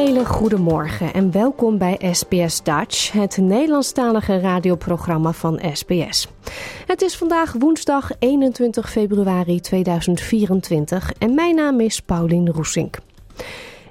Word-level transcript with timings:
Hele 0.00 0.24
goede 0.24 0.58
morgen 0.58 1.12
en 1.12 1.32
welkom 1.32 1.78
bij 1.78 1.98
SBS 2.12 2.62
Dutch, 2.62 3.12
het 3.12 3.36
Nederlandstalige 3.36 4.40
radioprogramma 4.40 5.32
van 5.32 5.60
SBS. 5.72 6.28
Het 6.86 7.02
is 7.02 7.16
vandaag 7.16 7.54
woensdag 7.58 8.10
21 8.18 8.90
februari 8.90 9.60
2024 9.60 11.12
en 11.18 11.34
mijn 11.34 11.54
naam 11.54 11.80
is 11.80 12.00
Paulien 12.00 12.50
Roesink. 12.50 12.98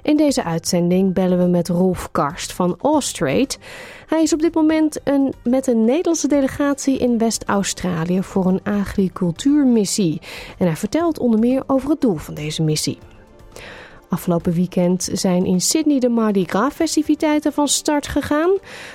In 0.02 0.16
deze 0.16 0.44
uitzending 0.44 1.14
bellen 1.14 1.38
we 1.38 1.46
met 1.46 1.68
Rolf 1.68 2.10
Karst 2.10 2.52
van 2.52 2.76
Austrade. 2.80 3.56
Hij 4.06 4.22
is 4.22 4.32
op 4.32 4.40
dit 4.40 4.54
moment 4.54 5.00
een, 5.04 5.34
met 5.44 5.66
een 5.66 5.84
Nederlandse 5.84 6.28
delegatie 6.28 6.98
in 6.98 7.18
West-Australië 7.18 8.22
voor 8.22 8.46
een 8.46 8.62
agricultuurmissie. 8.62 10.20
En 10.58 10.66
hij 10.66 10.76
vertelt 10.76 11.18
onder 11.18 11.40
meer 11.40 11.62
over 11.66 11.90
het 11.90 12.00
doel 12.00 12.16
van 12.16 12.34
deze 12.34 12.62
missie. 12.62 12.98
Afgelopen 14.10 14.52
weekend 14.52 15.08
zijn 15.12 15.46
in 15.46 15.60
Sydney 15.60 15.98
de 15.98 16.08
Mardi 16.08 16.44
Gras 16.44 16.72
festiviteiten 16.72 17.52
van 17.52 17.68
start 17.68 18.06
gegaan. 18.06 18.50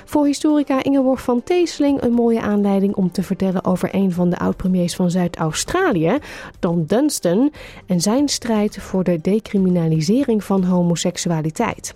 Voor 0.05 0.25
historica 0.25 0.83
Ingeborg 0.83 1.21
van 1.21 1.43
Teeseling 1.43 2.01
een 2.01 2.11
mooie 2.11 2.41
aanleiding 2.41 2.95
om 2.95 3.11
te 3.11 3.23
vertellen 3.23 3.65
over 3.65 3.89
een 3.91 4.11
van 4.11 4.29
de 4.29 4.37
oud-premiers 4.37 4.95
van 4.95 5.11
Zuid-Australië, 5.11 6.17
Don 6.59 6.85
Dunstan, 6.85 7.51
en 7.85 8.01
zijn 8.01 8.29
strijd 8.29 8.77
voor 8.77 9.03
de 9.03 9.21
decriminalisering 9.21 10.43
van 10.43 10.63
homoseksualiteit. 10.63 11.93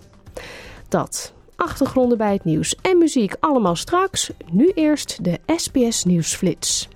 Dat, 0.88 1.32
achtergronden 1.56 2.18
bij 2.18 2.32
het 2.32 2.44
nieuws 2.44 2.76
en 2.82 2.98
muziek 2.98 3.34
allemaal 3.40 3.76
straks. 3.76 4.30
Nu 4.50 4.72
eerst 4.74 5.24
de 5.24 5.38
SBS 5.56 6.04
Nieuwsflits. 6.04 6.88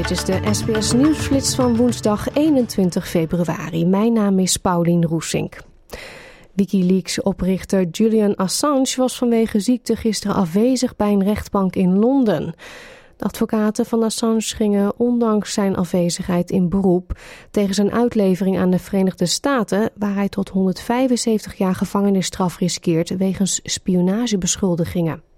Dit 0.00 0.10
is 0.10 0.24
de 0.24 0.40
SBS 0.50 0.92
Nieuwsflits 0.92 1.54
van 1.54 1.76
woensdag 1.76 2.34
21 2.34 3.08
februari. 3.08 3.86
Mijn 3.86 4.12
naam 4.12 4.38
is 4.38 4.56
Paulien 4.56 5.04
Roesink. 5.04 5.56
Wikileaks-oprichter 6.52 7.86
Julian 7.86 8.34
Assange 8.34 8.94
was 8.96 9.16
vanwege 9.16 9.60
ziekte 9.60 9.96
gisteren 9.96 10.36
afwezig 10.36 10.96
bij 10.96 11.12
een 11.12 11.24
rechtbank 11.24 11.76
in 11.76 11.98
Londen. 11.98 12.54
De 13.16 13.24
advocaten 13.24 13.86
van 13.86 14.02
Assange 14.02 14.40
gingen 14.40 14.98
ondanks 14.98 15.52
zijn 15.52 15.76
afwezigheid 15.76 16.50
in 16.50 16.68
beroep 16.68 17.18
tegen 17.50 17.74
zijn 17.74 17.92
uitlevering 17.92 18.58
aan 18.58 18.70
de 18.70 18.78
Verenigde 18.78 19.26
Staten, 19.26 19.90
waar 19.98 20.14
hij 20.14 20.28
tot 20.28 20.48
175 20.48 21.54
jaar 21.54 21.74
gevangenisstraf 21.74 22.58
riskeert 22.58 23.16
wegens 23.16 23.60
spionagebeschuldigingen. 23.62 25.29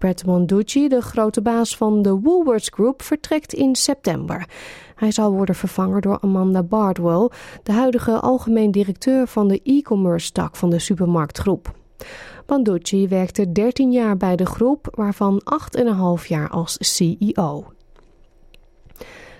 Brett 0.00 0.26
Monducci, 0.26 0.88
de 0.88 1.00
grote 1.00 1.42
baas 1.42 1.76
van 1.76 2.02
de 2.02 2.10
Woolworths 2.10 2.68
Group, 2.68 3.02
vertrekt 3.02 3.52
in 3.52 3.74
september. 3.74 4.48
Hij 4.94 5.10
zal 5.10 5.32
worden 5.32 5.54
vervangen 5.54 6.00
door 6.00 6.18
Amanda 6.20 6.62
Bardwell, 6.62 7.30
de 7.62 7.72
huidige 7.72 8.20
algemeen 8.20 8.70
directeur 8.70 9.26
van 9.26 9.48
de 9.48 9.60
e-commerce 9.62 10.32
tak 10.32 10.56
van 10.56 10.70
de 10.70 10.78
supermarktgroep. 10.78 11.74
Monducci 12.46 13.08
werkte 13.08 13.52
13 13.52 13.92
jaar 13.92 14.16
bij 14.16 14.36
de 14.36 14.46
groep, 14.46 14.88
waarvan 14.94 15.42
8,5 16.20 16.26
jaar 16.26 16.48
als 16.48 16.76
CEO. 16.78 17.64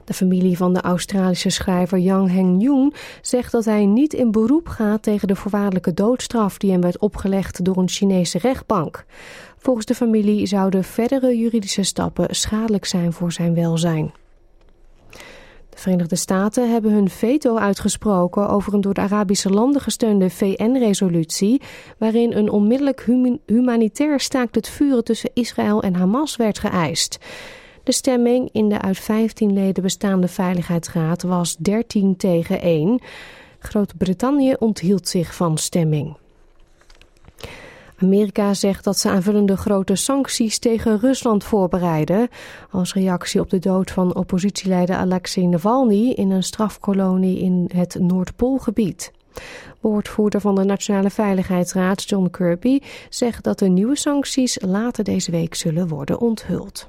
De 0.04 0.16
familie 0.16 0.56
van 0.56 0.72
de 0.72 0.80
Australische 0.80 1.50
schrijver 1.50 1.98
Yang 1.98 2.30
Heng-jung 2.30 2.94
zegt 3.20 3.52
dat 3.52 3.64
hij 3.64 3.86
niet 3.86 4.12
in 4.12 4.30
beroep 4.30 4.68
gaat 4.68 5.02
tegen 5.02 5.28
de 5.28 5.36
voorwaardelijke 5.36 5.94
doodstraf 5.94 6.58
die 6.58 6.70
hem 6.70 6.80
werd 6.80 6.98
opgelegd 6.98 7.64
door 7.64 7.76
een 7.76 7.88
Chinese 7.88 8.38
rechtbank. 8.38 9.04
Volgens 9.62 9.86
de 9.86 9.94
familie 9.94 10.46
zouden 10.46 10.84
verdere 10.84 11.38
juridische 11.38 11.82
stappen 11.82 12.34
schadelijk 12.34 12.84
zijn 12.84 13.12
voor 13.12 13.32
zijn 13.32 13.54
welzijn. 13.54 14.12
De 15.68 15.76
Verenigde 15.76 16.16
Staten 16.16 16.72
hebben 16.72 16.92
hun 16.92 17.10
veto 17.10 17.56
uitgesproken 17.56 18.48
over 18.48 18.74
een 18.74 18.80
door 18.80 18.94
de 18.94 19.00
Arabische 19.00 19.50
landen 19.50 19.80
gesteunde 19.80 20.30
VN-resolutie, 20.30 21.60
waarin 21.98 22.32
een 22.32 22.50
onmiddellijk 22.50 23.06
humanitair 23.46 24.20
staakt 24.20 24.54
het 24.54 24.68
vuren 24.68 25.04
tussen 25.04 25.30
Israël 25.34 25.82
en 25.82 25.94
Hamas 25.94 26.36
werd 26.36 26.58
geëist. 26.58 27.18
De 27.84 27.92
stemming 27.92 28.48
in 28.52 28.68
de 28.68 28.80
uit 28.80 28.98
15 28.98 29.52
leden 29.52 29.82
bestaande 29.82 30.28
Veiligheidsraad 30.28 31.22
was 31.22 31.56
13 31.56 32.16
tegen 32.16 32.60
1. 32.60 33.00
Groot-Brittannië 33.58 34.54
onthield 34.58 35.08
zich 35.08 35.34
van 35.34 35.58
stemming. 35.58 36.19
Amerika 38.02 38.54
zegt 38.54 38.84
dat 38.84 38.98
ze 38.98 39.08
aanvullende 39.08 39.56
grote 39.56 39.96
sancties 39.96 40.58
tegen 40.58 40.98
Rusland 40.98 41.44
voorbereiden 41.44 42.28
als 42.70 42.94
reactie 42.94 43.40
op 43.40 43.50
de 43.50 43.58
dood 43.58 43.90
van 43.90 44.14
oppositieleider 44.14 44.96
Alexei 44.96 45.46
Navalny 45.46 46.10
in 46.10 46.30
een 46.30 46.42
strafkolonie 46.42 47.38
in 47.38 47.70
het 47.74 47.96
Noordpoolgebied. 47.98 49.12
Woordvoerder 49.80 50.40
van 50.40 50.54
de 50.54 50.64
Nationale 50.64 51.10
Veiligheidsraad 51.10 52.02
John 52.08 52.30
Kirby 52.30 52.80
zegt 53.08 53.44
dat 53.44 53.58
de 53.58 53.68
nieuwe 53.68 53.96
sancties 53.96 54.58
later 54.60 55.04
deze 55.04 55.30
week 55.30 55.54
zullen 55.54 55.88
worden 55.88 56.20
onthuld. 56.20 56.88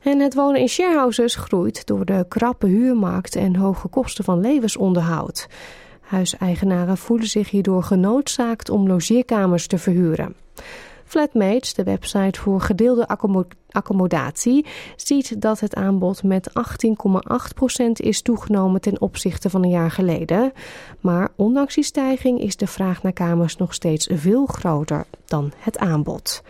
En 0.00 0.20
het 0.20 0.34
wonen 0.34 0.60
in 0.60 0.68
sharehouses 0.68 1.34
groeit 1.34 1.86
door 1.86 2.04
de 2.04 2.24
krappe 2.28 2.66
huurmarkt 2.66 3.36
en 3.36 3.56
hoge 3.56 3.88
kosten 3.88 4.24
van 4.24 4.40
levensonderhoud. 4.40 5.48
Huiseigenaren 6.06 6.96
voelen 6.96 7.26
zich 7.26 7.50
hierdoor 7.50 7.82
genoodzaakt 7.82 8.70
om 8.70 8.86
logeerkamers 8.86 9.66
te 9.66 9.78
verhuren. 9.78 10.34
Flatmates, 11.04 11.74
de 11.74 11.82
website 11.82 12.40
voor 12.40 12.60
gedeelde 12.60 13.08
accommodatie, 13.70 14.66
ziet 14.96 15.40
dat 15.40 15.60
het 15.60 15.74
aanbod 15.74 16.22
met 16.22 16.50
18,8% 16.50 17.86
is 17.92 18.22
toegenomen 18.22 18.80
ten 18.80 19.00
opzichte 19.00 19.50
van 19.50 19.62
een 19.62 19.70
jaar 19.70 19.90
geleden. 19.90 20.52
Maar 21.00 21.28
ondanks 21.36 21.74
die 21.74 21.84
stijging 21.84 22.40
is 22.40 22.56
de 22.56 22.66
vraag 22.66 23.02
naar 23.02 23.12
kamers 23.12 23.56
nog 23.56 23.74
steeds 23.74 24.08
veel 24.12 24.46
groter 24.46 25.04
dan 25.24 25.52
het 25.58 25.78
aanbod. 25.78 26.42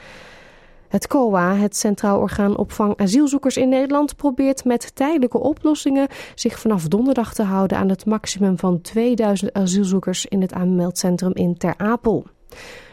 Het 0.97 1.07
COA, 1.07 1.57
het 1.57 1.77
Centraal 1.77 2.21
Orgaan 2.21 2.57
Opvang 2.57 2.97
Asielzoekers 3.01 3.57
in 3.57 3.69
Nederland, 3.69 4.17
probeert 4.17 4.65
met 4.65 4.95
tijdelijke 4.95 5.39
oplossingen 5.39 6.09
zich 6.35 6.59
vanaf 6.59 6.89
donderdag 6.89 7.35
te 7.35 7.43
houden 7.43 7.79
aan 7.79 7.89
het 7.89 8.07
maximum 8.07 8.59
van 8.59 8.81
2000 8.81 9.53
asielzoekers 9.53 10.27
in 10.27 10.41
het 10.41 10.53
aanmeldcentrum 10.53 11.33
in 11.35 11.57
Ter 11.57 11.75
Apel. 11.77 12.25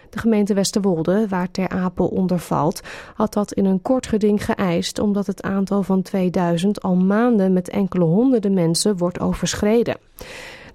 De 0.10 0.20
gemeente 0.20 0.54
Westerwolde, 0.54 1.28
waar 1.28 1.52
Ter 1.52 1.70
Apel 1.70 2.08
onder 2.08 2.40
valt, 2.40 2.82
had 3.16 3.34
dat 3.34 3.54
in 3.54 3.66
een 3.66 3.82
kort 3.82 4.08
geding 4.08 4.46
geëist 4.46 5.00
omdat 5.00 5.28
het 5.28 5.42
aantal 5.42 5.84
van 5.84 6.02
2000 6.02 6.82
al 6.82 6.96
maanden 6.96 7.54
met 7.54 7.70
enkele 7.70 8.06
honderden 8.06 8.54
mensen 8.54 8.98
wordt 8.98 9.20
overschreden. 9.20 9.98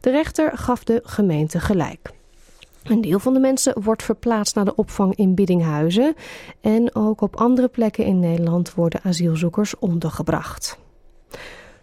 De 0.00 0.10
rechter 0.10 0.58
gaf 0.58 0.84
de 0.84 1.00
gemeente 1.04 1.60
gelijk. 1.60 2.16
Een 2.88 3.00
deel 3.00 3.18
van 3.18 3.32
de 3.32 3.40
mensen 3.40 3.82
wordt 3.82 4.02
verplaatst 4.02 4.54
naar 4.54 4.64
de 4.64 4.74
opvang 4.74 5.14
in 5.14 5.34
Biddinghuizen. 5.34 6.14
En 6.60 6.94
ook 6.94 7.20
op 7.20 7.36
andere 7.36 7.68
plekken 7.68 8.04
in 8.04 8.18
Nederland 8.18 8.74
worden 8.74 9.00
asielzoekers 9.02 9.78
ondergebracht. 9.78 10.78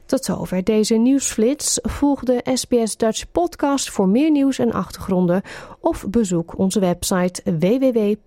Tot 0.06 0.26
zover 0.26 0.64
deze 0.64 0.96
nieuwsflits. 0.96 1.80
Volg 1.82 2.24
de 2.24 2.42
SBS 2.54 2.98
Dutch 2.98 3.32
podcast 3.32 3.90
voor 3.90 4.08
meer 4.08 4.32
nieuws 4.32 4.60
en 4.60 4.72
achtergronden. 4.72 5.42
Of 5.80 6.06
bezoek 6.10 6.58
onze 6.58 6.80
website 6.80 7.42
www.sbs.com.au 7.60 8.18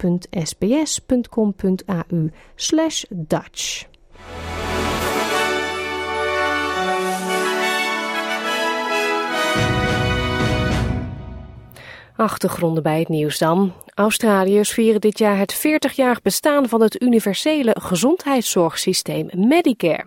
Dutch. 3.08 3.86
Achtergronden 12.18 12.82
bij 12.82 12.98
het 12.98 13.08
nieuws 13.08 13.38
dan. 13.38 13.72
Australiërs 13.94 14.70
vieren 14.70 15.00
dit 15.00 15.18
jaar 15.18 15.38
het 15.38 15.56
40-jarig 15.66 16.22
bestaan 16.22 16.68
van 16.68 16.80
het 16.80 17.02
universele 17.02 17.76
gezondheidszorgsysteem 17.80 19.28
Medicare. 19.36 20.06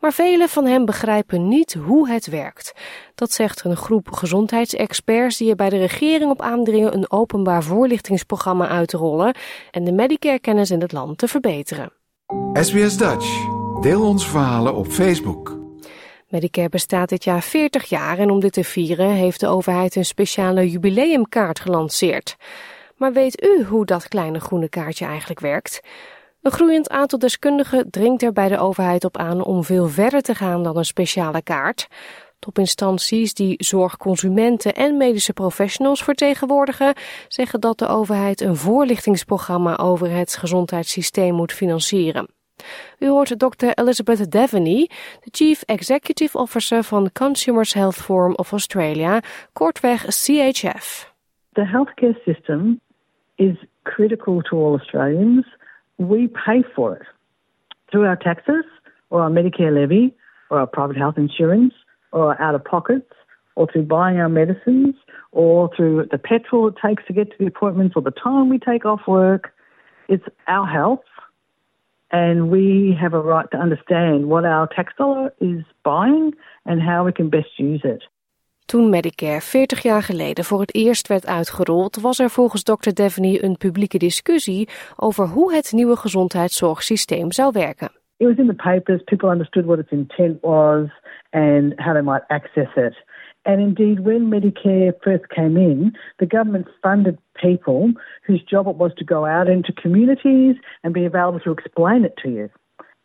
Maar 0.00 0.12
velen 0.12 0.48
van 0.48 0.66
hen 0.66 0.84
begrijpen 0.84 1.48
niet 1.48 1.74
hoe 1.74 2.08
het 2.08 2.26
werkt. 2.26 2.72
Dat 3.14 3.32
zegt 3.32 3.64
een 3.64 3.76
groep 3.76 4.10
gezondheidsexperts 4.10 5.36
die 5.36 5.50
er 5.50 5.56
bij 5.56 5.68
de 5.68 5.78
regering 5.78 6.30
op 6.30 6.42
aandringen 6.42 6.94
een 6.94 7.10
openbaar 7.10 7.62
voorlichtingsprogramma 7.62 8.68
uit 8.68 8.88
te 8.88 8.96
rollen 8.96 9.34
en 9.70 9.84
de 9.84 9.92
Medicare-kennis 9.92 10.70
in 10.70 10.80
het 10.80 10.92
land 10.92 11.18
te 11.18 11.28
verbeteren. 11.28 11.92
SBS 12.52 12.96
Dutch. 12.96 13.46
Deel 13.80 14.02
onze 14.02 14.28
verhalen 14.28 14.74
op 14.74 14.86
Facebook. 14.86 15.57
Medicare 16.28 16.68
bestaat 16.68 17.08
dit 17.08 17.24
jaar 17.24 17.42
40 17.42 17.84
jaar 17.84 18.18
en 18.18 18.30
om 18.30 18.40
dit 18.40 18.52
te 18.52 18.64
vieren 18.64 19.10
heeft 19.10 19.40
de 19.40 19.46
overheid 19.46 19.96
een 19.96 20.04
speciale 20.04 20.70
jubileumkaart 20.70 21.60
gelanceerd. 21.60 22.36
Maar 22.96 23.12
weet 23.12 23.42
u 23.42 23.64
hoe 23.64 23.84
dat 23.84 24.08
kleine 24.08 24.40
groene 24.40 24.68
kaartje 24.68 25.04
eigenlijk 25.04 25.40
werkt? 25.40 25.80
Een 26.42 26.50
groeiend 26.50 26.88
aantal 26.88 27.18
deskundigen 27.18 27.90
dringt 27.90 28.22
er 28.22 28.32
bij 28.32 28.48
de 28.48 28.58
overheid 28.58 29.04
op 29.04 29.16
aan 29.16 29.44
om 29.44 29.64
veel 29.64 29.88
verder 29.88 30.22
te 30.22 30.34
gaan 30.34 30.62
dan 30.62 30.76
een 30.76 30.84
speciale 30.84 31.42
kaart. 31.42 31.88
Topinstanties 32.38 33.34
die 33.34 33.64
zorgconsumenten 33.64 34.74
en 34.74 34.96
medische 34.96 35.32
professionals 35.32 36.02
vertegenwoordigen, 36.02 36.94
zeggen 37.28 37.60
dat 37.60 37.78
de 37.78 37.88
overheid 37.88 38.40
een 38.40 38.56
voorlichtingsprogramma 38.56 39.76
over 39.76 40.10
het 40.10 40.36
gezondheidssysteem 40.36 41.34
moet 41.34 41.52
financieren. 41.52 42.37
U 43.00 43.12
hoort 43.12 43.36
Dr. 43.38 43.72
Elizabeth 43.76 44.30
Devaney, 44.30 44.88
de 45.24 45.30
Chief 45.30 45.64
Executive 45.68 46.36
Officer 46.36 46.82
van 46.82 47.10
Consumers 47.12 47.72
Health 47.74 48.00
Forum 48.00 48.34
of 48.38 48.52
Australia, 48.52 49.22
kortweg 49.54 50.00
CHF. 50.10 51.06
The 51.54 51.62
healthcare 51.62 52.16
system 52.24 52.80
is 53.38 53.56
critical 53.84 54.42
to 54.42 54.56
all 54.56 54.74
Australians. 54.74 55.44
We 55.98 56.28
pay 56.28 56.62
for 56.74 56.96
it 56.96 57.06
through 57.90 58.06
our 58.06 58.16
taxes 58.16 58.64
or 59.10 59.22
our 59.22 59.30
Medicare 59.30 59.72
levy 59.72 60.14
or 60.50 60.60
our 60.60 60.66
private 60.66 60.96
health 60.96 61.16
insurance 61.16 61.74
or 62.12 62.34
our 62.34 62.40
out 62.40 62.54
of 62.54 62.64
pockets 62.64 63.12
or 63.56 63.66
through 63.72 63.82
buying 63.82 64.18
our 64.18 64.28
medicines 64.28 64.94
or 65.32 65.70
through 65.76 66.06
the 66.10 66.18
petrol 66.18 66.68
it 66.68 66.74
takes 66.84 67.04
to 67.06 67.12
get 67.12 67.30
to 67.30 67.36
the 67.38 67.46
appointments 67.46 67.94
or 67.96 68.02
the 68.02 68.10
time 68.10 68.48
we 68.48 68.58
take 68.58 68.84
off 68.84 69.00
work. 69.06 69.52
It's 70.08 70.24
our 70.46 70.66
health 70.66 71.00
and 72.08 72.50
we 72.50 72.96
have 73.00 73.16
a 73.16 73.20
right 73.20 73.50
to 73.50 73.58
understand 73.58 74.26
what 74.26 74.44
our 74.44 74.66
tax 74.68 74.92
dollar 74.96 75.32
is 75.38 75.64
buying 75.82 76.34
and 76.64 76.82
how 76.82 77.04
we 77.04 77.12
can 77.12 77.28
best 77.28 77.58
use 77.58 77.84
it. 77.84 78.08
Toen 78.64 78.88
Medicare 78.90 79.40
40 79.40 79.82
jaar 79.82 80.02
geleden 80.02 80.44
voor 80.44 80.60
het 80.60 80.74
eerst 80.74 81.08
werd 81.08 81.26
uitgerold, 81.26 82.00
was 82.00 82.18
er 82.18 82.30
volgens 82.30 82.62
Dr. 82.62 82.90
Devaney 82.94 83.42
een 83.42 83.56
publieke 83.56 83.98
discussie 83.98 84.68
over 84.96 85.26
hoe 85.26 85.54
het 85.54 85.72
nieuwe 85.72 85.96
gezondheidszorgsysteem 85.96 87.32
zou 87.32 87.50
werken. 87.52 87.90
It 88.16 88.26
was 88.26 88.36
in 88.36 88.46
the 88.46 88.54
papers, 88.54 89.02
people 89.04 89.30
understood 89.30 89.64
what 89.64 89.78
its 89.78 89.90
intent 89.90 90.40
was 90.40 90.88
and 91.30 91.72
how 91.76 91.92
they 91.92 92.02
might 92.02 92.24
access 92.26 92.74
it. 92.76 93.04
And 93.44 93.60
indeed, 93.60 94.00
when 94.00 94.30
Medicare 94.30 94.92
first 95.02 95.28
came 95.30 95.56
in, 95.56 95.92
the 96.18 96.26
government 96.26 96.66
funded 96.82 97.18
people 97.40 97.92
whose 98.26 98.42
job 98.42 98.66
it 98.66 98.76
was 98.76 98.92
to 98.98 99.04
go 99.04 99.24
out 99.24 99.48
into 99.48 99.72
communities 99.72 100.56
and 100.82 100.92
be 100.92 101.04
available 101.04 101.40
to 101.40 101.52
explain 101.52 102.04
it 102.04 102.14
to 102.22 102.28
you. 102.28 102.50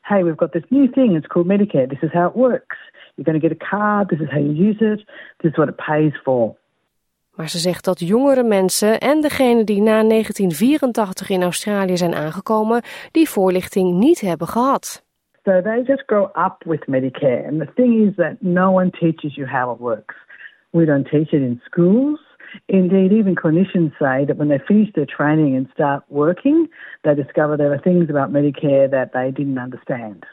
Hey, 0.05 0.23
we've 0.23 0.37
got 0.37 0.51
this 0.51 0.65
new 0.69 0.91
thing, 0.91 1.15
it's 1.15 1.27
called 1.27 1.47
Medicare. 1.47 1.89
This 1.89 2.03
is 2.03 2.11
how 2.13 2.27
it 2.27 2.35
works. 2.35 2.77
You're 3.15 3.23
going 3.23 3.39
to 3.39 3.47
get 3.47 3.55
a 3.55 3.65
card, 3.69 4.09
this 4.09 4.19
is 4.19 4.29
how 4.29 4.39
you 4.39 4.51
use 4.51 4.77
it, 4.81 4.99
this 5.41 5.51
is 5.51 5.57
what 5.57 5.69
it 5.69 5.77
pays 5.77 6.13
for. 6.25 6.55
Maar 7.35 7.49
ze 7.49 7.57
zegt 7.57 7.83
dat 7.83 7.99
jongere 7.99 8.43
mensen 8.43 8.99
en 8.99 9.21
degenen 9.21 9.65
die 9.65 9.81
na 9.81 10.03
1984 10.03 11.29
in 11.29 11.43
Australië 11.43 11.97
zijn 11.97 12.15
aangekomen, 12.15 12.81
die 13.11 13.29
voorlichting 13.29 13.93
niet 13.93 14.21
hebben 14.21 14.47
gehad. 14.47 15.02
So 15.45 15.61
they 15.61 15.83
just 15.85 16.07
grow 16.07 16.31
up 16.35 16.63
with 16.65 16.81
Medicare. 16.87 17.45
And 17.47 17.59
the 17.59 17.65
thing 17.65 18.07
is 18.07 18.15
that 18.17 18.41
no 18.41 18.71
one 18.71 18.91
teaches 18.91 19.37
you 19.37 19.45
how 19.45 19.71
it 19.71 19.79
works. 19.79 20.15
We 20.71 20.85
don't 20.85 21.07
teach 21.07 21.33
it 21.33 21.41
in 21.41 21.61
schools. 21.65 22.19
Indeed, 22.67 23.11
even 23.11 23.35
clinicians 23.35 23.91
say 23.99 24.25
that 24.25 24.37
when 24.37 24.49
they 24.49 24.59
finish 24.67 24.89
their 24.93 25.07
training 25.17 25.55
and 25.55 25.67
start 25.73 26.03
working, 26.07 26.69
they 27.03 27.15
discover 27.15 27.57
there 27.57 27.73
are 27.73 27.81
things 27.81 28.09
about 28.09 28.31
Medicare 28.31 28.89
that 28.91 29.11
they 29.11 29.31
didn't 29.31 29.57
understand. 29.57 30.25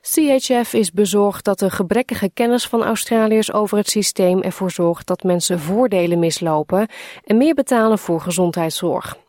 CHF 0.00 0.72
is 0.72 0.92
bezorgd 0.92 1.44
dat 1.44 1.58
de 1.58 1.70
gebrekkige 1.70 2.30
kennis 2.34 2.68
van 2.68 2.82
Australiërs 2.82 3.52
over 3.52 3.76
het 3.76 3.88
systeem 3.88 4.42
ervoor 4.42 4.70
zorgt 4.70 5.06
dat 5.06 5.22
mensen 5.22 5.58
voordelen 5.58 6.18
mislopen 6.18 6.88
en 7.24 7.36
meer 7.36 7.54
betalen 7.54 7.98
voor 7.98 8.20
gezondheidszorg. 8.20 9.25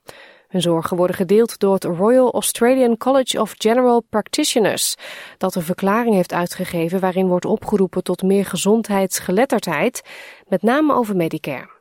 Hun 0.47 0.61
zorgen 0.61 0.97
worden 0.97 1.15
gedeeld 1.15 1.59
door 1.59 1.73
het 1.73 1.83
Royal 1.83 2.33
Australian 2.33 2.97
College 2.97 3.41
of 3.41 3.53
General 3.57 4.01
Practitioners, 4.09 4.95
dat 5.37 5.55
een 5.55 5.61
verklaring 5.61 6.15
heeft 6.15 6.33
uitgegeven 6.33 6.99
waarin 6.99 7.27
wordt 7.27 7.45
opgeroepen 7.45 8.03
tot 8.03 8.21
meer 8.21 8.45
gezondheidsgeletterdheid, 8.45 10.01
met 10.47 10.61
name 10.61 10.93
over 10.93 11.15
Medicare. 11.15 11.75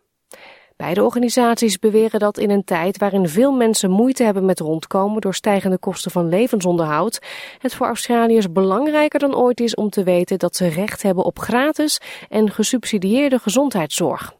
Beide 0.76 1.04
organisaties 1.04 1.78
beweren 1.78 2.20
dat 2.20 2.38
in 2.38 2.50
een 2.50 2.64
tijd 2.64 2.98
waarin 2.98 3.28
veel 3.28 3.52
mensen 3.52 3.90
moeite 3.90 4.24
hebben 4.24 4.44
met 4.44 4.60
rondkomen 4.60 5.20
door 5.20 5.34
stijgende 5.34 5.78
kosten 5.78 6.10
van 6.10 6.28
levensonderhoud, 6.28 7.22
het 7.58 7.74
voor 7.74 7.86
Australiërs 7.86 8.52
belangrijker 8.52 9.18
dan 9.18 9.36
ooit 9.36 9.60
is 9.60 9.74
om 9.74 9.90
te 9.90 10.02
weten 10.02 10.38
dat 10.38 10.56
ze 10.56 10.66
recht 10.66 11.02
hebben 11.02 11.24
op 11.24 11.38
gratis 11.38 12.00
en 12.28 12.50
gesubsidieerde 12.50 13.38
gezondheidszorg. 13.38 14.35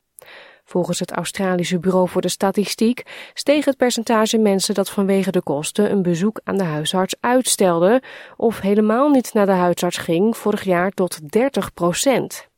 Volgens 0.69 0.99
het 0.99 1.13
Australische 1.13 1.79
Bureau 1.79 2.09
voor 2.09 2.21
de 2.21 2.29
Statistiek 2.29 3.03
steeg 3.35 3.65
het 3.65 3.77
percentage 3.77 4.39
mensen 4.39 4.75
dat 4.75 4.91
vanwege 4.91 5.31
de 5.31 5.43
kosten 5.43 5.91
een 5.91 6.03
bezoek 6.03 6.41
aan 6.45 6.57
de 6.57 6.65
huisarts 6.65 7.15
uitstelde 7.21 8.03
of 8.37 8.61
helemaal 8.61 9.09
niet 9.09 9.33
naar 9.33 9.47
de 9.47 9.53
huisarts 9.53 9.97
ging 9.97 10.37
vorig 10.37 10.63
jaar 10.63 10.91
tot 10.91 11.31
30 11.33 11.75
procent. 11.75 12.49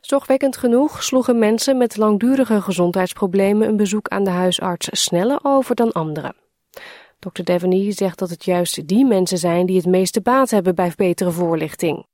Zorgwekkend 0.00 0.56
genoeg 0.56 1.02
sloegen 1.02 1.38
mensen 1.38 1.76
met 1.76 1.96
langdurige 1.96 2.60
gezondheidsproblemen 2.60 3.68
een 3.68 3.76
bezoek 3.76 4.08
aan 4.08 4.24
de 4.24 4.30
huisarts 4.30 4.88
sneller 4.90 5.38
over 5.42 5.74
dan 5.74 5.92
anderen. 5.92 6.34
Dr. 7.18 7.42
Devaney 7.42 7.92
zegt 7.92 8.18
dat 8.18 8.30
het 8.30 8.44
juist 8.44 8.88
die 8.88 9.04
mensen 9.04 9.38
zijn 9.38 9.66
die 9.66 9.76
het 9.76 9.86
meeste 9.86 10.20
baat 10.20 10.50
hebben 10.50 10.74
bij 10.74 10.92
betere 10.96 11.30
voorlichting. 11.30 12.04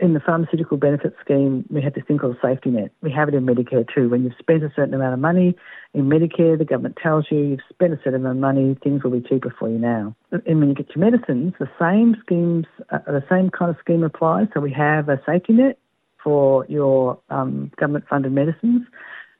In 0.00 0.12
the 0.12 0.20
pharmaceutical 0.20 0.76
benefit 0.76 1.14
scheme, 1.20 1.64
we 1.70 1.80
have 1.80 1.94
this 1.94 2.02
thing 2.08 2.18
called 2.18 2.36
a 2.36 2.46
safety 2.46 2.70
net. 2.70 2.90
We 3.00 3.12
have 3.12 3.28
it 3.28 3.34
in 3.34 3.46
Medicare 3.46 3.86
too. 3.94 4.08
When 4.08 4.24
you've 4.24 4.34
spent 4.40 4.64
a 4.64 4.72
certain 4.74 4.92
amount 4.92 5.14
of 5.14 5.20
money 5.20 5.56
in 5.92 6.08
Medicare, 6.08 6.58
the 6.58 6.64
government 6.64 6.98
tells 7.00 7.26
you 7.30 7.38
you've 7.38 7.60
spent 7.70 7.92
a 7.92 7.98
certain 7.98 8.16
amount 8.16 8.38
of 8.38 8.40
money, 8.40 8.76
things 8.82 9.04
will 9.04 9.12
be 9.12 9.20
cheaper 9.20 9.54
for 9.56 9.68
you 9.68 9.78
now. 9.78 10.16
And 10.32 10.58
when 10.58 10.68
you 10.68 10.74
get 10.74 10.96
your 10.96 11.04
medicines, 11.08 11.54
the 11.60 11.70
same 11.78 12.16
schemes, 12.26 12.66
uh, 12.90 12.98
the 13.06 13.22
same 13.30 13.50
kind 13.50 13.70
of 13.70 13.76
scheme 13.78 14.02
applies. 14.02 14.48
So 14.52 14.58
we 14.60 14.72
have 14.72 15.08
a 15.08 15.20
safety 15.24 15.52
net 15.52 15.78
for 16.24 16.66
your 16.68 17.20
um, 17.30 17.70
government 17.76 18.06
funded 18.10 18.32
medicines. 18.32 18.82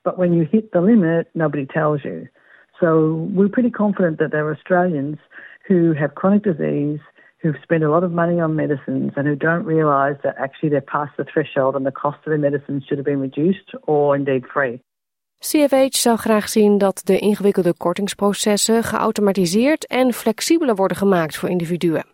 But 0.05 0.19
when 0.19 0.33
you 0.35 0.45
hit 0.45 0.71
the 0.71 0.81
limit, 0.81 1.31
nobody 1.35 1.67
tells 1.67 2.05
you. 2.05 2.29
So 2.81 3.29
we're 3.33 3.49
pretty 3.49 3.71
confident 3.71 4.19
that 4.19 4.31
there 4.31 4.47
are 4.47 4.55
Australians 4.55 5.17
who 5.67 5.95
have 5.95 6.15
chronic 6.15 6.45
disease, 6.45 7.01
who've 7.45 7.63
spent 7.63 7.83
a 7.85 7.89
lot 7.89 8.03
of 8.03 8.11
money 8.11 8.41
on 8.41 8.55
medicines, 8.55 9.13
and 9.17 9.27
who 9.27 9.37
don't 9.37 9.67
realise 9.67 10.19
that 10.23 10.35
actually 10.37 10.71
they're 10.71 10.91
past 10.99 11.13
the 11.17 11.25
threshold 11.25 11.75
and 11.75 11.85
the 11.85 11.93
cost 11.93 12.19
of 12.19 12.25
their 12.25 12.39
medicines 12.39 12.85
should 12.85 12.99
have 12.99 13.11
been 13.13 13.21
reduced 13.21 13.69
or 13.87 14.17
indeed 14.17 14.45
free. 14.47 14.81
CFH 15.39 15.97
zou 15.97 16.17
graag 16.17 16.49
zien 16.49 16.79
dat 16.79 17.01
de 17.05 17.19
ingewikkelde 17.19 17.75
kortingsprocessen 17.77 18.83
geautomatiseerd 18.83 19.87
en 19.87 20.13
flexibeler 20.13 20.75
worden 20.75 20.97
gemaakt 20.97 21.37
voor 21.37 21.49
individuen. 21.49 22.05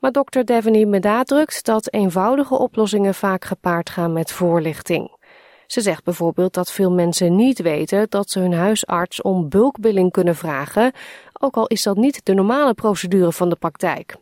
Maar 0.00 0.12
dokter 0.12 0.44
Devaney 0.44 0.88
benadrukt 0.88 1.64
dat 1.64 1.92
eenvoudige 1.92 2.58
oplossingen 2.58 3.14
vaak 3.14 3.44
gepaard 3.44 3.90
gaan 3.90 4.12
met 4.12 4.32
voorlichting. 4.32 5.10
Ze 5.66 5.80
zegt 5.80 6.04
bijvoorbeeld 6.04 6.54
dat 6.54 6.72
veel 6.72 6.92
mensen 6.92 7.36
niet 7.36 7.62
weten 7.62 8.06
dat 8.08 8.30
ze 8.30 8.38
hun 8.38 8.54
huisarts 8.54 9.22
om 9.22 9.48
bulkbilling 9.48 10.12
kunnen 10.12 10.36
vragen, 10.36 10.92
ook 11.40 11.54
al 11.56 11.66
is 11.66 11.82
dat 11.82 11.96
niet 11.96 12.24
de 12.24 12.34
normale 12.34 12.74
procedure 12.74 13.32
van 13.32 13.48
de 13.48 13.56
praktijk. 13.56 14.16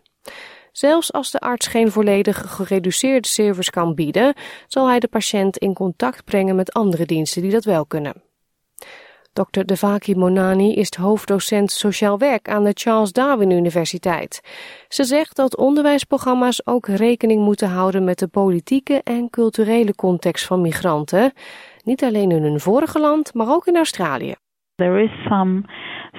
Zelfs 0.72 1.12
als 1.12 1.30
de 1.30 1.38
arts 1.38 1.66
geen 1.66 1.90
volledig 1.90 2.54
gereduceerde 2.54 3.28
service 3.28 3.70
kan 3.70 3.94
bieden, 3.94 4.34
zal 4.66 4.88
hij 4.88 5.00
de 5.00 5.08
patiënt 5.08 5.56
in 5.56 5.74
contact 5.74 6.24
brengen 6.24 6.56
met 6.56 6.72
andere 6.72 7.06
diensten 7.06 7.42
die 7.42 7.50
dat 7.50 7.64
wel 7.64 7.86
kunnen. 7.86 8.22
Dr. 9.32 9.62
Devaki 9.64 10.14
Monani 10.16 10.74
is 10.74 10.94
hoofddocent 10.94 11.70
sociaal 11.70 12.18
werk 12.18 12.48
aan 12.48 12.64
de 12.64 12.70
Charles 12.74 13.12
Darwin 13.12 13.50
Universiteit. 13.50 14.40
Ze 14.88 15.04
zegt 15.04 15.36
dat 15.36 15.56
onderwijsprogramma's 15.56 16.66
ook 16.66 16.86
rekening 16.86 17.42
moeten 17.42 17.68
houden 17.68 18.04
met 18.04 18.18
de 18.18 18.28
politieke 18.28 19.00
en 19.04 19.30
culturele 19.30 19.94
context 19.94 20.46
van 20.46 20.60
migranten. 20.60 21.32
Niet 21.84 22.04
alleen 22.04 22.30
in 22.30 22.42
hun 22.42 22.60
vorige 22.60 23.00
land, 23.00 23.34
maar 23.34 23.50
ook 23.50 23.66
in 23.66 23.76
Australië. 23.76 24.34
There 24.74 25.02
is 25.02 25.10
some 25.28 25.62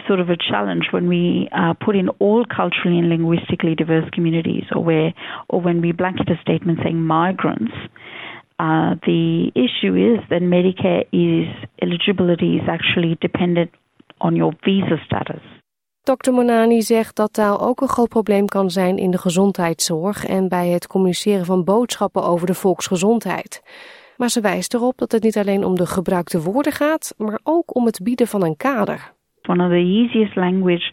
sort 0.07 0.19
of 0.19 0.29
a 0.29 0.38
challenge 0.38 0.88
when 0.91 1.07
we 1.07 1.50
uh, 1.51 1.74
put 1.86 1.95
in 1.95 2.10
all 2.19 2.45
culturally 2.45 3.00
and 3.00 3.10
linguistically 3.10 3.75
diverse 3.75 4.10
communities 4.12 4.65
or 4.75 4.83
where 4.83 5.13
or 5.48 5.62
when 5.62 5.81
we 5.81 5.91
blanket 5.91 6.29
a 6.29 6.38
statement 6.41 6.79
saying 6.83 7.00
migrants 7.00 7.74
Uh, 8.62 8.93
the 9.01 9.50
issue 9.53 9.95
is 9.95 10.19
that 10.29 10.41
Medicare 10.41 11.05
is 11.10 11.48
eligibility 11.81 12.57
is 12.60 12.67
actually 12.67 13.15
dependent 13.19 13.71
on 14.17 14.36
your 14.36 14.53
visa 14.63 14.98
status. 15.05 15.41
Dr. 16.03 16.31
Monani 16.31 16.81
zegt 16.81 17.15
dat 17.15 17.33
taal 17.33 17.62
ook 17.62 17.81
een 17.81 17.88
groot 17.88 18.10
probleem 18.10 18.45
kan 18.45 18.69
zijn 18.69 18.98
in 18.98 19.12
de 19.12 19.17
gezondheidszorg 19.17 20.25
en 20.25 20.48
bij 20.48 20.67
het 20.67 20.88
communiceren 20.88 21.45
van 21.45 21.63
boodschappen 21.63 22.24
over 22.24 22.48
de 22.48 22.53
volksgezondheid. 22.53 23.62
Maar 24.17 24.29
ze 24.29 24.41
wijst 24.41 24.74
erop 24.74 24.98
dat 24.98 25.12
het 25.12 25.24
niet 25.24 25.38
alleen 25.38 25.65
om 25.65 25.75
de 25.75 25.86
gebruikte 25.86 26.41
woorden 26.41 26.71
gaat, 26.74 27.13
maar 27.17 27.39
ook 27.43 27.75
om 27.75 27.86
het 27.86 28.00
bieden 28.03 28.27
van 28.27 28.43
een 28.43 28.57
kader. 28.57 29.13
One 29.48 29.62
of 29.62 29.71
the 29.71 29.77
easiest 29.77 30.38
language 30.38 30.91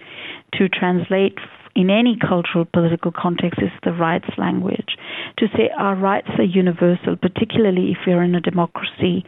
to 0.55 0.69
translate 0.69 1.39
in 1.77 1.91
any 1.91 2.17
cultural 2.19 2.65
political 2.65 3.13
context 3.13 3.61
is 3.63 3.71
the 3.85 3.93
rights 3.93 4.29
language. 4.37 4.97
To 5.39 5.47
say 5.57 5.71
our 5.79 5.95
rights 5.95 6.29
are 6.39 6.45
universal, 6.45 7.17
particularly 7.17 7.93
if 7.93 7.99
you're 8.07 8.23
in 8.23 8.35
a 8.35 8.41
democracy 8.41 9.25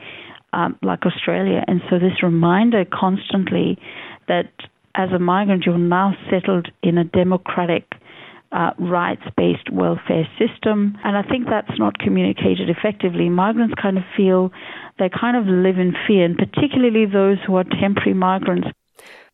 um, 0.52 0.76
like 0.82 1.06
Australia. 1.06 1.62
And 1.68 1.80
so 1.88 1.98
this 1.98 2.22
reminder 2.22 2.84
constantly 2.84 3.78
that 4.26 4.50
as 4.94 5.10
a 5.12 5.18
migrant, 5.18 5.64
you're 5.64 5.78
now 5.78 6.14
settled 6.30 6.68
in 6.82 6.98
a 6.98 7.04
democratic 7.04 7.84
uh, 8.52 8.70
rights 8.78 9.22
based 9.36 9.70
welfare 9.72 10.26
system. 10.38 10.98
And 11.04 11.16
I 11.16 11.22
think 11.22 11.46
that's 11.48 11.78
not 11.78 11.98
communicated 11.98 12.68
effectively. 12.68 13.28
Migrants 13.28 13.74
kind 13.80 13.96
of 13.96 14.04
feel 14.16 14.50
they 14.98 15.08
kind 15.08 15.36
of 15.36 15.46
live 15.46 15.78
in 15.78 15.94
fear, 16.06 16.24
and 16.24 16.36
particularly 16.36 17.06
those 17.06 17.38
who 17.46 17.56
are 17.56 17.64
temporary 17.64 18.14
migrants. 18.14 18.68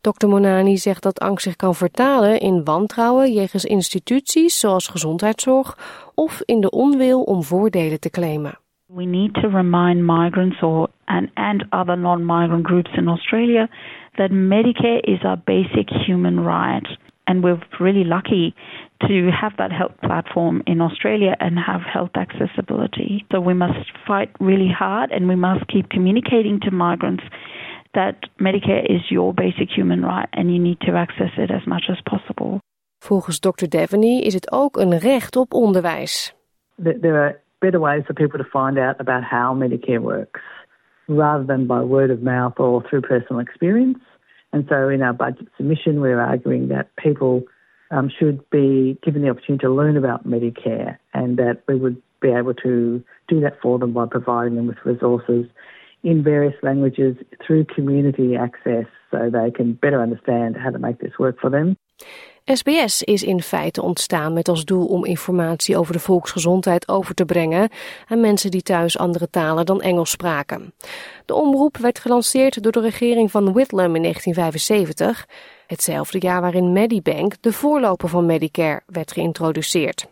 Dr. 0.00 0.28
Monani 0.28 0.76
zegt 0.76 1.02
dat 1.02 1.20
angst 1.20 1.44
zich 1.44 1.56
kan 1.56 1.74
vertalen 1.74 2.40
in 2.40 2.64
wantrouwen 2.64 3.32
jegens 3.32 3.64
instituties 3.64 4.60
zoals 4.60 4.88
gezondheidszorg 4.88 5.78
of 6.14 6.42
in 6.44 6.60
de 6.60 6.70
onwil 6.70 7.22
om 7.22 7.42
voordelen 7.42 8.00
te 8.00 8.10
claimen. 8.10 8.58
We 8.86 9.04
need 9.04 9.34
to 9.34 9.48
remind 9.48 10.00
migrants 10.00 10.62
or 10.62 10.88
and, 11.04 11.30
and 11.34 11.64
other 11.70 11.98
non-migrant 11.98 12.66
groups 12.66 12.90
in 12.96 13.08
Australia 13.08 13.68
that 14.16 14.30
Medicare 14.30 15.00
is 15.02 15.24
our 15.24 15.38
basic 15.44 15.90
human 15.90 16.44
right. 16.44 16.86
And 17.24 17.42
we're 17.42 17.58
really 17.80 18.04
lucky 18.04 18.54
to 19.00 19.30
have 19.30 19.56
that 19.56 19.72
health 19.72 19.96
platform 20.00 20.62
in 20.66 20.80
Australia 20.80 21.34
and 21.40 21.58
have 21.58 21.82
health 21.82 22.14
accessibility. 22.14 23.24
So 23.32 23.40
we 23.40 23.54
must 23.54 23.90
fight 24.06 24.30
really 24.38 24.70
hard 24.70 25.10
and 25.10 25.28
we 25.28 25.36
must 25.36 25.66
keep 25.66 25.90
communicating 25.90 26.60
to 26.60 26.70
migrants 26.70 27.24
that 27.96 28.14
Medicare 28.38 28.84
is 28.84 29.02
your 29.10 29.34
basic 29.34 29.68
human 29.76 30.00
right 30.04 30.28
and 30.32 30.44
you 30.52 30.60
need 30.60 30.78
to 30.80 30.92
access 30.92 31.32
it 31.36 31.50
as 31.50 31.64
much 31.66 31.84
as 31.88 31.98
possible. 32.02 32.60
Volgens 32.98 33.40
Dr. 33.40 33.68
Devaney 33.68 34.20
is 34.22 34.34
het 34.34 34.52
ook 34.52 34.76
een 34.76 34.98
recht 34.98 35.36
op 35.36 35.54
onderwijs. 35.54 36.34
There 36.82 37.18
are 37.18 37.40
better 37.58 37.80
ways 37.80 38.04
for 38.04 38.14
people 38.14 38.38
to 38.38 38.48
find 38.58 38.78
out 38.78 39.00
about 39.00 39.22
how 39.22 39.54
Medicare 39.54 40.00
works. 40.00 40.40
rather 41.08 41.44
than 41.44 41.66
by 41.66 41.80
word 41.80 42.10
of 42.10 42.22
mouth 42.22 42.58
or 42.58 42.82
through 42.88 43.02
personal 43.02 43.40
experience. 43.40 43.98
And 44.52 44.66
so 44.68 44.88
in 44.88 45.02
our 45.02 45.12
budget 45.12 45.48
submission, 45.56 46.00
we're 46.00 46.20
arguing 46.20 46.68
that 46.68 46.94
people 46.96 47.42
um, 47.90 48.10
should 48.18 48.48
be 48.50 48.98
given 49.02 49.22
the 49.22 49.28
opportunity 49.28 49.62
to 49.62 49.72
learn 49.72 49.96
about 49.96 50.26
Medicare 50.26 50.98
and 51.14 51.36
that 51.38 51.62
we 51.68 51.76
would 51.76 52.02
be 52.20 52.30
able 52.30 52.54
to 52.54 53.02
do 53.28 53.40
that 53.40 53.60
for 53.60 53.78
them 53.78 53.92
by 53.92 54.06
providing 54.06 54.56
them 54.56 54.66
with 54.66 54.78
resources 54.84 55.46
in 56.00 56.22
various 56.22 56.60
languages 56.60 57.14
through 57.38 57.74
community 57.74 58.36
access 58.36 58.86
so 59.10 59.30
they 59.30 59.50
can 59.50 59.76
better 59.80 60.00
understand 60.00 60.56
how 60.56 60.72
to 60.72 60.78
make 60.78 60.98
this 60.98 61.16
work 61.16 61.38
for 61.38 61.50
them. 61.50 61.76
SBS 62.44 63.02
is 63.02 63.22
in 63.22 63.42
feite 63.42 63.82
ontstaan 63.82 64.32
met 64.32 64.48
als 64.48 64.64
doel 64.64 64.86
om 64.86 65.04
informatie 65.04 65.76
over 65.76 65.92
de 65.92 65.98
volksgezondheid 65.98 66.88
over 66.88 67.14
te 67.14 67.24
brengen 67.24 67.68
aan 68.08 68.20
mensen 68.20 68.50
die 68.50 68.62
thuis 68.62 68.98
andere 68.98 69.30
talen 69.30 69.66
dan 69.66 69.80
Engels 69.80 70.10
spraken. 70.10 70.72
De 71.24 71.34
omroep 71.34 71.76
werd 71.76 71.98
gelanceerd 71.98 72.62
door 72.62 72.72
de 72.72 72.80
regering 72.80 73.30
van 73.30 73.52
Whitlam 73.52 73.94
in 73.94 74.02
1975, 74.02 75.28
hetzelfde 75.66 76.18
jaar 76.18 76.40
waarin 76.40 76.72
Medibank, 76.72 77.34
de 77.40 77.52
voorloper 77.52 78.08
van 78.08 78.26
Medicare, 78.26 78.82
werd 78.86 79.12
geïntroduceerd. 79.12 80.06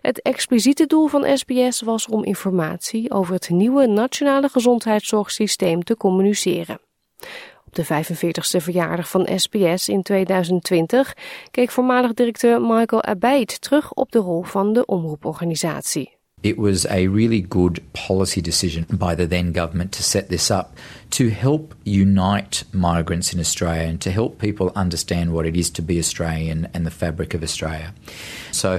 Het 0.00 0.22
expliciete 0.22 0.86
doel 0.86 1.06
van 1.06 1.38
SBS 1.38 1.80
was 1.80 2.06
om 2.06 2.24
informatie 2.24 3.10
over 3.10 3.34
het 3.34 3.48
nieuwe 3.50 3.86
nationale 3.86 4.48
gezondheidszorgsysteem 4.48 5.84
te 5.84 5.96
communiceren. 5.96 6.80
Op 7.66 7.74
de 7.74 7.84
45ste 7.84 8.62
verjaardag 8.62 9.10
van 9.10 9.28
SBS 9.36 9.88
in 9.88 10.02
2020 10.02 11.16
keek 11.50 11.70
voormalig 11.70 12.14
directeur 12.14 12.60
Michael 12.60 13.02
Abaid 13.02 13.60
terug 13.60 13.92
op 13.92 14.12
de 14.12 14.18
rol 14.18 14.42
van 14.42 14.72
de 14.72 14.86
omroeporganisatie. 14.86 16.16
It 16.40 16.56
was 16.56 16.86
a 16.86 17.08
really 17.08 17.46
good 17.48 17.80
policy 18.06 18.40
decision 18.40 18.86
by 18.98 19.14
the 19.14 19.26
then 19.26 19.54
government 19.54 19.92
to 19.92 20.02
set 20.02 20.28
this 20.28 20.50
up 20.50 20.66
to 21.08 21.28
help 21.28 21.74
unite 21.84 22.64
migrants 22.70 23.32
in 23.32 23.38
Australia 23.38 23.88
and 23.88 24.00
to 24.00 24.10
help 24.10 24.38
people 24.38 24.70
understand 24.74 25.30
what 25.30 25.44
it 25.44 25.56
is 25.56 25.70
to 25.70 25.82
be 25.82 25.98
Australian 25.98 26.68
and 26.72 26.84
the 26.84 26.90
fabric 26.90 27.34
of 27.34 27.42
Australia. 27.42 27.92
So 28.50 28.78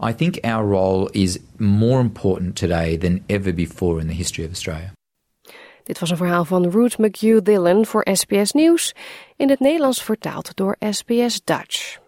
I 0.00 0.14
think 0.14 0.38
our 0.44 0.68
role 0.68 1.08
is 1.12 1.38
more 1.56 2.00
important 2.00 2.56
today 2.56 2.98
than 2.98 3.22
ever 3.26 3.54
before 3.54 4.00
in 4.00 4.06
the 4.06 4.14
history 4.14 4.44
of 4.44 4.50
Australia. 4.50 4.92
Dit 5.84 5.98
was 5.98 6.10
een 6.10 6.16
verhaal 6.16 6.44
van 6.44 6.70
Ruth 6.70 6.98
McHugh 6.98 7.42
Dillon 7.42 7.86
voor 7.86 8.06
SBS 8.12 8.52
Nieuws, 8.52 8.94
in 9.36 9.48
het 9.48 9.60
Nederlands 9.60 10.02
vertaald 10.02 10.56
door 10.56 10.76
SBS 10.90 11.40
Dutch. 11.44 11.98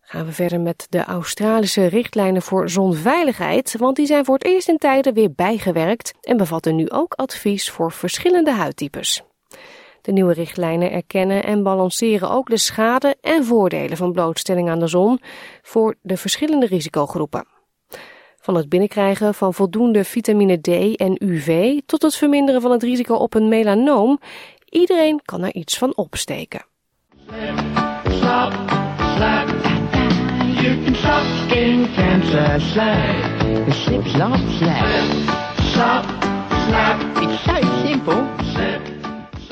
Gaan 0.00 0.26
we 0.26 0.32
verder 0.32 0.60
met 0.60 0.86
de 0.90 1.04
Australische 1.04 1.86
richtlijnen 1.86 2.42
voor 2.42 2.68
zonveiligheid, 2.70 3.76
want 3.78 3.96
die 3.96 4.06
zijn 4.06 4.24
voor 4.24 4.34
het 4.34 4.44
eerst 4.44 4.68
in 4.68 4.78
tijden 4.78 5.14
weer 5.14 5.32
bijgewerkt 5.32 6.12
en 6.20 6.36
bevatten 6.36 6.76
nu 6.76 6.90
ook 6.90 7.14
advies 7.14 7.70
voor 7.70 7.92
verschillende 7.92 8.52
huidtypes. 8.52 9.22
De 10.04 10.12
nieuwe 10.12 10.32
richtlijnen 10.32 10.90
erkennen 10.90 11.44
en 11.44 11.62
balanceren 11.62 12.30
ook 12.30 12.48
de 12.48 12.58
schade 12.58 13.16
en 13.20 13.44
voordelen 13.44 13.96
van 13.96 14.12
blootstelling 14.12 14.70
aan 14.70 14.78
de 14.78 14.86
zon 14.86 15.20
voor 15.62 15.94
de 16.02 16.16
verschillende 16.16 16.66
risicogroepen. 16.66 17.46
Van 18.40 18.54
het 18.54 18.68
binnenkrijgen 18.68 19.34
van 19.34 19.54
voldoende 19.54 20.04
vitamine 20.04 20.60
D 20.60 20.96
en 20.96 21.16
UV 21.24 21.80
tot 21.86 22.02
het 22.02 22.16
verminderen 22.16 22.60
van 22.60 22.70
het 22.70 22.82
risico 22.82 23.14
op 23.14 23.34
een 23.34 23.48
melanoom. 23.48 24.20
Iedereen 24.68 25.20
kan 25.24 25.42
er 25.42 25.54
iets 25.54 25.78
van 25.78 25.96
opsteken. 25.96 26.66
Slap, 28.08 28.52
slap, 29.16 29.48
You 30.60 30.84
can 30.84 30.94
stop 30.94 31.24
skin 31.46 31.86
cancer, 31.94 32.60
slap. 32.60 33.72
Slip, 33.72 34.06
slap, 34.06 34.40
slap. 34.58 34.86
Slap, 35.72 36.04
slap. 36.68 37.22
It's 37.22 37.44
so 37.44 37.54
simple. 37.84 38.93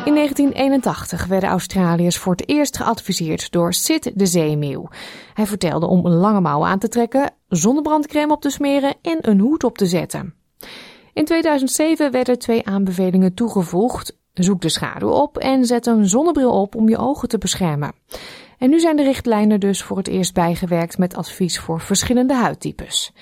In 0.04 0.14
1981 0.14 1.26
werden 1.26 1.48
Australiërs 1.48 2.18
voor 2.18 2.32
het 2.32 2.48
eerst 2.48 2.76
geadviseerd 2.76 3.52
door 3.52 3.74
Sid 3.74 4.12
de 4.14 4.26
zeemeeuw. 4.26 4.88
Hij 5.34 5.46
vertelde 5.46 5.86
om 5.86 6.08
lange 6.08 6.40
mouwen 6.40 6.68
aan 6.68 6.78
te 6.78 6.88
trekken, 6.88 7.30
zonnebrandcrème 7.48 8.32
op 8.32 8.40
te 8.40 8.50
smeren 8.50 8.94
en 9.02 9.18
een 9.20 9.40
hoed 9.40 9.64
op 9.64 9.78
te 9.78 9.86
zetten. 9.86 10.34
In 11.12 11.24
2007 11.24 12.10
werden 12.10 12.38
twee 12.38 12.66
aanbevelingen 12.66 13.34
toegevoegd. 13.34 14.18
Zoek 14.32 14.60
de 14.60 14.68
schaduw 14.68 15.10
op 15.10 15.38
en 15.38 15.64
zet 15.64 15.86
een 15.86 16.08
zonnebril 16.08 16.60
op 16.60 16.74
om 16.74 16.88
je 16.88 16.98
ogen 16.98 17.28
te 17.28 17.38
beschermen. 17.38 17.92
En 18.58 18.70
nu 18.70 18.80
zijn 18.80 18.96
de 18.96 19.02
richtlijnen 19.02 19.60
dus 19.60 19.82
voor 19.82 19.96
het 19.96 20.08
eerst 20.08 20.34
bijgewerkt 20.34 20.98
met 20.98 21.16
advies 21.16 21.58
voor 21.58 21.80
verschillende 21.80 22.34
huidtypes. 22.34 23.12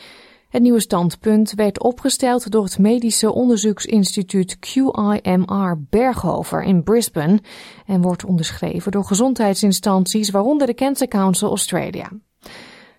Het 0.50 0.62
nieuwe 0.62 0.80
standpunt 0.80 1.54
werd 1.54 1.82
opgesteld 1.82 2.50
door 2.50 2.64
het 2.64 2.78
medische 2.78 3.32
onderzoeksinstituut 3.32 4.58
QIMR 4.58 5.78
Berghofer 5.90 6.62
in 6.62 6.82
Brisbane 6.82 7.38
en 7.86 8.00
wordt 8.00 8.24
onderschreven 8.24 8.92
door 8.92 9.04
gezondheidsinstanties, 9.04 10.30
waaronder 10.30 10.66
de 10.66 10.74
Cancer 10.74 11.08
Council 11.08 11.48
Australia. 11.48 12.08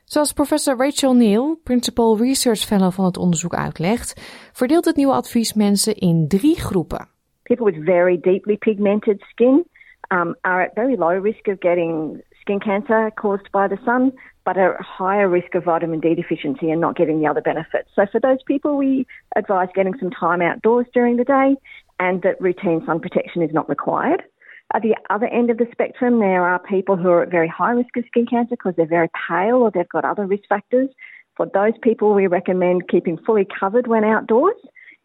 Zoals 0.04 0.34
professor 0.34 0.78
Rachel 0.78 1.14
Neal, 1.14 1.60
Principal 1.64 2.18
Research 2.18 2.60
Fellow 2.60 2.92
van 2.92 3.06
het 3.06 3.18
onderzoek 3.18 3.56
uitlegt, 3.56 4.22
verdeelt 4.54 4.86
het 4.86 4.96
nieuwe 4.96 5.14
advies 5.14 5.54
mensen 5.54 5.96
in 5.96 6.28
drie 6.28 6.60
groepen. 6.60 7.08
People 7.44 7.66
with 7.72 7.84
very 7.84 8.20
deeply 8.20 8.58
pigmented 8.58 9.22
skin 9.22 9.66
um, 10.12 10.36
are 10.42 10.66
at 10.66 10.72
very 10.74 10.96
low 10.96 11.24
risk 11.24 11.48
of 11.48 11.56
getting 11.60 12.24
skin 12.40 12.60
cancer 12.60 13.12
caused 13.14 13.52
by 13.52 13.68
the 13.68 13.78
sun. 13.86 14.14
But 14.46 14.58
a 14.58 14.76
higher 14.80 15.30
risk 15.30 15.54
of 15.56 15.64
vitamin 15.64 16.00
D 16.00 16.16
deficiency 16.16 16.72
and 16.72 16.82
not 16.82 16.96
getting 16.96 17.20
the 17.20 17.28
other 17.28 17.42
benefits. 17.42 17.90
So 17.96 18.06
for 18.12 18.20
those 18.20 18.40
people, 18.46 18.78
we 18.78 19.06
advise 19.36 19.70
getting 19.76 19.98
some 20.00 20.10
time 20.10 20.42
outdoors 20.42 20.88
during 20.94 21.18
the 21.18 21.24
day 21.24 21.56
and 22.00 22.22
that 22.24 22.42
routine 22.42 22.84
sun 22.86 23.00
protection 23.00 23.44
is 23.44 23.54
not 23.54 23.70
required. 23.70 24.24
At 24.74 24.82
the 24.82 24.96
other 25.10 25.28
end 25.28 25.50
of 25.50 25.58
the 25.58 25.68
spectrum, 25.72 26.20
there 26.20 26.46
are 26.48 26.58
people 26.58 26.96
who 26.96 27.10
are 27.10 27.24
at 27.24 27.30
very 27.30 27.48
high 27.48 27.72
risk 27.72 27.96
of 27.98 28.06
skin 28.08 28.26
cancer 28.26 28.52
because 28.52 28.74
they're 28.76 28.88
very 28.88 29.10
pale 29.28 29.58
or 29.58 29.72
they've 29.72 29.88
got 29.90 30.06
other 30.06 30.26
risk 30.26 30.44
factors. 30.48 30.90
For 31.36 31.46
those 31.54 31.74
people, 31.82 32.14
we 32.14 32.28
recommend 32.28 32.88
keeping 32.88 33.18
fully 33.18 33.46
covered 33.60 33.88
when 33.88 34.04
outdoors. 34.04 34.56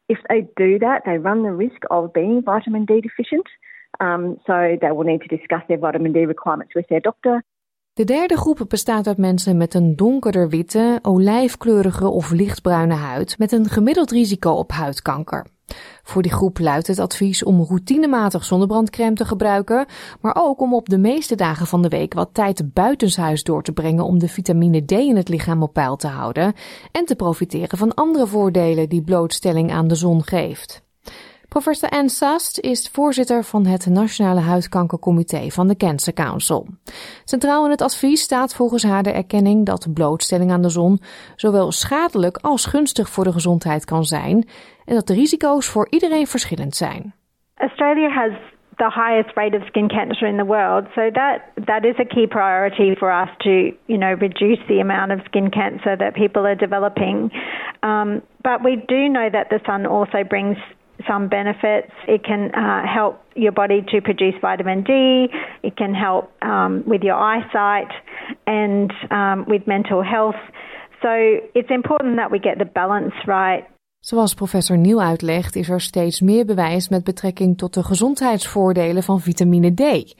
If 0.08 0.18
they 0.28 0.46
do 0.56 0.78
that, 0.78 1.02
they 1.04 1.18
run 1.18 1.42
the 1.42 1.50
risk 1.50 1.82
of 1.90 2.12
being 2.12 2.42
vitamin 2.42 2.84
D 2.84 3.00
deficient. 3.00 3.46
Um, 3.98 4.38
so 4.46 4.76
they 4.80 4.92
will 4.92 5.04
need 5.04 5.22
to 5.22 5.36
discuss 5.36 5.62
their 5.68 5.78
vitamin 5.78 6.12
D 6.12 6.26
requirements 6.26 6.74
with 6.74 6.86
their 6.88 7.00
doctor. 7.00 7.42
De 7.96 8.04
derde 8.04 8.36
groep 8.36 8.64
bestaat 8.68 9.06
uit 9.06 9.16
mensen 9.16 9.56
met 9.56 9.74
een 9.74 9.96
donkerder 9.96 10.48
witte, 10.48 10.98
olijfkleurige 11.02 12.08
of 12.08 12.30
lichtbruine 12.30 12.94
huid 12.94 13.38
met 13.38 13.52
een 13.52 13.68
gemiddeld 13.68 14.10
risico 14.10 14.50
op 14.50 14.72
huidkanker. 14.72 15.46
Voor 16.02 16.22
die 16.22 16.32
groep 16.32 16.58
luidt 16.58 16.86
het 16.86 16.98
advies 16.98 17.44
om 17.44 17.62
routinematig 17.62 18.44
zonnebrandcrème 18.44 19.14
te 19.14 19.24
gebruiken, 19.24 19.86
maar 20.20 20.36
ook 20.38 20.60
om 20.60 20.74
op 20.74 20.88
de 20.88 20.98
meeste 20.98 21.34
dagen 21.34 21.66
van 21.66 21.82
de 21.82 21.88
week 21.88 22.14
wat 22.14 22.28
tijd 22.32 22.72
buitenshuis 22.72 23.42
door 23.42 23.62
te 23.62 23.72
brengen 23.72 24.04
om 24.04 24.18
de 24.18 24.28
vitamine 24.28 24.84
D 24.84 24.92
in 24.92 25.16
het 25.16 25.28
lichaam 25.28 25.62
op 25.62 25.72
peil 25.72 25.96
te 25.96 26.08
houden 26.08 26.54
en 26.92 27.04
te 27.04 27.16
profiteren 27.16 27.78
van 27.78 27.94
andere 27.94 28.26
voordelen 28.26 28.88
die 28.88 29.02
blootstelling 29.02 29.72
aan 29.72 29.88
de 29.88 29.94
zon 29.94 30.24
geeft. 30.24 30.85
Professor 31.48 31.88
Anne 31.88 32.08
Sast 32.08 32.60
is 32.60 32.90
voorzitter 32.92 33.44
van 33.44 33.66
het 33.66 33.86
Nationale 33.86 34.40
Huidkankercomité 34.40 35.48
van 35.50 35.68
de 35.68 35.76
Cancer 35.76 36.12
Council. 36.12 36.66
Centraal 37.24 37.64
in 37.64 37.70
het 37.70 37.82
advies 37.82 38.22
staat 38.22 38.54
volgens 38.54 38.84
haar 38.84 39.02
de 39.02 39.12
erkenning 39.12 39.66
dat 39.66 39.88
blootstelling 39.94 40.50
aan 40.50 40.62
de 40.62 40.68
zon 40.68 40.98
zowel 41.36 41.72
schadelijk 41.72 42.36
als 42.36 42.66
gunstig 42.66 43.08
voor 43.08 43.24
de 43.24 43.32
gezondheid 43.32 43.84
kan 43.84 44.04
zijn 44.04 44.48
en 44.84 44.94
dat 44.94 45.06
de 45.06 45.14
risico's 45.14 45.68
voor 45.68 45.86
iedereen 45.90 46.26
verschillend 46.26 46.74
zijn. 46.74 47.14
Australia 47.54 48.08
has 48.08 48.32
the 48.76 48.90
highest 48.90 49.36
rate 49.36 49.56
of 49.56 49.66
skin 49.66 49.88
cancer 49.88 50.26
in 50.26 50.36
the 50.36 50.44
world. 50.44 50.84
So 50.94 51.10
that 51.10 51.40
that 51.64 51.84
is 51.84 51.98
a 51.98 52.04
key 52.04 52.26
priority 52.26 52.94
for 52.94 53.10
us 53.22 53.28
to, 53.38 53.50
you 53.86 53.98
know, 53.98 54.14
reduce 54.18 54.60
the 54.66 54.80
amount 54.80 55.12
of 55.12 55.20
skin 55.24 55.50
cancer 55.50 55.96
that 55.96 56.14
people 56.14 56.42
are 56.46 56.56
developing. 56.56 57.30
Um, 57.82 58.22
but 58.42 58.62
we 58.62 58.76
do 58.88 59.08
know 59.08 59.28
that 59.30 59.48
the 59.48 59.60
sun 59.64 59.86
also 59.86 60.24
brings 60.24 60.58
some 61.08 61.28
benefits. 61.28 61.92
It 62.06 62.22
can 62.24 62.50
uh, 62.54 62.86
help 62.94 63.14
your 63.34 63.52
body 63.52 63.82
to 63.92 64.00
produce 64.00 64.34
vitamin 64.40 64.82
D. 64.82 64.92
It 65.62 65.76
can 65.76 65.94
help 65.94 66.24
um, 66.42 66.82
with 66.86 67.02
your 67.02 67.18
eyesight 67.18 67.92
and 68.44 68.92
um, 69.10 69.44
with 69.46 69.66
mental 69.66 70.02
health. 70.02 70.40
So 71.02 71.10
it's 71.54 71.70
important 71.70 72.16
that 72.16 72.30
we 72.30 72.38
get 72.38 72.58
the 72.58 72.70
balance 72.72 73.14
right. 73.26 73.64
Zoals 74.00 74.34
professor 74.34 74.78
Niel 74.78 75.00
uitlegt, 75.00 75.56
is 75.56 75.68
er 75.68 75.80
steeds 75.80 76.20
meer 76.20 76.44
bewijs 76.44 76.88
met 76.88 77.04
betrekking 77.04 77.58
tot 77.58 77.74
de 77.74 77.82
gezondheidsvoordelen 77.82 79.02
van 79.02 79.20
vitamine 79.20 79.74
D. 79.74 80.14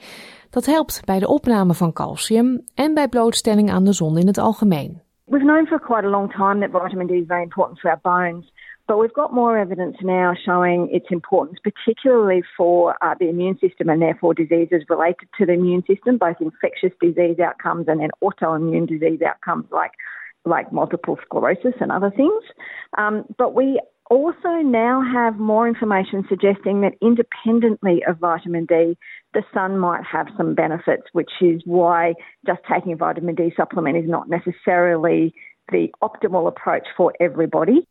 Dat 0.49 0.65
helpt 0.65 1.01
bij 1.05 1.19
de 1.19 1.27
opname 1.27 1.73
van 1.73 1.93
calcium 1.93 2.63
en 2.75 2.93
bij 2.93 3.07
blootstelling 3.07 3.71
aan 3.71 3.83
de 3.83 3.93
zon 3.93 4.17
in 4.17 4.27
het 4.27 4.37
algemeen. 4.37 5.01
We've 5.25 5.45
known 5.45 5.65
for 5.65 5.79
quite 5.79 6.05
a 6.05 6.09
long 6.09 6.31
time 6.31 6.59
that 6.59 6.81
vitamin 6.81 7.07
D 7.07 7.11
is 7.11 7.27
very 7.27 7.41
important 7.41 7.79
for 7.79 7.89
our 7.89 7.99
bones. 8.01 8.53
But 8.87 8.99
we've 8.99 9.13
got 9.13 9.33
more 9.33 9.57
evidence 9.57 9.97
now 10.01 10.33
showing 10.45 10.89
its 10.91 11.07
importance, 11.09 11.59
particularly 11.61 12.41
for 12.55 12.95
uh, 13.03 13.15
the 13.19 13.27
immune 13.27 13.59
system 13.59 13.89
and 13.89 14.01
therefore 14.01 14.33
diseases 14.33 14.83
related 14.89 15.27
to 15.37 15.45
the 15.45 15.53
immune 15.53 15.83
system, 15.85 16.17
both 16.17 16.37
infectious 16.39 16.93
disease 17.01 17.37
outcomes 17.39 17.87
and 17.89 17.99
then 17.99 18.09
autoimmune 18.23 18.87
disease 18.87 19.19
outcomes 19.21 19.65
like, 19.71 19.91
like 20.45 20.71
multiple 20.71 21.17
sclerosis 21.25 21.73
and 21.81 21.91
other 21.91 22.09
things. 22.09 22.43
Um, 22.97 23.25
but 23.37 23.53
we 23.53 23.81
also 24.09 24.61
now 24.63 25.03
have 25.13 25.37
more 25.37 25.67
information 25.67 26.25
suggesting 26.29 26.79
that 26.79 26.93
independently 27.01 28.03
of 28.07 28.19
vitamin 28.19 28.65
D, 28.65 28.97
the 29.33 29.43
sun 29.53 29.77
might 29.77 30.05
have 30.09 30.27
some 30.37 30.55
benefits, 30.55 31.03
which 31.11 31.31
is 31.41 31.61
why 31.65 32.13
just 32.45 32.61
taking 32.71 32.93
a 32.93 32.95
vitamin 32.95 33.35
D 33.35 33.51
supplement 33.57 33.97
is 33.97 34.09
not 34.09 34.29
necessarily 34.29 35.33
the 35.73 35.89
optimal 36.01 36.47
approach 36.47 36.87
for 36.95 37.13
everybody. 37.19 37.85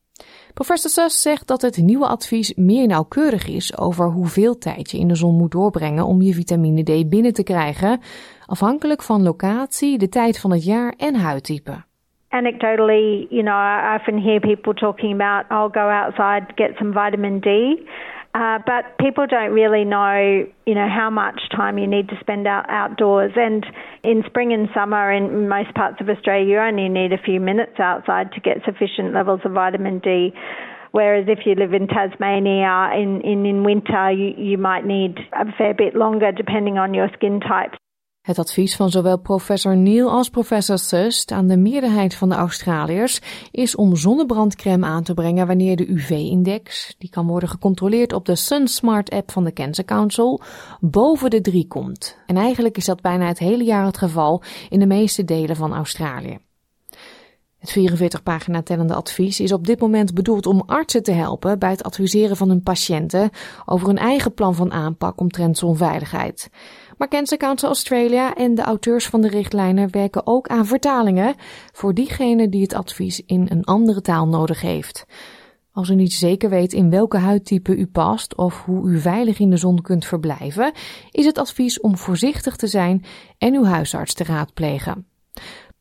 Professor 0.54 0.90
Suss 0.90 1.23
zegt 1.23 1.46
dat 1.46 1.62
het 1.62 1.76
nieuwe 1.76 2.06
advies 2.06 2.54
meer 2.54 2.87
nauwkeurig 2.87 3.49
is 3.49 3.78
over 3.78 4.11
hoeveel 4.11 4.58
tijd 4.58 4.90
je 4.90 4.99
in 4.99 5.08
de 5.08 5.14
zon 5.14 5.37
moet 5.37 5.50
doorbrengen 5.50 6.04
om 6.04 6.23
je 6.23 6.32
vitamine 6.32 6.82
D 6.82 7.08
binnen 7.08 7.32
te 7.32 7.42
krijgen, 7.42 8.00
afhankelijk 8.46 9.02
van 9.02 9.23
locatie, 9.23 9.99
de 9.99 10.08
tijd 10.08 10.40
van 10.40 10.50
het 10.50 10.64
jaar 10.64 10.94
en 10.96 11.14
huidtype. 11.14 11.85
Anecdotally, 12.28 13.26
you 13.30 13.42
know, 13.42 13.54
I 13.54 13.94
often 13.96 14.23
hear 14.23 14.40
people 14.40 14.75
talking 14.75 15.12
about, 15.20 15.44
I'll 15.50 15.82
go 15.82 15.88
outside, 15.88 16.46
get 16.54 16.76
some 16.76 16.92
vitamin 16.92 17.40
D. 17.40 17.46
Uh, 18.36 18.58
but 18.66 18.99
people 18.99 19.26
don't 19.26 19.52
really 19.52 19.82
know, 19.82 20.44
you 20.66 20.75
know, 20.75 20.88
how 20.94 21.08
much 21.08 21.40
time 21.56 21.78
you 21.78 21.86
need 21.86 22.06
to 22.10 22.16
spend 22.20 22.46
out 22.46 22.68
outdoors. 22.68 23.32
And 23.34 23.64
in 24.04 24.25
spring 24.26 24.52
and 24.52 24.68
summer, 24.75 25.10
in 25.10 25.49
most 25.49 25.72
parts 25.75 26.02
of 26.02 26.10
Australia, 26.10 26.46
you 26.46 26.58
only 26.58 26.90
need 26.90 27.14
a 27.14 27.18
few 27.25 27.40
minutes 27.40 27.80
outside 27.80 28.32
to 28.32 28.40
get 28.40 28.58
sufficient 28.66 29.14
levels 29.14 29.40
of 29.46 29.52
vitamin 29.52 30.00
D. 30.00 30.34
Whereas 30.90 31.25
if 31.28 31.46
you 31.46 31.54
live 31.54 31.72
in 31.72 31.88
Tasmania, 31.88 32.90
in, 32.94 33.22
in, 33.22 33.46
in 33.46 33.64
winter, 33.64 34.10
you, 34.10 34.34
you 34.36 34.58
might 34.58 34.84
need 34.84 35.16
a 35.32 35.50
fair 35.56 35.72
bit 35.72 35.94
longer 35.94 36.30
depending 36.30 36.76
on 36.76 36.92
your 36.92 37.08
skin 37.14 37.40
type. 37.40 37.72
Het 38.26 38.39
advies 38.39 38.76
van 38.76 38.91
zowel 38.91 39.19
professor 39.19 39.76
Neil 39.76 40.10
als 40.10 40.28
professor 40.28 40.78
Sust 40.78 41.30
aan 41.30 41.47
de 41.47 41.56
meerderheid 41.56 42.15
van 42.15 42.28
de 42.28 42.34
Australiërs 42.34 43.21
is 43.50 43.76
om 43.76 43.97
zonnebrandcrème 43.97 44.86
aan 44.86 45.02
te 45.02 45.15
brengen 45.15 45.47
wanneer 45.47 45.76
de 45.76 45.89
UV-index, 45.89 46.95
die 46.99 47.10
kan 47.10 47.26
worden 47.26 47.49
gecontroleerd 47.49 48.12
op 48.12 48.25
de 48.25 48.34
SunSmart 48.34 49.10
app 49.10 49.30
van 49.30 49.45
de 49.45 49.52
Cancer 49.52 49.84
Council, 49.84 50.41
boven 50.80 51.30
de 51.30 51.41
3 51.41 51.67
komt. 51.67 52.17
En 52.26 52.36
eigenlijk 52.36 52.76
is 52.76 52.84
dat 52.84 53.00
bijna 53.00 53.26
het 53.26 53.39
hele 53.39 53.65
jaar 53.65 53.84
het 53.84 53.99
geval 53.99 54.43
in 54.69 54.78
de 54.78 54.86
meeste 54.86 55.25
delen 55.25 55.56
van 55.56 55.75
Australië. 55.75 56.39
Het 57.58 57.71
44 57.71 58.23
pagina 58.23 58.62
tellende 58.62 58.95
advies 58.95 59.41
is 59.41 59.52
op 59.52 59.67
dit 59.67 59.80
moment 59.80 60.15
bedoeld 60.15 60.47
om 60.47 60.62
artsen 60.67 61.02
te 61.02 61.12
helpen 61.12 61.58
bij 61.58 61.71
het 61.71 61.82
adviseren 61.82 62.36
van 62.36 62.49
hun 62.49 62.62
patiënten 62.62 63.30
over 63.65 63.86
hun 63.86 63.99
eigen 63.99 64.34
plan 64.34 64.54
van 64.54 64.73
aanpak 64.73 65.21
omtrent 65.21 65.58
zonveiligheid. 65.58 66.50
Maar 66.97 67.09
Cancer 67.09 67.39
Council 67.39 67.69
Australia 67.69 68.35
en 68.35 68.54
de 68.54 68.63
auteurs 68.63 69.06
van 69.06 69.21
de 69.21 69.28
richtlijnen 69.28 69.91
werken 69.91 70.26
ook 70.26 70.49
aan 70.49 70.67
vertalingen 70.67 71.35
voor 71.73 71.95
diegene 71.95 72.49
die 72.49 72.63
het 72.63 72.75
advies 72.75 73.25
in 73.26 73.47
een 73.50 73.65
andere 73.65 74.00
taal 74.00 74.28
nodig 74.28 74.61
heeft. 74.61 75.06
Als 75.73 75.89
u 75.89 75.95
niet 75.95 76.13
zeker 76.13 76.50
weet 76.50 76.73
in 76.73 76.91
welke 76.91 77.19
huidtype 77.19 77.76
u 77.76 77.87
past 77.87 78.37
of 78.37 78.65
hoe 78.65 78.91
u 78.91 78.99
veilig 78.99 79.39
in 79.39 79.50
de 79.50 79.56
zon 79.56 79.82
kunt 79.82 80.04
verblijven, 80.06 80.73
is 81.11 81.26
het 81.26 81.39
advies 81.39 81.80
om 81.80 81.97
voorzichtig 81.97 82.56
te 82.56 82.67
zijn 82.67 83.04
en 83.39 83.54
uw 83.54 83.65
huisarts 83.65 84.15
te 84.15 84.25
raadplegen. 84.25 85.06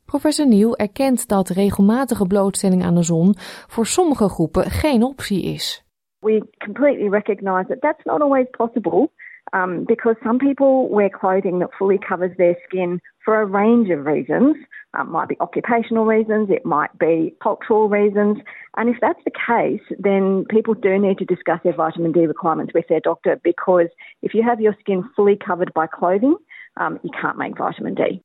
Professor 0.05 0.47
Nieuw 0.47 0.75
erkent 0.75 1.27
dat 1.27 1.49
regelmatige 1.49 2.27
blootstelling 2.27 2.83
aan 2.83 2.95
de 2.95 3.03
zon 3.03 3.35
voor 3.67 3.85
sommige 3.85 4.29
groepen 4.29 4.63
geen 4.71 5.03
optie 5.03 5.43
is. 5.43 5.85
We 6.19 6.47
completely 6.57 7.09
recognize 7.09 7.65
that 7.67 7.81
that's 7.81 8.03
not 8.03 8.21
always 8.21 8.47
possible. 8.49 9.11
Um, 9.55 9.85
because 9.87 10.15
some 10.23 10.37
people 10.37 10.89
wear 10.89 11.09
clothing 11.09 11.59
that 11.59 11.69
fully 11.79 11.97
covers 11.97 12.35
their 12.37 12.55
skin 12.67 12.99
for 13.23 13.41
a 13.41 13.45
range 13.45 13.89
of 13.89 14.05
reasons. 14.05 14.57
Um, 14.97 15.11
might 15.11 15.29
be 15.29 15.37
occupational 15.39 16.05
reasons, 16.05 16.49
it 16.49 16.65
might 16.65 16.97
be 16.99 17.35
cultural 17.41 17.87
reasons. 17.89 18.37
And 18.77 18.89
if 18.89 18.97
that's 19.01 19.23
the 19.23 19.31
case, 19.31 19.85
then 19.97 20.45
people 20.49 20.73
do 20.73 20.99
need 20.99 21.17
to 21.19 21.25
discuss 21.25 21.59
their 21.63 21.75
vitamin 21.75 22.11
D 22.11 22.25
requirements 22.25 22.73
with 22.73 22.87
their 22.89 22.99
doctor 22.99 23.39
because 23.43 23.89
if 24.21 24.33
you 24.33 24.43
have 24.43 24.59
your 24.59 24.75
skin 24.81 25.09
fully 25.15 25.37
covered 25.37 25.73
by 25.73 25.87
clothing, 25.87 26.35
um, 26.77 26.99
you 27.03 27.11
can't 27.21 27.37
make 27.37 27.57
vitamin 27.57 27.95
D. 27.95 28.21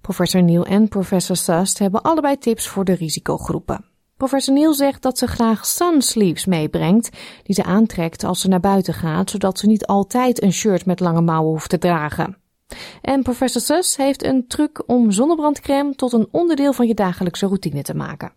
Professor 0.00 0.42
Neil 0.42 0.64
en 0.64 0.88
professor 0.88 1.36
Sust 1.36 1.78
hebben 1.78 2.02
allebei 2.02 2.36
tips 2.36 2.68
voor 2.68 2.84
de 2.84 2.94
risicogroepen. 2.94 3.87
Professor 4.18 4.54
Neil 4.54 4.74
zegt 4.74 5.02
dat 5.02 5.18
ze 5.18 5.26
graag 5.26 5.66
sunsleeves 5.66 6.44
meebrengt, 6.44 7.10
die 7.42 7.54
ze 7.54 7.64
aantrekt 7.64 8.24
als 8.24 8.40
ze 8.40 8.48
naar 8.48 8.60
buiten 8.60 8.94
gaat, 8.94 9.30
zodat 9.30 9.58
ze 9.58 9.66
niet 9.66 9.86
altijd 9.86 10.42
een 10.42 10.52
shirt 10.52 10.86
met 10.86 11.00
lange 11.00 11.20
mouwen 11.20 11.50
hoeft 11.50 11.70
te 11.70 11.78
dragen. 11.78 12.36
En 13.02 13.22
professor 13.22 13.62
Sus 13.62 13.96
heeft 13.96 14.24
een 14.24 14.46
truc 14.46 14.82
om 14.86 15.10
zonnebrandcrème 15.10 15.94
tot 15.94 16.12
een 16.12 16.28
onderdeel 16.30 16.72
van 16.72 16.86
je 16.86 16.94
dagelijkse 16.94 17.46
routine 17.46 17.82
te 17.82 17.94
maken. 17.94 18.32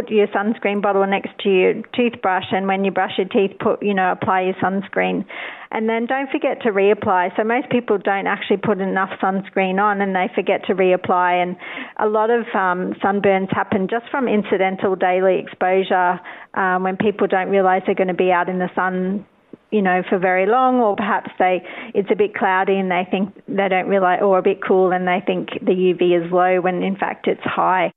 Put 0.00 0.10
your 0.10 0.28
sunscreen 0.28 0.80
bottle 0.80 1.06
next 1.06 1.28
to 1.40 1.50
your 1.50 1.74
toothbrush, 1.94 2.46
and 2.52 2.66
when 2.66 2.86
you 2.86 2.90
brush 2.90 3.18
your 3.18 3.28
teeth, 3.28 3.58
put 3.60 3.82
you 3.82 3.92
know 3.92 4.12
apply 4.12 4.42
your 4.42 4.54
sunscreen. 4.54 5.26
And 5.72 5.90
then 5.90 6.06
don't 6.06 6.30
forget 6.30 6.62
to 6.62 6.70
reapply. 6.70 7.36
So 7.36 7.44
most 7.44 7.68
people 7.68 7.98
don't 7.98 8.26
actually 8.26 8.56
put 8.56 8.80
enough 8.80 9.10
sunscreen 9.22 9.78
on 9.78 10.00
and 10.00 10.16
they 10.16 10.30
forget 10.34 10.64
to 10.68 10.74
reapply. 10.74 11.42
And 11.42 11.56
a 11.98 12.08
lot 12.08 12.30
of 12.30 12.46
um, 12.54 12.94
sunburns 13.04 13.54
happen 13.54 13.88
just 13.88 14.06
from 14.10 14.26
incidental 14.26 14.96
daily 14.96 15.38
exposure 15.38 16.18
um, 16.54 16.82
when 16.82 16.96
people 16.96 17.26
don't 17.26 17.50
realize 17.50 17.82
they're 17.84 17.94
going 17.94 18.08
to 18.08 18.14
be 18.14 18.32
out 18.32 18.48
in 18.48 18.58
the 18.58 18.70
sun 18.74 19.26
you 19.70 19.82
know, 19.82 20.02
for 20.08 20.18
very 20.18 20.46
long, 20.46 20.80
or 20.80 20.96
perhaps 20.96 21.30
they 21.38 21.62
it's 21.94 22.08
a 22.10 22.16
bit 22.16 22.34
cloudy 22.34 22.76
and 22.76 22.90
they 22.90 23.06
think 23.08 23.34
they 23.46 23.68
don't 23.68 23.86
realize, 23.86 24.20
or 24.22 24.38
a 24.38 24.42
bit 24.42 24.58
cool 24.66 24.92
and 24.92 25.06
they 25.06 25.22
think 25.24 25.50
the 25.60 25.72
UV 25.72 26.24
is 26.26 26.32
low 26.32 26.60
when 26.60 26.82
in 26.82 26.96
fact 26.96 27.28
it's 27.28 27.44
high. 27.44 27.92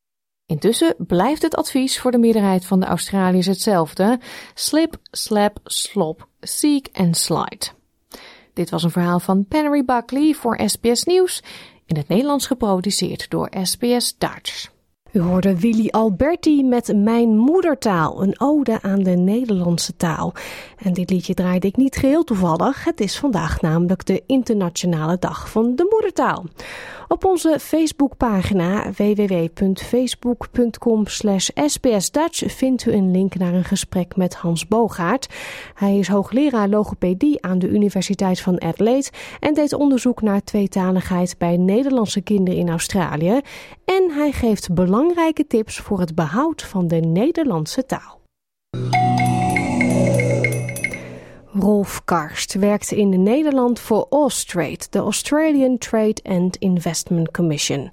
Intussen 0.54 0.96
blijft 0.98 1.42
het 1.42 1.56
advies 1.56 2.00
voor 2.00 2.12
de 2.12 2.18
meerderheid 2.18 2.66
van 2.66 2.80
de 2.80 2.86
Australiërs 2.86 3.46
hetzelfde: 3.46 4.20
slip, 4.54 4.98
slap, 5.12 5.60
slop, 5.64 6.28
seek 6.40 6.88
en 6.92 7.14
slide. 7.14 7.66
Dit 8.54 8.70
was 8.70 8.84
een 8.84 8.92
verhaal 8.92 9.20
van 9.20 9.46
Penry 9.46 9.86
Buckley 9.86 10.34
voor 10.34 10.60
SBS 10.66 11.04
Nieuws, 11.04 11.44
in 11.86 11.98
het 11.98 12.08
Nederlands 12.08 12.48
geproduceerd 12.48 13.30
door 13.30 13.52
SBS 13.62 14.18
Dutch. 14.18 14.72
U 15.14 15.20
hoorde 15.20 15.60
Willy 15.60 15.88
Alberti 15.90 16.64
met 16.64 16.94
Mijn 16.96 17.38
Moedertaal, 17.38 18.24
een 18.24 18.40
ode 18.40 18.82
aan 18.82 19.04
de 19.04 19.16
Nederlandse 19.16 19.96
taal. 19.96 20.34
En 20.78 20.94
dit 20.94 21.10
liedje 21.10 21.34
draaide 21.34 21.68
ik 21.68 21.76
niet 21.76 21.96
geheel 21.96 22.24
toevallig. 22.24 22.84
Het 22.84 23.00
is 23.00 23.18
vandaag 23.18 23.62
namelijk 23.62 24.06
de 24.06 24.24
Internationale 24.26 25.18
Dag 25.20 25.50
van 25.50 25.76
de 25.76 25.88
Moedertaal. 25.90 26.46
Op 27.14 27.26
onze 27.26 27.60
Facebookpagina 27.60 28.92
www.facebook.com 28.92 31.04
sbsdutch 31.66 32.56
vindt 32.56 32.86
u 32.86 32.92
een 32.92 33.12
link 33.12 33.36
naar 33.36 33.54
een 33.54 33.64
gesprek 33.64 34.16
met 34.16 34.36
Hans 34.36 34.68
Bogaert. 34.68 35.28
Hij 35.74 35.98
is 35.98 36.08
hoogleraar 36.08 36.68
logopedie 36.68 37.46
aan 37.46 37.60
de 37.60 37.68
Universiteit 37.68 38.42
van 38.42 38.62
Adelaide 38.62 39.10
en 39.40 39.54
deed 39.54 39.74
onderzoek 39.74 40.22
naar 40.22 40.44
tweetaligheid 40.44 41.36
bij 41.38 41.58
Nederlandse 41.58 42.22
kinderen 42.22 42.60
in 42.60 42.70
Australië. 42.70 43.42
En 43.86 44.12
hij 44.12 44.32
geeft 44.32 44.74
belangrijke 44.74 45.48
tips 45.48 45.80
voor 45.80 46.00
het 46.00 46.16
behoud 46.16 46.62
van 46.62 46.88
de 46.88 47.00
Nederlandse 47.00 47.86
taal. 47.86 48.22
Rolf 51.60 52.02
Karst 52.06 52.54
werkt 52.54 52.92
in 52.92 53.24
Nederland 53.24 53.80
voor 53.80 54.08
Austrade, 54.10 54.80
de 54.90 55.00
Australian 55.00 55.78
Trade 55.78 56.16
and 56.24 56.56
Investment 56.58 57.32
Commission. 57.32 57.92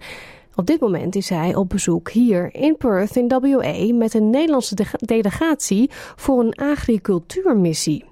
Op 0.54 0.66
dit 0.66 0.80
moment 0.80 1.14
is 1.14 1.28
hij 1.28 1.54
op 1.54 1.68
bezoek 1.68 2.10
hier 2.10 2.54
in 2.54 2.76
Perth 2.76 3.16
in 3.16 3.28
WA 3.28 3.94
met 3.94 4.14
een 4.14 4.30
Nederlandse 4.30 4.74
delegatie 4.98 5.90
voor 6.16 6.40
een 6.40 6.54
agricultuurmissie. 6.54 8.04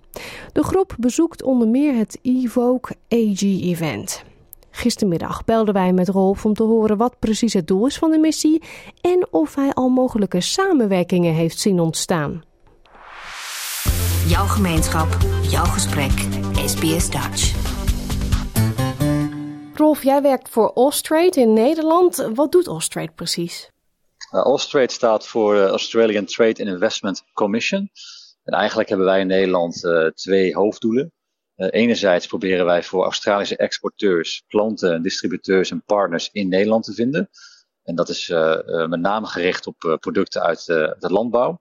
De 0.53 0.63
groep 0.63 0.97
bezoekt 0.99 1.43
onder 1.43 1.69
meer 1.69 1.95
het 1.95 2.19
Evoke 2.23 2.95
AG-event. 3.09 4.25
Gistermiddag 4.71 5.45
belden 5.45 5.75
wij 5.75 5.93
met 5.93 6.09
Rolf 6.09 6.45
om 6.45 6.55
te 6.55 6.63
horen 6.63 6.97
wat 6.97 7.19
precies 7.19 7.53
het 7.53 7.67
doel 7.67 7.87
is 7.87 7.99
van 7.99 8.11
de 8.11 8.19
missie 8.19 8.63
en 9.01 9.27
of 9.31 9.55
hij 9.55 9.73
al 9.73 9.89
mogelijke 9.89 10.41
samenwerkingen 10.41 11.35
heeft 11.35 11.59
zien 11.59 11.81
ontstaan. 11.81 12.43
Jouw 14.29 14.47
gemeenschap, 14.47 15.09
jouw 15.43 15.65
gesprek, 15.65 16.11
SBS 16.67 17.11
Dutch. 17.11 17.55
Rolf, 19.75 20.03
jij 20.03 20.23
werkt 20.23 20.49
voor 20.49 20.73
Austrade 20.75 21.41
in 21.41 21.53
Nederland. 21.53 22.29
Wat 22.35 22.53
doet 22.53 22.67
Austrade 22.67 23.13
precies? 23.13 23.71
Uh, 24.35 24.41
Austrade 24.41 24.93
staat 24.93 25.27
voor 25.27 25.55
uh, 25.55 25.67
Australian 25.67 26.25
Trade 26.25 26.61
and 26.61 26.69
Investment 26.69 27.25
Commission. 27.33 27.91
En 28.45 28.55
eigenlijk 28.55 28.89
hebben 28.89 29.07
wij 29.07 29.21
in 29.21 29.27
Nederland 29.27 29.85
uh, 29.85 30.07
twee 30.07 30.55
hoofddoelen. 30.55 31.13
enerzijds 31.57 32.27
proberen 32.27 32.65
wij 32.65 32.83
voor 32.83 33.05
Australische 33.05 33.57
exporteurs, 33.57 34.45
klanten, 34.47 35.03
distributeurs 35.03 35.71
en 35.71 35.83
partners 35.87 36.29
in 36.33 36.49
Nederland 36.49 36.85
te 36.85 36.95
vinden. 36.95 37.31
En 37.83 37.95
dat 37.95 38.09
is 38.09 38.29
met 38.89 39.01
name 39.01 39.27
gericht 39.27 39.67
op 39.67 39.97
producten 40.01 40.43
uit 40.43 40.67
de 40.67 40.97
landbouw. 40.99 41.61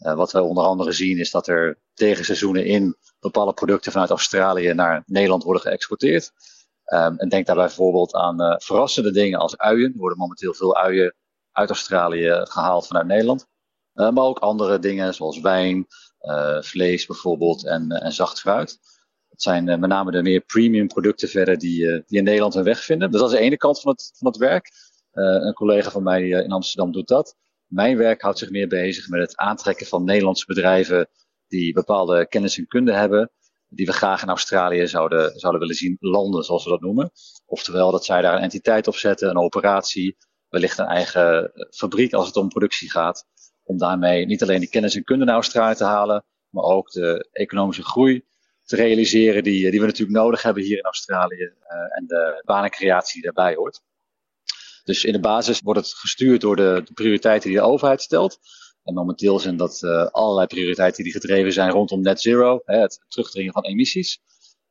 Uh, 0.00 0.14
wat 0.14 0.32
we 0.32 0.42
onder 0.42 0.64
andere 0.64 0.92
zien 0.92 1.18
is 1.18 1.30
dat 1.30 1.46
er 1.46 1.78
tegen 1.94 2.24
seizoenen 2.24 2.64
in 2.64 2.96
bepaalde 3.20 3.52
producten 3.52 3.92
vanuit 3.92 4.10
Australië 4.10 4.72
naar 4.72 5.02
Nederland 5.06 5.42
worden 5.42 5.62
geëxporteerd. 5.62 6.32
Um, 6.92 7.18
en 7.18 7.28
denk 7.28 7.46
daarbij 7.46 7.66
bijvoorbeeld 7.66 8.14
aan 8.14 8.42
uh, 8.42 8.54
verrassende 8.58 9.10
dingen 9.10 9.38
als 9.38 9.56
uien. 9.56 9.92
Er 9.92 9.98
worden 9.98 10.18
momenteel 10.18 10.54
veel 10.54 10.76
uien 10.76 11.14
uit 11.52 11.68
Australië 11.68 12.40
gehaald 12.42 12.86
vanuit 12.86 13.06
Nederland. 13.06 13.46
Uh, 13.94 14.10
maar 14.10 14.24
ook 14.24 14.38
andere 14.38 14.78
dingen 14.78 15.14
zoals 15.14 15.40
wijn, 15.40 15.86
vlees 16.60 17.06
bijvoorbeeld 17.06 17.66
en, 17.66 17.90
en 17.90 18.12
zacht 18.12 18.40
fruit. 18.40 18.78
Het 19.28 19.42
zijn 19.42 19.64
met 19.64 19.80
name 19.80 20.10
de 20.10 20.22
meer 20.22 20.40
premium 20.40 20.86
producten 20.86 21.28
verder 21.28 21.58
die, 21.58 22.04
die 22.06 22.18
in 22.18 22.24
Nederland 22.24 22.54
hun 22.54 22.64
weg 22.64 22.84
vinden. 22.84 23.10
Dus 23.10 23.20
dat 23.20 23.32
is 23.32 23.38
de 23.38 23.42
ene 23.42 23.56
kant 23.56 23.80
van 23.80 23.92
het, 23.92 24.12
van 24.14 24.26
het 24.26 24.36
werk. 24.36 24.70
een 25.12 25.52
collega 25.52 25.90
van 25.90 26.02
mij 26.02 26.28
in 26.28 26.52
Amsterdam 26.52 26.92
doet 26.92 27.08
dat. 27.08 27.36
Mijn 27.68 27.96
werk 27.96 28.22
houdt 28.22 28.38
zich 28.38 28.50
meer 28.50 28.68
bezig 28.68 29.08
met 29.08 29.20
het 29.20 29.36
aantrekken 29.36 29.86
van 29.86 30.04
Nederlandse 30.04 30.46
bedrijven 30.46 31.08
die 31.48 31.72
bepaalde 31.72 32.28
kennis 32.28 32.58
en 32.58 32.66
kunde 32.66 32.92
hebben, 32.92 33.30
die 33.68 33.86
we 33.86 33.92
graag 33.92 34.22
in 34.22 34.28
Australië 34.28 34.86
zouden, 34.86 35.38
zouden 35.38 35.60
willen 35.60 35.76
zien 35.76 35.96
landen, 36.00 36.44
zoals 36.44 36.64
we 36.64 36.70
dat 36.70 36.80
noemen. 36.80 37.10
Oftewel 37.46 37.90
dat 37.90 38.04
zij 38.04 38.22
daar 38.22 38.34
een 38.34 38.42
entiteit 38.42 38.86
op 38.86 38.94
zetten, 38.94 39.30
een 39.30 39.38
operatie, 39.38 40.16
wellicht 40.48 40.78
een 40.78 40.86
eigen 40.86 41.52
fabriek 41.70 42.12
als 42.12 42.26
het 42.26 42.36
om 42.36 42.48
productie 42.48 42.90
gaat, 42.90 43.26
om 43.62 43.78
daarmee 43.78 44.26
niet 44.26 44.42
alleen 44.42 44.60
de 44.60 44.68
kennis 44.68 44.94
en 44.94 45.04
kunde 45.04 45.24
naar 45.24 45.34
Australië 45.34 45.74
te 45.74 45.84
halen, 45.84 46.24
maar 46.48 46.64
ook 46.64 46.90
de 46.90 47.28
economische 47.32 47.84
groei 47.84 48.24
te 48.64 48.76
realiseren 48.76 49.42
die, 49.42 49.70
die 49.70 49.80
we 49.80 49.86
natuurlijk 49.86 50.18
nodig 50.18 50.42
hebben 50.42 50.62
hier 50.62 50.78
in 50.78 50.84
Australië 50.84 51.42
uh, 51.42 51.96
en 51.96 52.06
de 52.06 52.42
banencreatie 52.44 53.22
die 53.22 53.32
daarbij 53.32 53.54
hoort. 53.54 53.82
Dus 54.88 55.04
in 55.04 55.12
de 55.12 55.20
basis 55.20 55.60
wordt 55.60 55.80
het 55.80 55.94
gestuurd 55.94 56.40
door 56.40 56.56
de, 56.56 56.82
prioriteiten 56.94 57.48
die 57.48 57.58
de 57.58 57.64
overheid 57.64 58.02
stelt. 58.02 58.38
En 58.82 58.94
momenteel 58.94 59.38
zijn 59.38 59.56
dat 59.56 59.82
uh, 59.82 60.06
allerlei 60.06 60.46
prioriteiten 60.46 61.04
die 61.04 61.12
gedreven 61.12 61.52
zijn 61.52 61.70
rondom 61.70 62.00
net 62.00 62.20
zero, 62.20 62.60
hè, 62.64 62.76
het 62.76 63.04
terugdringen 63.08 63.52
van 63.52 63.64
emissies. 63.64 64.20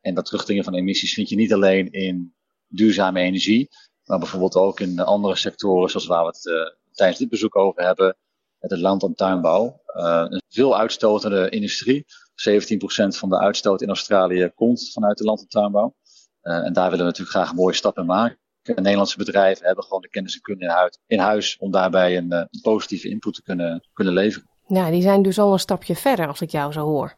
En 0.02 0.14
dat 0.14 0.26
terugdringen 0.26 0.64
van 0.64 0.74
emissies 0.76 1.14
vind 1.14 1.30
je 1.30 1.36
niet 1.36 1.54
alleen 1.54 1.92
in 1.92 2.36
duurzame 2.68 3.20
energie, 3.20 3.70
maar 4.04 4.20
bijvoorbeeld 4.20 4.56
ook 4.56 4.80
in 4.80 5.00
andere 5.00 5.36
sectoren, 5.36 5.90
zoals 5.90 6.06
waar 6.06 6.22
we 6.22 6.28
het 6.28 6.46
uh, 6.46 6.56
tijdens 6.92 7.20
dit 7.20 7.30
bezoek 7.30 7.56
over 7.56 7.84
hebben, 7.84 8.18
het 8.60 8.80
land- 8.80 9.04
en 9.04 9.16
tuinbouw. 9.16 9.82
Uh, 9.96 10.26
een 10.28 10.42
veel 10.50 10.78
uitstotende 10.78 11.50
industrie. 11.50 12.06
17% 12.50 13.18
van 13.18 13.30
de 13.30 13.40
uitstoot 13.40 13.82
in 13.82 13.88
Australië 13.88 14.52
komt 14.56 14.92
vanuit 14.94 15.18
de 15.18 15.24
land- 15.24 15.42
en 15.42 15.48
tuinbouw. 15.48 15.96
en 16.42 16.74
daar 16.74 16.90
willen 16.90 17.06
we 17.06 17.12
natuurlijk 17.12 17.38
graag 17.38 17.54
mooie 17.54 17.74
stappen 17.76 18.06
maken. 18.06 18.46
Nederlandse 18.76 19.18
bedrijven 19.18 19.66
hebben 19.66 19.84
gewoon 19.84 20.02
de 20.02 20.10
kennis 20.10 20.36
en 20.36 20.42
kunde 20.42 20.92
in 21.08 21.20
huis, 21.20 21.58
om 21.60 21.72
daarbij 21.72 22.18
een, 22.18 22.32
eh, 22.32 22.40
een, 22.40 22.62
positieve 22.62 23.10
input 23.10 23.34
te 23.34 23.42
kunnen, 23.42 23.88
kunnen 23.94 24.14
leveren. 24.14 24.50
Ja, 24.68 24.90
die 24.90 25.02
zijn 25.02 25.22
dus 25.22 25.40
al 25.40 25.54
een 25.54 25.60
stapje 25.60 25.96
verder 25.96 26.28
als 26.28 26.42
ik 26.42 26.50
jou 26.50 26.72
zo 26.72 26.82
hoor. 26.82 27.16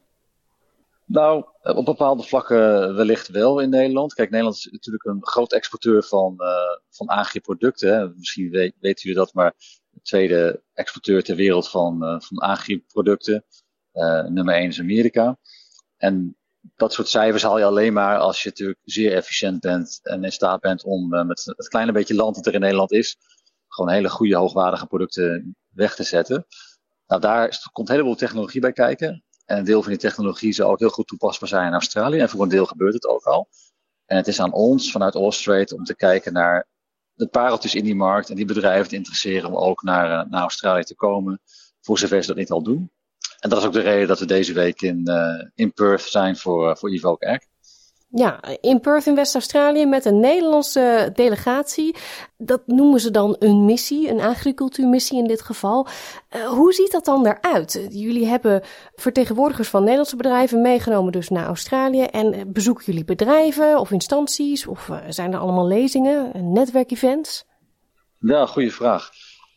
Nou, 1.06 1.46
eh, 1.62 1.76
op 1.76 1.86
bepaalde 1.86 2.24
vlakken 2.24 2.96
wellicht 2.96 3.28
wel 3.28 3.60
in 3.60 3.70
Nederland. 3.70 4.14
Kijk, 4.14 4.30
Nederland 4.30 4.58
is 4.58 4.70
natuurlijk 4.72 5.04
een 5.04 5.26
groot 5.26 5.54
exporteur 5.54 6.04
van, 6.04 6.36
uh, 6.38 6.48
van 6.90 7.08
agri-producten. 7.08 8.14
Misschien 8.18 8.50
weet, 8.50 8.76
weten 8.80 9.02
jullie 9.02 9.18
dat, 9.18 9.34
maar 9.34 9.54
de 9.90 10.02
tweede 10.02 10.64
exporteur 10.74 11.24
ter 11.24 11.36
wereld 11.36 11.70
van, 11.70 12.04
uh, 12.04 12.20
van 12.20 12.38
agri-producten. 12.38 13.46
Uh, 13.94 14.24
nummer 14.24 14.56
1 14.56 14.68
is 14.68 14.80
Amerika. 14.80 15.38
En 15.98 16.38
dat 16.76 16.94
soort 16.94 17.08
cijfers 17.08 17.44
haal 17.44 17.58
je 17.58 17.66
alleen 17.66 17.94
maar 17.94 18.18
als 18.18 18.44
je 18.44 18.50
natuurlijk 18.50 18.80
zeer 18.84 19.14
efficiënt 19.14 19.60
bent 19.60 20.00
en 20.04 20.24
in 20.24 20.32
staat 20.32 20.60
bent 20.60 20.84
om 20.84 21.14
uh, 21.14 21.24
met 21.24 21.54
het 21.56 21.68
kleine 21.68 21.92
beetje 21.92 22.16
land 22.16 22.36
dat 22.36 22.46
er 22.46 22.54
in 22.54 22.60
Nederland 22.60 22.92
is, 22.92 23.18
gewoon 23.68 23.90
hele 23.90 24.10
goede, 24.10 24.36
hoogwaardige 24.36 24.88
producten 24.88 25.56
weg 25.70 25.96
te 25.96 26.04
zetten. 26.04 26.46
Nou, 27.08 27.22
daar 27.22 27.70
komt 27.72 27.88
een 27.88 27.94
heleboel 27.94 28.16
technologie 28.16 28.62
bij 28.62 28.72
kijken. 28.72 29.24
En 29.46 29.58
een 29.58 29.64
deel 29.64 29.82
van 29.82 29.92
die 29.92 30.02
technologie 30.02 30.54
zou 30.54 30.72
ook 30.72 30.80
heel 30.80 30.90
goed 30.90 31.08
toepasbaar 31.08 31.50
zijn 31.50 31.68
in 31.68 31.74
Australië. 31.74 32.20
En 32.20 32.30
voor 32.30 32.42
een 32.42 32.50
deel 32.50 32.66
gebeurt 32.66 32.94
het 32.94 33.08
ook 33.08 33.24
al. 33.24 33.50
En 34.06 34.18
het 34.18 34.28
is 34.28 34.40
aan 34.40 34.54
ons 34.54 34.92
vanuit 34.92 35.16
Austrade 35.16 35.76
om 35.76 35.84
te 35.84 35.96
kijken 35.96 36.34
naar 36.34 36.68
de 37.14 37.28
pareltjes 37.28 37.76
in 37.76 37.84
die 37.84 37.96
markt 37.96 38.30
en 38.30 38.36
die 38.36 38.46
bedrijven 38.46 38.90
te 38.90 38.96
interesseren 38.96 39.50
om 39.50 39.56
ook 39.56 39.84
naar, 39.84 40.26
uh, 40.26 40.32
naar 40.32 40.42
Australië 40.42 40.84
te 40.84 40.96
komen, 40.96 41.42
voor 41.82 42.00
zover 42.00 42.22
ze 42.22 42.28
dat 42.28 42.38
niet 42.38 42.52
al 42.52 42.64
doen. 42.64 42.92
En 43.39 43.49
dat 43.49 43.60
is 43.60 43.65
ook 43.65 43.73
de 43.73 43.80
reden 43.80 44.08
dat 44.08 44.19
we 44.19 44.25
deze 44.25 44.54
week 44.54 44.82
in, 44.82 45.02
uh, 45.06 45.49
in 45.56 45.73
Perth 45.73 46.02
zijn 46.02 46.38
voor, 46.38 46.69
uh, 46.69 46.75
voor 46.75 46.89
Evoke 46.89 47.28
Act. 47.28 47.47
Ja, 48.12 48.39
in 48.62 48.80
Perth 48.80 49.06
in 49.06 49.15
West-Australië 49.15 49.86
met 49.86 50.06
een 50.06 50.19
Nederlandse 50.19 51.10
delegatie. 51.13 51.95
Dat 52.38 52.62
noemen 52.65 52.99
ze 52.99 53.12
dan 53.12 53.36
een 53.39 53.65
missie, 53.65 54.10
een 54.10 54.19
agricultuurmissie 54.19 55.17
in 55.17 55.28
dit 55.28 55.41
geval. 55.41 55.88
Uh, 56.36 56.47
hoe 56.47 56.73
ziet 56.73 56.91
dat 56.91 57.06
dan 57.06 57.25
eruit? 57.25 57.88
Jullie 57.89 58.25
hebben 58.25 58.62
vertegenwoordigers 58.95 59.69
van 59.69 59.80
Nederlandse 59.80 60.15
bedrijven 60.15 60.62
meegenomen 60.62 61.12
dus 61.12 61.30
naar 61.30 61.45
Australië. 61.45 62.04
En 62.04 62.54
bezoeken 62.54 62.86
jullie 62.86 63.06
bedrijven 63.06 63.80
of 63.80 63.91
instanties? 63.91 64.67
Of 64.67 64.89
zijn 65.10 65.34
er 65.34 65.39
allemaal 65.39 65.67
lezingen, 65.67 66.52
netwerkevents? 66.54 67.45
Ja, 68.19 68.45
goede 68.45 68.71
vraag. 68.71 69.10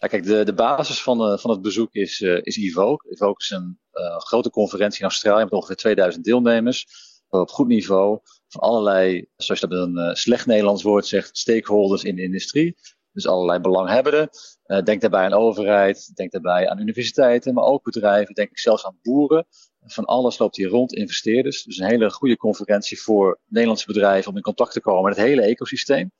Kijk, 0.09 0.25
de, 0.25 0.45
de 0.45 0.55
basis 0.55 1.03
van, 1.03 1.33
uh, 1.33 1.39
van 1.39 1.51
het 1.51 1.63
bezoek 1.63 1.95
is, 1.95 2.21
uh, 2.21 2.39
is 2.43 2.57
Evoke. 2.57 3.11
Evoke 3.11 3.43
is 3.43 3.51
een 3.51 3.79
uh, 3.93 4.19
grote 4.19 4.51
conferentie 4.51 5.01
in 5.01 5.07
Australië 5.07 5.43
met 5.43 5.53
ongeveer 5.53 5.77
2000 5.77 6.25
deelnemers. 6.25 6.87
Op 7.29 7.51
goed 7.51 7.67
niveau. 7.67 8.19
Van 8.49 8.61
allerlei, 8.61 9.27
zoals 9.37 9.61
je 9.61 9.67
dat 9.67 9.79
met 9.79 9.97
een 9.97 10.17
slecht 10.17 10.47
Nederlands 10.47 10.83
woord 10.83 11.07
zegt, 11.07 11.37
stakeholders 11.37 12.03
in 12.03 12.17
de 12.17 12.23
industrie. 12.23 12.77
Dus 13.13 13.27
allerlei 13.27 13.59
belanghebbenden. 13.59 14.29
denk 14.85 15.01
daarbij 15.01 15.25
aan 15.25 15.33
overheid, 15.33 16.11
denk 16.15 16.33
daarbij 16.33 16.69
aan 16.69 16.81
universiteiten, 16.81 17.55
maar 17.55 17.65
ook 17.65 17.85
bedrijven. 17.85 18.35
Denk 18.35 18.51
ik 18.51 18.59
zelfs 18.59 18.87
aan 18.87 18.99
boeren. 19.03 19.47
Van 19.81 20.05
alles 20.05 20.39
loopt 20.39 20.57
hier 20.57 20.69
rond, 20.69 20.93
investeerders. 20.93 21.63
Dus 21.63 21.79
een 21.79 21.87
hele 21.87 22.11
goede 22.11 22.37
conferentie 22.37 23.01
voor 23.01 23.41
Nederlandse 23.47 23.87
bedrijven 23.87 24.31
om 24.31 24.37
in 24.37 24.43
contact 24.43 24.73
te 24.73 24.81
komen 24.81 25.03
met 25.03 25.17
het 25.17 25.27
hele 25.27 25.43
ecosysteem. 25.43 26.13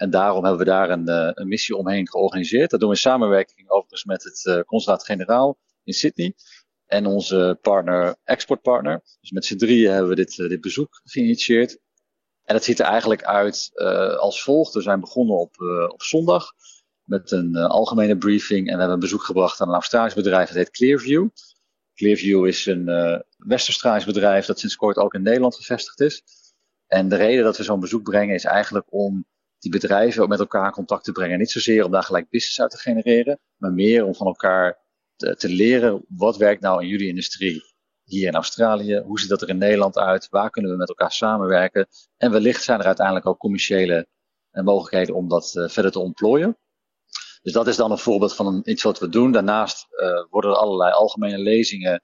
En 0.00 0.10
daarom 0.10 0.44
hebben 0.44 0.64
we 0.64 0.70
daar 0.70 0.90
een, 0.90 1.08
uh, 1.08 1.30
een, 1.34 1.48
missie 1.48 1.76
omheen 1.76 2.08
georganiseerd. 2.08 2.70
Dat 2.70 2.80
doen 2.80 2.88
we 2.88 2.94
in 2.94 3.00
samenwerking 3.00 3.70
overigens 3.70 4.04
met 4.04 4.24
het 4.24 4.44
uh, 4.44 4.60
consulaat-generaal 4.60 5.58
in 5.84 5.92
Sydney. 5.92 6.34
En 6.86 7.06
onze 7.06 7.58
partner, 7.62 8.16
exportpartner. 8.24 9.00
Dus 9.20 9.30
met 9.30 9.44
z'n 9.44 9.56
drieën 9.56 9.90
hebben 9.92 10.08
we 10.08 10.16
dit, 10.16 10.38
uh, 10.38 10.48
dit 10.48 10.60
bezoek 10.60 11.00
geïnitieerd. 11.04 11.78
En 12.42 12.54
het 12.54 12.64
ziet 12.64 12.78
er 12.78 12.86
eigenlijk 12.86 13.24
uit 13.24 13.70
als 14.18 14.42
volgt. 14.42 14.74
We 14.74 14.80
zijn 14.80 15.00
begonnen 15.00 15.36
op, 15.36 15.60
op 15.88 16.02
zondag 16.02 16.52
met 17.04 17.30
een 17.30 17.56
algemene 17.56 18.18
briefing. 18.18 18.58
En 18.58 18.72
we 18.72 18.78
hebben 18.78 18.94
een 18.94 19.00
bezoek 19.00 19.22
gebracht 19.22 19.60
aan 19.60 19.68
een 19.68 19.74
Australisch 19.74 20.14
bedrijf, 20.14 20.46
dat 20.46 20.56
heet 20.56 20.70
Clearview. 20.70 21.28
Clearview 21.94 22.46
is 22.46 22.66
een 22.66 22.88
uh, 22.88 23.18
West-Australisch 23.36 24.04
bedrijf 24.04 24.46
dat 24.46 24.58
sinds 24.58 24.76
kort 24.76 24.96
ook 24.96 25.14
in 25.14 25.22
Nederland 25.22 25.56
gevestigd 25.56 26.00
is. 26.00 26.22
En 26.86 27.08
de 27.08 27.16
reden 27.16 27.44
dat 27.44 27.56
we 27.56 27.62
zo'n 27.62 27.80
bezoek 27.80 28.02
brengen 28.02 28.34
is 28.34 28.44
eigenlijk 28.44 28.86
om 28.88 29.26
die 29.60 29.70
bedrijven 29.70 30.22
ook 30.22 30.28
met 30.28 30.38
elkaar 30.38 30.66
in 30.66 30.72
contact 30.72 31.04
te 31.04 31.12
brengen. 31.12 31.38
Niet 31.38 31.50
zozeer 31.50 31.84
om 31.84 31.90
daar 31.90 32.02
gelijk 32.02 32.30
business 32.30 32.60
uit 32.60 32.70
te 32.70 32.78
genereren, 32.78 33.38
maar 33.56 33.72
meer 33.72 34.04
om 34.04 34.14
van 34.14 34.26
elkaar 34.26 34.78
te, 35.16 35.48
leren 35.48 36.04
wat 36.08 36.36
werkt 36.36 36.62
nou 36.62 36.82
in 36.82 36.88
jullie 36.88 37.08
industrie 37.08 37.62
hier 38.04 38.26
in 38.26 38.34
Australië, 38.34 38.98
hoe 38.98 39.20
ziet 39.20 39.28
dat 39.28 39.42
er 39.42 39.48
in 39.48 39.58
Nederland 39.58 39.98
uit, 39.98 40.28
waar 40.28 40.50
kunnen 40.50 40.70
we 40.70 40.76
met 40.76 40.88
elkaar 40.88 41.12
samenwerken 41.12 41.88
en 42.16 42.30
wellicht 42.30 42.62
zijn 42.62 42.80
er 42.80 42.86
uiteindelijk 42.86 43.26
ook 43.26 43.38
commerciële 43.38 44.06
uh, 44.52 44.64
mogelijkheden 44.64 45.14
om 45.14 45.28
dat 45.28 45.54
uh, 45.54 45.68
verder 45.68 45.92
te 45.92 45.98
ontplooien. 45.98 46.58
Dus 47.42 47.52
dat 47.52 47.66
is 47.66 47.76
dan 47.76 47.90
een 47.90 47.98
voorbeeld 47.98 48.34
van 48.34 48.46
een, 48.46 48.70
iets 48.70 48.82
wat 48.82 48.98
we 48.98 49.08
doen. 49.08 49.32
Daarnaast 49.32 49.86
uh, 49.90 50.24
worden 50.30 50.50
er 50.50 50.56
allerlei 50.56 50.92
algemene 50.92 51.38
lezingen 51.38 52.02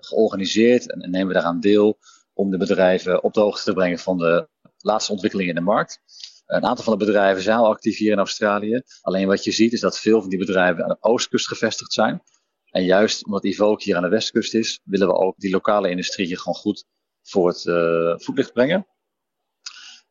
georganiseerd 0.00 0.90
en, 0.90 1.00
en 1.00 1.10
nemen 1.10 1.28
we 1.28 1.32
daaraan 1.32 1.60
deel 1.60 1.98
om 2.32 2.50
de 2.50 2.56
bedrijven 2.56 3.22
op 3.22 3.34
de 3.34 3.40
hoogte 3.40 3.64
te 3.64 3.72
brengen 3.72 3.98
van 3.98 4.18
de 4.18 4.48
laatste 4.78 5.12
ontwikkelingen 5.12 5.54
in 5.54 5.58
de 5.58 5.70
markt. 5.70 6.00
Een 6.46 6.64
aantal 6.64 6.84
van 6.84 6.98
de 6.98 7.04
bedrijven 7.04 7.42
zijn 7.42 7.58
al 7.58 7.66
actief 7.66 7.98
hier 7.98 8.12
in 8.12 8.18
Australië. 8.18 8.82
Alleen 9.00 9.26
wat 9.26 9.44
je 9.44 9.52
ziet 9.52 9.72
is 9.72 9.80
dat 9.80 9.98
veel 9.98 10.20
van 10.20 10.30
die 10.30 10.38
bedrijven 10.38 10.82
aan 10.82 10.88
de 10.88 10.96
oostkust 11.00 11.48
gevestigd 11.48 11.92
zijn. 11.92 12.22
En 12.70 12.84
juist 12.84 13.24
omdat 13.24 13.44
Evoke 13.44 13.82
hier 13.82 13.96
aan 13.96 14.02
de 14.02 14.08
westkust 14.08 14.54
is, 14.54 14.80
willen 14.84 15.06
we 15.06 15.14
ook 15.14 15.34
die 15.36 15.50
lokale 15.50 15.90
industrie 15.90 16.26
hier 16.26 16.38
gewoon 16.38 16.54
goed 16.54 16.84
voor 17.22 17.48
het 17.48 17.64
uh, 17.64 18.14
voetlicht 18.16 18.52
brengen. 18.52 18.86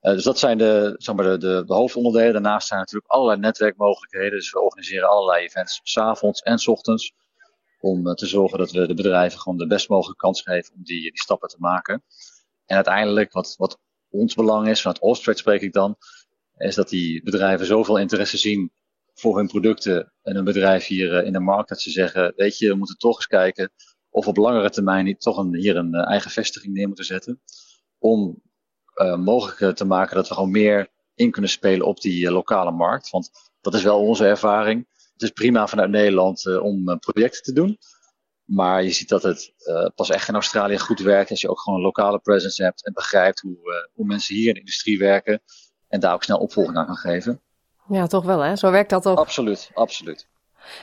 Uh, 0.01 0.13
dus 0.13 0.23
dat 0.23 0.39
zijn 0.39 0.57
de, 0.57 0.95
zeg 0.97 1.15
maar 1.15 1.25
de, 1.25 1.37
de, 1.37 1.63
de, 1.65 1.73
hoofdonderdelen. 1.73 2.33
Daarnaast 2.33 2.67
zijn 2.67 2.79
natuurlijk 2.79 3.11
allerlei 3.11 3.39
netwerkmogelijkheden. 3.39 4.31
Dus 4.31 4.51
we 4.51 4.61
organiseren 4.61 5.09
allerlei 5.09 5.45
events, 5.45 5.79
s 5.83 5.97
avonds 5.97 6.41
en 6.41 6.57
s 6.57 6.67
ochtends. 6.67 7.13
Om 7.79 8.07
uh, 8.07 8.13
te 8.13 8.25
zorgen 8.25 8.57
dat 8.57 8.71
we 8.71 8.87
de 8.87 8.93
bedrijven 8.93 9.39
gewoon 9.39 9.57
de 9.57 9.67
best 9.67 9.89
mogelijke 9.89 10.21
kans 10.21 10.41
geven 10.41 10.73
om 10.73 10.83
die, 10.83 11.01
die 11.01 11.21
stappen 11.21 11.49
te 11.49 11.57
maken. 11.59 12.03
En 12.65 12.75
uiteindelijk, 12.75 13.31
wat, 13.31 13.53
wat 13.57 13.79
ons 14.09 14.35
belang 14.35 14.67
is, 14.67 14.81
vanuit 14.81 15.01
Austrade 15.01 15.37
spreek 15.37 15.61
ik 15.61 15.73
dan, 15.73 15.97
is 16.57 16.75
dat 16.75 16.89
die 16.89 17.23
bedrijven 17.23 17.65
zoveel 17.65 17.97
interesse 17.97 18.37
zien 18.37 18.71
voor 19.13 19.37
hun 19.37 19.47
producten 19.47 20.13
en 20.21 20.35
een 20.35 20.43
bedrijf 20.43 20.85
hier 20.85 21.13
uh, 21.13 21.25
in 21.25 21.33
de 21.33 21.39
markt, 21.39 21.69
dat 21.69 21.81
ze 21.81 21.91
zeggen, 21.91 22.33
weet 22.35 22.57
je, 22.57 22.67
we 22.67 22.75
moeten 22.75 22.97
toch 22.97 23.15
eens 23.15 23.27
kijken 23.27 23.71
of 24.09 24.27
op 24.27 24.37
langere 24.37 24.69
termijn 24.69 25.05
niet 25.05 25.21
toch 25.21 25.37
een, 25.37 25.55
hier 25.55 25.75
een 25.75 25.95
uh, 25.95 26.09
eigen 26.09 26.31
vestiging 26.31 26.73
neer 26.73 26.87
moeten 26.87 27.05
zetten. 27.05 27.41
Om 27.97 28.41
uh, 28.95 29.17
mogelijk 29.17 29.75
te 29.75 29.85
maken 29.85 30.15
dat 30.15 30.27
we 30.27 30.33
gewoon 30.33 30.51
meer 30.51 30.87
in 31.13 31.31
kunnen 31.31 31.49
spelen 31.49 31.87
op 31.87 32.01
die 32.01 32.31
lokale 32.31 32.71
markt. 32.71 33.09
Want 33.09 33.29
dat 33.61 33.73
is 33.73 33.83
wel 33.83 33.99
onze 33.99 34.27
ervaring. 34.27 34.87
Het 35.13 35.21
is 35.21 35.29
prima 35.29 35.67
vanuit 35.67 35.89
Nederland 35.89 36.59
om 36.59 36.99
projecten 36.99 37.43
te 37.43 37.53
doen. 37.53 37.77
Maar 38.43 38.83
je 38.83 38.91
ziet 38.91 39.09
dat 39.09 39.23
het 39.23 39.53
pas 39.95 40.09
echt 40.09 40.27
in 40.27 40.33
Australië 40.33 40.79
goed 40.79 40.99
werkt 40.99 41.29
als 41.29 41.41
je 41.41 41.49
ook 41.49 41.59
gewoon 41.59 41.79
een 41.79 41.85
lokale 41.85 42.19
presence 42.19 42.63
hebt 42.63 42.85
en 42.85 42.93
begrijpt 42.93 43.39
hoe, 43.39 43.89
hoe 43.93 44.05
mensen 44.05 44.35
hier 44.35 44.47
in 44.47 44.53
de 44.53 44.59
industrie 44.59 44.97
werken 44.97 45.41
en 45.87 45.99
daar 45.99 46.13
ook 46.13 46.23
snel 46.23 46.37
opvolging 46.37 46.77
aan 46.77 46.85
kan 46.85 46.95
geven. 46.95 47.41
Ja, 47.87 48.07
toch 48.07 48.25
wel 48.25 48.39
hè? 48.39 48.55
Zo 48.55 48.71
werkt 48.71 48.89
dat 48.89 49.05
ook. 49.05 49.17
Absoluut, 49.17 49.71
absoluut. 49.73 50.27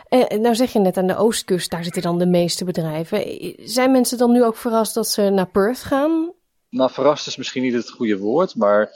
En 0.08 0.40
nou 0.40 0.54
zeg 0.54 0.72
je 0.72 0.78
net 0.78 0.96
aan 0.96 1.06
de 1.06 1.16
oostkust, 1.16 1.70
daar 1.70 1.84
zitten 1.84 2.02
dan 2.02 2.18
de 2.18 2.26
meeste 2.26 2.64
bedrijven. 2.64 3.24
Zijn 3.68 3.90
mensen 3.90 4.18
dan 4.18 4.32
nu 4.32 4.44
ook 4.44 4.56
verrast 4.56 4.94
dat 4.94 5.08
ze 5.08 5.22
naar 5.22 5.50
Perth 5.50 5.82
gaan? 5.82 6.32
Nou, 6.68 6.90
verrast 6.90 7.26
is 7.26 7.36
misschien 7.36 7.62
niet 7.62 7.74
het 7.74 7.90
goede 7.90 8.18
woord, 8.18 8.56
maar 8.56 8.90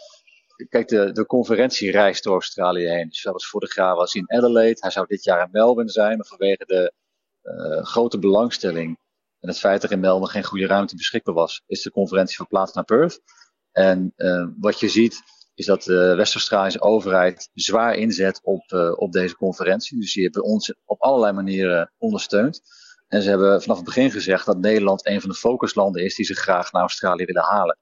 kijk, 0.68 0.88
de, 0.88 1.12
de 1.12 1.26
conferentie 1.26 1.90
reist 1.90 2.24
door 2.24 2.32
Australië 2.32 2.86
heen. 2.86 3.08
Dus 3.08 3.22
was 3.22 3.48
vorig 3.48 3.74
jaar 3.74 3.94
was 3.94 4.14
in 4.14 4.32
Adelaide, 4.32 4.80
hij 4.80 4.90
zou 4.90 5.06
dit 5.06 5.24
jaar 5.24 5.44
in 5.44 5.48
Melbourne 5.52 5.90
zijn, 5.90 6.16
maar 6.16 6.26
vanwege 6.26 6.64
de 6.66 6.92
uh, 7.42 7.84
grote 7.84 8.18
belangstelling 8.18 8.98
en 9.40 9.48
het 9.48 9.58
feit 9.58 9.80
dat 9.80 9.90
er 9.90 9.96
in 9.96 10.02
Melbourne 10.02 10.32
geen 10.32 10.44
goede 10.44 10.66
ruimte 10.66 10.96
beschikbaar 10.96 11.34
was, 11.34 11.62
is 11.66 11.82
de 11.82 11.90
conferentie 11.90 12.36
verplaatst 12.36 12.74
naar 12.74 12.84
Perth. 12.84 13.20
En 13.72 14.12
uh, 14.16 14.46
wat 14.60 14.80
je 14.80 14.88
ziet, 14.88 15.22
is 15.56 15.66
dat 15.66 15.82
de 15.82 16.14
West-Australische 16.14 16.80
overheid 16.80 17.50
zwaar 17.54 17.94
inzet 17.94 18.40
op, 18.42 18.72
uh, 18.72 18.92
op 18.96 19.12
deze 19.12 19.36
conferentie. 19.36 20.00
Dus 20.00 20.12
die 20.12 20.22
hebben 20.22 20.42
ons 20.42 20.74
op 20.84 21.00
allerlei 21.02 21.32
manieren 21.32 21.92
ondersteund. 21.98 22.60
En 23.08 23.22
ze 23.22 23.28
hebben 23.28 23.62
vanaf 23.62 23.76
het 23.76 23.86
begin 23.86 24.10
gezegd 24.10 24.46
dat 24.46 24.58
Nederland 24.58 25.06
een 25.06 25.20
van 25.20 25.30
de 25.30 25.36
focuslanden 25.36 26.04
is 26.04 26.14
die 26.14 26.24
ze 26.24 26.34
graag 26.34 26.72
naar 26.72 26.82
Australië 26.82 27.24
willen 27.24 27.42
halen. 27.42 27.78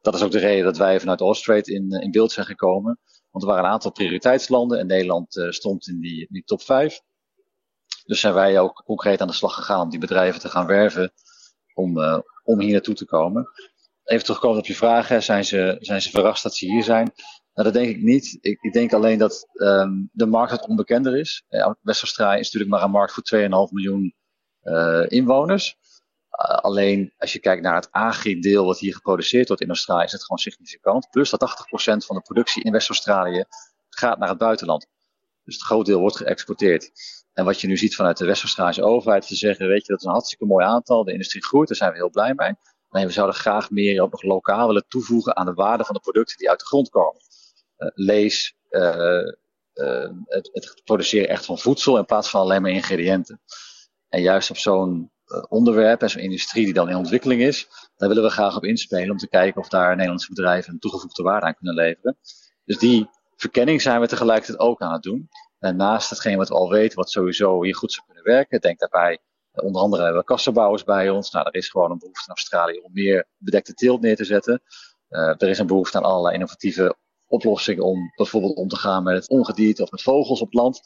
Dat 0.00 0.14
is 0.14 0.22
ook 0.22 0.30
de 0.30 0.38
reden 0.38 0.64
dat 0.64 0.76
wij 0.76 1.00
vanuit 1.00 1.20
Austrade 1.20 1.72
in, 1.72 1.90
in 1.90 2.10
beeld 2.10 2.32
zijn 2.32 2.46
gekomen. 2.46 2.98
Want 3.30 3.44
er 3.44 3.50
waren 3.50 3.64
een 3.64 3.72
aantal 3.72 3.92
prioriteitslanden 3.92 4.78
en 4.78 4.86
Nederland 4.86 5.46
stond 5.48 5.88
in 5.88 6.00
die, 6.00 6.20
in 6.20 6.28
die 6.30 6.44
top 6.44 6.62
5. 6.62 7.00
Dus 8.04 8.20
zijn 8.20 8.34
wij 8.34 8.58
ook 8.58 8.82
concreet 8.84 9.20
aan 9.20 9.26
de 9.26 9.32
slag 9.32 9.54
gegaan 9.54 9.80
om 9.80 9.90
die 9.90 9.98
bedrijven 9.98 10.40
te 10.40 10.48
gaan 10.48 10.66
werven 10.66 11.12
om, 11.74 11.98
om 12.44 12.60
hier 12.60 12.72
naartoe 12.72 12.94
te 12.94 13.06
komen 13.06 13.48
even 14.04 14.24
terugkomen 14.24 14.58
op 14.58 14.66
je 14.66 14.74
vraag, 14.74 15.22
zijn 15.22 15.44
ze, 15.44 15.76
zijn 15.80 16.02
ze 16.02 16.10
verrast 16.10 16.42
dat 16.42 16.54
ze 16.54 16.66
hier 16.66 16.82
zijn? 16.82 17.12
Nou, 17.54 17.72
dat 17.72 17.72
denk 17.72 17.96
ik 17.96 18.02
niet. 18.02 18.38
Ik, 18.40 18.60
ik 18.60 18.72
denk 18.72 18.92
alleen 18.92 19.18
dat 19.18 19.48
um, 19.54 20.10
de 20.12 20.26
markt 20.26 20.50
wat 20.50 20.66
onbekender 20.66 21.18
is. 21.18 21.44
Ja, 21.48 21.76
West-Australië 21.82 22.38
is 22.38 22.44
natuurlijk 22.44 22.70
maar 22.70 22.82
een 22.82 22.90
markt 22.90 23.12
voor 23.12 23.40
2,5 23.68 23.72
miljoen 23.72 24.14
uh, 24.62 25.04
inwoners. 25.08 25.76
Uh, 26.30 26.56
alleen 26.56 27.12
als 27.18 27.32
je 27.32 27.38
kijkt 27.38 27.62
naar 27.62 27.74
het 27.74 27.88
agri-deel 27.90 28.64
wat 28.64 28.78
hier 28.78 28.94
geproduceerd 28.94 29.48
wordt 29.48 29.62
in 29.62 29.68
Australië, 29.68 30.04
is 30.04 30.12
het 30.12 30.22
gewoon 30.24 30.38
significant. 30.38 31.10
Plus 31.10 31.30
dat 31.30 31.66
80% 32.02 32.06
van 32.06 32.16
de 32.16 32.22
productie 32.22 32.62
in 32.62 32.72
West-Australië 32.72 33.44
gaat 33.88 34.18
naar 34.18 34.28
het 34.28 34.38
buitenland. 34.38 34.86
Dus 35.44 35.54
het 35.54 35.64
groot 35.64 35.86
deel 35.86 36.00
wordt 36.00 36.16
geëxporteerd. 36.16 36.90
En 37.32 37.44
wat 37.44 37.60
je 37.60 37.66
nu 37.66 37.76
ziet 37.76 37.94
vanuit 37.94 38.16
de 38.16 38.24
West-Australische 38.24 38.84
overheid, 38.84 39.26
te 39.26 39.34
zeggen, 39.34 39.68
weet 39.68 39.86
je, 39.86 39.92
dat 39.92 40.00
is 40.00 40.06
een 40.06 40.12
hartstikke 40.12 40.44
mooi 40.44 40.64
aantal, 40.64 41.04
de 41.04 41.12
industrie 41.12 41.44
groeit, 41.44 41.68
daar 41.68 41.76
zijn 41.76 41.90
we 41.90 41.96
heel 41.96 42.10
blij 42.10 42.32
mee. 42.34 42.54
Nee, 42.94 43.06
we 43.06 43.12
zouden 43.12 43.36
graag 43.36 43.70
meer 43.70 43.94
nog 43.94 44.22
lokaal 44.22 44.66
willen 44.66 44.84
toevoegen 44.88 45.36
aan 45.36 45.46
de 45.46 45.54
waarde 45.54 45.84
van 45.84 45.94
de 45.94 46.00
producten 46.00 46.38
die 46.38 46.50
uit 46.50 46.58
de 46.58 46.66
grond 46.66 46.88
komen. 46.88 47.20
Uh, 47.78 47.88
lees, 47.94 48.54
uh, 48.70 49.32
uh, 49.74 50.10
het, 50.24 50.50
het, 50.52 50.82
produceren 50.84 51.28
echt 51.28 51.44
van 51.44 51.58
voedsel 51.58 51.98
in 51.98 52.04
plaats 52.04 52.30
van 52.30 52.40
alleen 52.40 52.62
maar 52.62 52.70
ingrediënten. 52.70 53.40
En 54.08 54.22
juist 54.22 54.50
op 54.50 54.56
zo'n 54.56 55.12
onderwerp 55.48 56.02
en 56.02 56.10
zo'n 56.10 56.20
industrie 56.20 56.64
die 56.64 56.74
dan 56.74 56.88
in 56.88 56.96
ontwikkeling 56.96 57.42
is, 57.42 57.68
daar 57.96 58.08
willen 58.08 58.24
we 58.24 58.30
graag 58.30 58.56
op 58.56 58.64
inspelen 58.64 59.10
om 59.10 59.16
te 59.16 59.28
kijken 59.28 59.60
of 59.60 59.68
daar 59.68 59.94
Nederlandse 59.94 60.32
bedrijven 60.34 60.72
een 60.72 60.78
toegevoegde 60.78 61.22
waarde 61.22 61.46
aan 61.46 61.54
kunnen 61.54 61.74
leveren. 61.74 62.16
Dus 62.64 62.78
die 62.78 63.08
verkenning 63.36 63.82
zijn 63.82 64.00
we 64.00 64.06
tegelijkertijd 64.06 64.58
ook 64.58 64.80
aan 64.80 64.92
het 64.92 65.02
doen. 65.02 65.28
En 65.58 65.76
naast 65.76 66.10
hetgeen 66.10 66.36
wat 66.36 66.48
we 66.48 66.54
al 66.54 66.70
weten, 66.70 66.96
wat 66.96 67.10
sowieso 67.10 67.62
hier 67.62 67.76
goed 67.76 67.92
zou 67.92 68.06
kunnen 68.06 68.24
werken, 68.24 68.60
denk 68.60 68.78
daarbij 68.78 69.18
Onder 69.54 69.82
andere 69.82 70.02
hebben 70.02 70.20
we 70.20 70.26
kassenbouwers 70.26 70.84
bij 70.84 71.10
ons. 71.10 71.30
Nou, 71.30 71.46
er 71.46 71.54
is 71.54 71.68
gewoon 71.68 71.90
een 71.90 71.98
behoefte 71.98 72.24
in 72.26 72.34
Australië 72.34 72.78
om 72.78 72.92
meer 72.92 73.26
bedekte 73.36 73.74
teelt 73.74 74.00
neer 74.00 74.16
te 74.16 74.24
zetten. 74.24 74.62
Uh, 75.08 75.20
er 75.20 75.48
is 75.48 75.58
een 75.58 75.66
behoefte 75.66 75.96
aan 75.96 76.04
allerlei 76.04 76.34
innovatieve 76.34 76.96
oplossingen 77.26 77.84
om 77.84 78.12
bijvoorbeeld 78.16 78.56
om 78.56 78.68
te 78.68 78.76
gaan 78.76 79.02
met 79.02 79.14
het 79.14 79.28
ongedierte 79.28 79.82
of 79.82 79.90
met 79.90 80.02
vogels 80.02 80.40
op 80.40 80.52
land. 80.52 80.80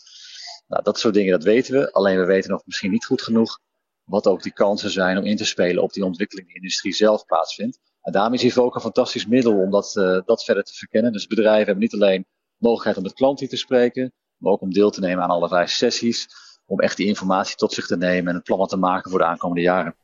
Nou, 0.66 0.82
dat 0.82 0.98
soort 0.98 1.14
dingen, 1.14 1.32
dat 1.32 1.42
weten 1.42 1.80
we. 1.80 1.92
Alleen 1.92 2.18
we 2.18 2.24
weten 2.24 2.50
nog 2.50 2.62
misschien 2.64 2.90
niet 2.90 3.04
goed 3.04 3.22
genoeg 3.22 3.58
wat 4.04 4.26
ook 4.26 4.42
die 4.42 4.52
kansen 4.52 4.90
zijn 4.90 5.18
om 5.18 5.24
in 5.24 5.36
te 5.36 5.44
spelen 5.44 5.82
op 5.82 5.92
die 5.92 6.04
ontwikkeling 6.04 6.46
die 6.46 6.56
de 6.56 6.62
industrie 6.62 6.94
zelf 6.94 7.24
plaatsvindt. 7.24 7.78
En 8.02 8.12
daarom 8.12 8.34
is 8.34 8.42
hier 8.42 8.62
ook 8.62 8.74
een 8.74 8.80
fantastisch 8.80 9.26
middel 9.26 9.60
om 9.60 9.70
dat, 9.70 9.94
uh, 9.96 10.20
dat 10.24 10.44
verder 10.44 10.64
te 10.64 10.74
verkennen. 10.74 11.12
Dus 11.12 11.26
bedrijven 11.26 11.64
hebben 11.64 11.82
niet 11.82 11.94
alleen 11.94 12.26
mogelijkheid 12.56 12.96
om 12.96 13.02
met 13.02 13.12
klanten 13.12 13.48
te 13.48 13.56
spreken, 13.56 14.12
maar 14.36 14.52
ook 14.52 14.60
om 14.60 14.72
deel 14.72 14.90
te 14.90 15.00
nemen 15.00 15.22
aan 15.22 15.30
allerlei 15.30 15.66
sessies 15.66 16.28
om 16.68 16.80
echt 16.80 16.96
die 16.96 17.06
informatie 17.06 17.56
tot 17.56 17.72
zich 17.72 17.86
te 17.86 17.96
nemen 17.96 18.28
en 18.28 18.34
een 18.34 18.42
plan 18.42 18.66
te 18.66 18.76
maken 18.76 19.10
voor 19.10 19.18
de 19.18 19.26
aankomende 19.26 19.62
jaren. 19.62 19.94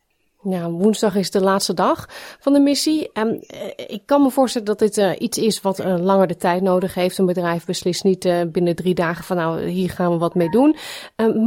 Ja, 0.42 0.70
woensdag 0.70 1.14
is 1.14 1.30
de 1.30 1.40
laatste 1.40 1.74
dag 1.74 2.06
van 2.40 2.52
de 2.52 2.60
missie. 2.60 3.10
En 3.12 3.44
uh, 3.54 3.70
ik 3.76 4.02
kan 4.06 4.22
me 4.22 4.30
voorstellen 4.30 4.66
dat 4.66 4.78
dit 4.78 4.98
uh, 4.98 5.12
iets 5.18 5.38
is 5.38 5.60
wat 5.60 5.80
uh, 5.80 5.98
langer 5.98 6.26
de 6.26 6.36
tijd 6.36 6.62
nodig 6.62 6.94
heeft. 6.94 7.18
Een 7.18 7.26
bedrijf 7.26 7.64
beslist 7.64 8.04
niet 8.04 8.28
binnen 8.52 8.76
drie 8.76 8.94
dagen 8.94 9.24
van 9.24 9.36
nou, 9.36 9.62
hier 9.62 9.90
gaan 9.90 10.10
we 10.10 10.18
wat 10.18 10.34
mee 10.34 10.50
doen. 10.50 10.76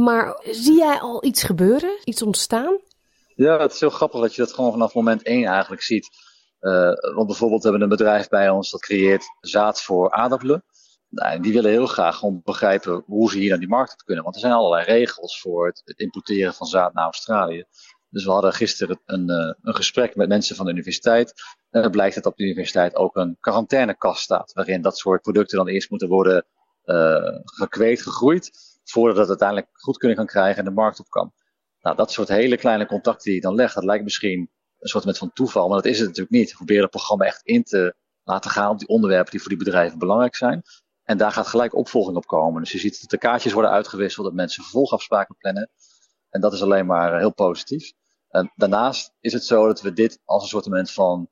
maar 0.04 0.40
zie 0.44 0.76
jij 0.76 0.98
al 1.00 1.24
iets 1.24 1.42
gebeuren, 1.42 1.98
iets 2.04 2.22
ontstaan? 2.22 2.78
Ja, 3.34 3.58
het 3.60 3.72
is 3.72 3.80
heel 3.80 3.90
grappig 3.90 4.20
dat 4.20 4.34
je 4.34 4.42
dat 4.42 4.52
gewoon 4.52 4.72
vanaf 4.72 4.94
moment 4.94 5.22
één 5.22 5.44
eigenlijk 5.44 5.82
ziet. 5.82 6.08
want 7.14 7.26
bijvoorbeeld 7.26 7.62
hebben 7.62 7.80
we 7.80 7.86
een 7.86 7.96
bedrijf 7.96 8.28
bij 8.28 8.50
ons 8.50 8.70
dat 8.70 8.80
creëert 8.80 9.24
zaad 9.40 9.82
voor 9.82 10.10
aardappelen. 10.10 10.64
Nou, 11.08 11.40
die 11.40 11.52
willen 11.52 11.70
heel 11.70 11.86
graag 11.86 12.16
gewoon 12.16 12.40
begrijpen 12.44 13.02
hoe 13.06 13.30
ze 13.30 13.38
hier 13.38 13.48
naar 13.48 13.58
die 13.58 13.68
markt 13.68 14.02
kunnen. 14.02 14.22
Want 14.24 14.34
er 14.34 14.40
zijn 14.40 14.52
allerlei 14.52 14.84
regels 14.84 15.40
voor 15.40 15.66
het, 15.66 15.92
importeren 15.96 16.54
van 16.54 16.66
zaad 16.66 16.94
naar 16.94 17.04
Australië. 17.04 17.64
Dus 18.10 18.24
we 18.24 18.30
hadden 18.30 18.52
gisteren 18.52 19.00
een, 19.04 19.30
uh, 19.30 19.52
een 19.62 19.74
gesprek 19.74 20.16
met 20.16 20.28
mensen 20.28 20.56
van 20.56 20.64
de 20.64 20.72
universiteit. 20.72 21.32
En 21.70 21.82
dan 21.82 21.90
blijkt 21.90 22.14
dat 22.14 22.26
op 22.26 22.36
de 22.36 22.44
universiteit 22.44 22.96
ook 22.96 23.16
een 23.16 23.36
quarantainekast 23.40 24.22
staat. 24.22 24.52
Waarin 24.52 24.82
dat 24.82 24.98
soort 24.98 25.22
producten 25.22 25.56
dan 25.58 25.68
eerst 25.68 25.90
moeten 25.90 26.08
worden 26.08 26.46
uh, 26.84 27.38
gekweekt, 27.44 28.02
gegroeid. 28.02 28.50
Voordat 28.84 29.16
het 29.18 29.28
uiteindelijk 29.28 29.68
goed 29.72 29.98
kunnen 29.98 30.16
kan 30.16 30.26
krijgen 30.26 30.58
en 30.58 30.64
de 30.64 30.70
markt 30.70 31.00
op 31.00 31.08
kan. 31.08 31.32
Nou, 31.80 31.96
dat 31.96 32.12
soort 32.12 32.28
hele 32.28 32.56
kleine 32.56 32.86
contacten 32.86 33.24
die 33.24 33.34
je 33.34 33.40
dan 33.40 33.54
legt, 33.54 33.74
dat 33.74 33.84
lijkt 33.84 34.04
misschien 34.04 34.50
een 34.78 34.88
soort 34.88 35.18
van 35.18 35.32
toeval. 35.32 35.68
Maar 35.68 35.76
dat 35.76 35.92
is 35.92 35.98
het 35.98 36.06
natuurlijk 36.06 36.36
niet. 36.36 36.50
We 36.50 36.56
proberen 36.56 36.82
het 36.82 36.90
programma 36.90 37.24
echt 37.24 37.42
in 37.42 37.62
te 37.62 37.94
laten 38.22 38.50
gaan 38.50 38.70
op 38.70 38.78
die 38.78 38.88
onderwerpen 38.88 39.30
die 39.30 39.40
voor 39.40 39.48
die 39.48 39.58
bedrijven 39.58 39.98
belangrijk 39.98 40.36
zijn. 40.36 40.62
En 41.08 41.16
daar 41.16 41.32
gaat 41.32 41.46
gelijk 41.46 41.74
opvolging 41.74 42.16
op 42.16 42.26
komen. 42.26 42.62
Dus 42.62 42.72
je 42.72 42.78
ziet 42.78 43.00
dat 43.00 43.10
de 43.10 43.18
kaartjes 43.18 43.52
worden 43.52 43.70
uitgewisseld, 43.70 44.26
dat 44.26 44.34
mensen 44.34 44.62
vervolgafspraken 44.62 45.36
plannen. 45.36 45.70
En 46.30 46.40
dat 46.40 46.52
is 46.52 46.62
alleen 46.62 46.86
maar 46.86 47.18
heel 47.18 47.34
positief. 47.34 47.92
En 48.28 48.52
daarnaast 48.54 49.12
is 49.20 49.32
het 49.32 49.44
zo 49.44 49.66
dat 49.66 49.80
we 49.80 49.92
dit 49.92 50.20
als 50.24 50.42
een 50.42 50.48
soort 50.48 50.90
van 50.90 51.28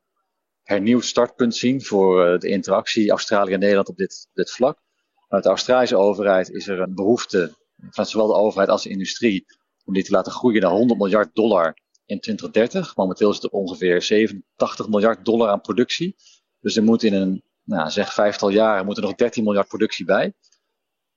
hernieuwd 0.62 1.04
startpunt 1.04 1.54
zien 1.54 1.82
voor 1.82 2.38
de 2.38 2.48
interactie 2.48 3.10
Australië 3.10 3.52
en 3.52 3.58
Nederland 3.58 3.88
op 3.88 3.96
dit, 3.96 4.28
dit 4.32 4.50
vlak. 4.50 4.78
Vanuit 5.26 5.44
de 5.44 5.50
Australische 5.50 5.96
overheid 5.96 6.50
is 6.50 6.68
er 6.68 6.80
een 6.80 6.94
behoefte, 6.94 7.54
van 7.90 8.06
zowel 8.06 8.26
de 8.26 8.34
overheid 8.34 8.68
als 8.68 8.82
de 8.82 8.90
industrie, 8.90 9.44
om 9.84 9.94
die 9.94 10.04
te 10.04 10.12
laten 10.12 10.32
groeien 10.32 10.62
naar 10.62 10.70
100 10.70 11.00
miljard 11.00 11.34
dollar 11.34 11.66
in 12.06 12.20
2030. 12.20 12.96
Momenteel 12.96 13.30
is 13.30 13.42
het 13.42 13.50
ongeveer 13.50 14.02
87 14.02 14.88
miljard 14.88 15.24
dollar 15.24 15.48
aan 15.48 15.60
productie. 15.60 16.16
Dus 16.60 16.76
er 16.76 16.82
moet 16.82 17.02
in 17.02 17.14
een, 17.14 17.44
nou, 17.66 17.90
zeg 17.90 18.12
vijftal 18.12 18.48
jaren, 18.48 18.84
moet 18.84 18.96
er 18.96 19.02
nog 19.02 19.14
13 19.14 19.44
miljard 19.44 19.68
productie 19.68 20.04
bij. 20.04 20.34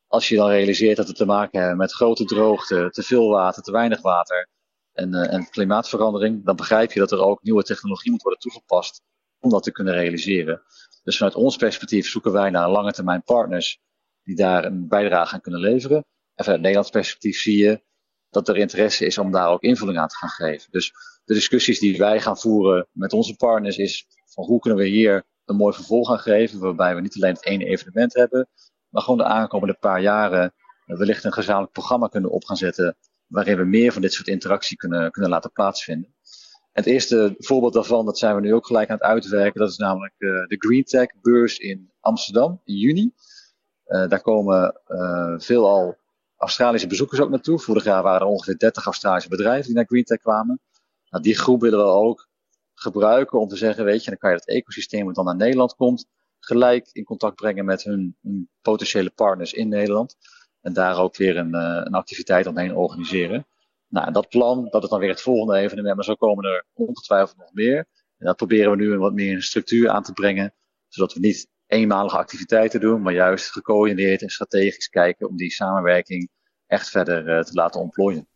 Als 0.08 0.30
je 0.30 0.36
dan 0.36 0.50
realiseert 0.50 0.98
dat 0.98 1.08
we 1.08 1.14
te 1.14 1.26
maken 1.26 1.60
hebben 1.60 1.78
met 1.78 1.94
grote 1.94 2.26
droogte, 2.26 2.90
te 2.92 3.04
veel 3.04 3.30
water, 3.30 3.64
te 3.64 3.72
weinig 3.72 4.02
water 4.02 4.50
en, 4.94 5.16
uh, 5.16 5.34
en 5.34 5.50
klimaatverandering, 5.50 6.46
dan 6.46 6.56
begrijp 6.56 6.92
je 6.92 7.00
dat 7.00 7.12
er 7.12 7.22
ook 7.22 7.44
nieuwe 7.44 7.64
technologie 7.64 8.12
moet 8.12 8.22
worden 8.22 8.40
toegepast 8.40 9.02
om 9.40 9.50
dat 9.50 9.64
te 9.64 9.72
kunnen 9.72 9.94
realiseren. 9.94 10.62
Dus 11.04 11.18
vanuit 11.18 11.36
ons 11.36 11.56
perspectief 11.58 12.08
zoeken 12.08 12.32
wij 12.32 12.50
naar 12.50 12.70
lange 12.70 12.92
termijn 12.92 13.24
partners 13.24 13.80
die 14.24 14.36
daar 14.36 14.66
een 14.66 14.88
bijdrage 14.88 15.34
aan 15.34 15.42
kunnen 15.42 15.62
leveren. 15.62 16.06
En 16.36 16.44
vanuit 16.44 16.62
Nederlands 16.62 16.90
perspectief 16.90 17.38
zie 17.38 17.58
je 17.58 17.84
dat 18.30 18.48
er 18.48 18.58
interesse 18.58 19.06
is 19.06 19.18
om 19.18 19.32
daar 19.32 19.50
ook 19.50 19.62
invulling 19.62 19.98
aan 19.98 20.08
te 20.08 20.16
gaan 20.16 20.30
geven. 20.30 20.72
Dus 20.72 20.94
de 21.24 21.34
discussies 21.34 21.80
die 21.80 21.98
wij 21.98 22.22
gaan 22.22 22.38
voeren 22.38 22.88
met 22.92 23.14
onze 23.14 23.36
partners 23.36 23.78
is 23.78 24.08
van 24.26 24.46
hoe 24.46 24.60
kunnen 24.60 24.80
we 24.80 24.88
hier 24.88 25.26
een 25.50 25.56
mooi 25.56 25.76
vervolg 25.76 26.12
aan 26.12 26.20
geven, 26.20 26.60
waarbij 26.60 26.96
we 26.96 27.02
niet 27.02 27.16
alleen 27.16 27.34
het 27.34 27.46
ene 27.46 27.66
evenement 27.66 28.14
hebben, 28.14 28.48
maar 28.90 29.02
gewoon 29.02 29.18
de 29.18 29.24
aankomende 29.24 29.78
paar 29.80 30.02
jaren 30.02 30.54
wellicht 30.86 31.24
een 31.24 31.34
gezamenlijk 31.34 31.72
programma 31.72 32.08
kunnen 32.08 32.32
op 32.32 32.44
gaan 32.44 32.58
zetten, 32.58 32.98
waarin 33.28 33.58
we 33.58 33.64
meer 33.64 33.92
van 33.92 34.02
dit 34.02 34.14
soort 34.14 34.28
interactie 34.28 34.78
kunnen, 34.78 35.12
kunnen 35.12 35.32
laten 35.32 35.52
plaatsvinden. 35.52 36.16
Het 36.72 36.86
eerste 36.86 37.36
voorbeeld 37.38 37.74
daarvan, 37.74 38.06
dat 38.06 38.18
zijn 38.18 38.36
we 38.36 38.42
nu 38.42 38.54
ook 38.54 38.66
gelijk 38.66 38.90
aan 38.90 38.96
het 38.96 39.06
uitwerken, 39.06 39.60
dat 39.60 39.70
is 39.70 39.78
namelijk 39.78 40.14
uh, 40.18 40.30
de 40.30 40.56
Green 40.58 40.84
Tech 40.84 41.08
beurs 41.22 41.58
in 41.58 41.92
Amsterdam 42.00 42.62
in 42.64 42.76
juni. 42.76 43.12
Uh, 43.88 44.08
daar 44.08 44.22
komen 44.22 44.82
uh, 44.88 45.34
veelal 45.38 45.98
Australische 46.40 46.88
bezoekers 46.88 47.20
ook 47.20 47.30
naartoe. 47.30 47.60
Vorig 47.60 47.84
jaar 47.84 48.04
waren 48.04 48.22
er 48.22 48.28
ongeveer 48.28 48.58
30 48.58 48.86
Australische 48.86 49.30
bedrijven 49.30 49.66
die 49.66 49.76
naar 49.76 49.86
GreenTech 49.86 50.20
kwamen. 50.20 50.60
Nou, 51.10 51.24
die 51.24 51.38
groep 51.38 51.62
willen 51.62 51.80
we 51.80 51.86
ook 51.86 52.29
gebruiken 52.82 53.40
om 53.40 53.48
te 53.48 53.56
zeggen, 53.56 53.86
weet 53.86 54.04
je, 54.04 54.10
dan 54.10 54.20
kan 54.20 54.30
je 54.30 54.36
het 54.36 54.48
ecosysteem 54.48 55.06
wat 55.06 55.16
dan 55.16 55.26
naar 55.26 55.36
Nederland 55.36 55.76
komt, 55.76 56.08
gelijk 56.40 56.90
in 56.92 57.04
contact 57.04 57.36
brengen 57.36 57.66
met 57.66 57.84
hun, 57.84 58.18
potentiële 58.62 59.12
partners 59.12 59.54
in 59.54 59.70
Nederland. 59.70 60.16
En 60.62 60.74
daar 60.74 60.98
ook 60.98 61.18
weer 61.18 61.38
een, 61.38 61.56
uh, 61.56 61.82
een 61.84 61.94
activiteit 61.94 62.48
omheen 62.48 62.76
organiseren. 62.76 63.48
Nou, 63.88 64.12
dat 64.12 64.30
plan, 64.30 64.68
dat 64.70 64.84
is 64.84 64.90
dan 64.90 65.00
weer 65.00 65.10
het 65.10 65.22
volgende 65.22 65.60
evenement, 65.60 65.96
maar 65.96 66.04
zo 66.04 66.16
komen 66.16 66.46
er 66.46 66.66
ongetwijfeld 66.74 67.38
nog 67.38 67.54
meer. 67.54 67.78
En 68.18 68.26
dat 68.26 68.36
proberen 68.36 68.72
we 68.72 68.78
nu 68.78 68.98
wat 68.98 69.14
meer 69.14 69.32
in 69.32 69.42
structuur 69.42 69.90
aan 69.90 70.04
te 70.04 70.14
brengen, 70.14 70.54
zodat 70.88 71.14
we 71.14 71.20
niet 71.20 71.48
eenmalige 71.68 72.18
activiteiten 72.18 72.80
doen, 72.80 73.02
maar 73.02 73.14
juist 73.14 73.52
gecoördineerd 73.52 74.22
en 74.22 74.30
strategisch 74.30 74.90
kijken 74.90 75.28
om 75.28 75.36
die 75.36 75.52
samenwerking 75.52 76.30
echt 76.68 76.90
verder 76.90 77.28
uh, 77.28 77.44
te 77.44 77.54
laten 77.54 77.82
ontplooien. 77.82 78.29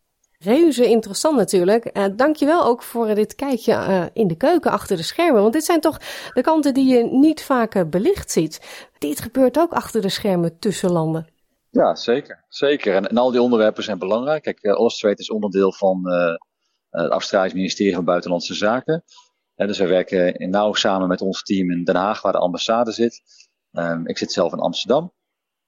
Reuze 0.44 0.86
interessant 0.86 1.38
natuurlijk. 1.38 1.98
Uh, 1.98 2.06
dankjewel 2.16 2.66
ook 2.66 2.84
voor 2.84 3.16
dit 3.16 3.36
kijkje 3.36 3.72
uh, 3.74 4.06
in 4.14 4.28
de 4.28 4.36
keuken 4.36 4.72
achter 4.72 4.98
de 4.98 5.04
schermen. 5.04 5.42
Want 5.42 5.54
dit 5.54 5.64
zijn 5.64 5.80
toch 5.80 5.98
de 6.34 6.42
kanten 6.42 6.74
die 6.74 6.96
je 6.96 7.04
niet 7.04 7.44
vaak 7.44 7.90
belicht 7.90 8.32
ziet. 8.32 8.88
Dit 8.98 9.22
gebeurt 9.22 9.60
ook 9.60 9.72
achter 9.72 10.02
de 10.02 10.10
schermen 10.10 10.60
tussen 10.60 10.92
landen. 10.92 11.28
Ja, 11.70 11.96
zeker. 11.96 12.46
zeker. 12.48 12.96
En, 12.96 13.10
en 13.10 13.18
al 13.18 13.32
die 13.32 13.42
onderwerpen 13.42 13.84
zijn 13.84 14.00
belangrijk. 14.00 14.44
Kijk, 14.44 14.64
uh, 14.64 15.12
is 15.16 15.30
onderdeel 15.30 15.74
van 15.74 16.02
het 16.90 17.12
Australisch 17.12 17.54
ministerie 17.54 17.94
van 17.96 18.06
Buitenlandse 18.06 18.54
Zaken. 18.54 19.04
Ja, 19.56 19.66
dus 19.66 19.78
wij 19.78 19.88
werken 19.88 20.50
nauw 20.50 20.74
samen 20.74 21.08
met 21.08 21.22
ons 21.22 21.44
team 21.44 21.72
in 21.72 21.84
Den 21.84 21.96
Haag, 21.96 22.22
waar 22.22 22.32
de 22.32 22.38
ambassade 22.38 22.92
zit. 22.92 23.22
Um, 23.72 24.08
ik 24.08 24.18
zit 24.18 24.32
zelf 24.32 24.54
in 24.54 24.60
Amsterdam. 24.60 25.14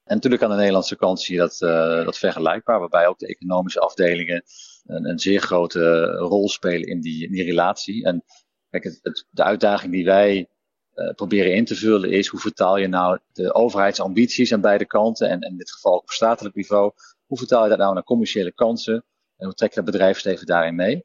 En 0.05 0.15
natuurlijk 0.15 0.43
aan 0.43 0.49
de 0.49 0.55
Nederlandse 0.55 0.95
kant 0.95 1.21
zie 1.21 1.35
je 1.35 1.41
dat, 1.41 1.61
uh, 1.61 2.05
dat 2.05 2.17
vergelijkbaar, 2.17 2.79
waarbij 2.79 3.07
ook 3.07 3.19
de 3.19 3.27
economische 3.27 3.79
afdelingen 3.79 4.43
een, 4.85 5.09
een 5.09 5.19
zeer 5.19 5.41
grote 5.41 6.05
rol 6.05 6.49
spelen 6.49 6.87
in 6.87 7.01
die, 7.01 7.29
die 7.29 7.43
relatie. 7.43 8.05
En 8.05 8.23
kijk, 8.69 8.83
het, 8.83 9.25
de 9.29 9.43
uitdaging 9.43 9.91
die 9.91 10.05
wij 10.05 10.49
uh, 10.95 11.13
proberen 11.13 11.55
in 11.55 11.65
te 11.65 11.75
vullen 11.75 12.11
is 12.11 12.27
hoe 12.27 12.39
vertaal 12.39 12.77
je 12.77 12.87
nou 12.87 13.19
de 13.31 13.53
overheidsambities 13.53 14.53
aan 14.53 14.61
beide 14.61 14.85
kanten, 14.85 15.29
en, 15.29 15.39
en 15.41 15.51
in 15.51 15.57
dit 15.57 15.71
geval 15.71 15.97
op 15.97 16.09
statelijk 16.09 16.55
niveau, 16.55 16.91
hoe 17.25 17.37
vertaal 17.37 17.63
je 17.63 17.69
dat 17.69 17.77
nou 17.77 17.93
naar 17.93 18.03
commerciële 18.03 18.53
kansen 18.53 19.05
en 19.37 19.45
hoe 19.45 19.53
trek 19.53 19.73
je 19.73 19.81
het 19.81 19.91
bedrijfsleven 19.91 20.45
daarin 20.45 20.75
mee? 20.75 21.01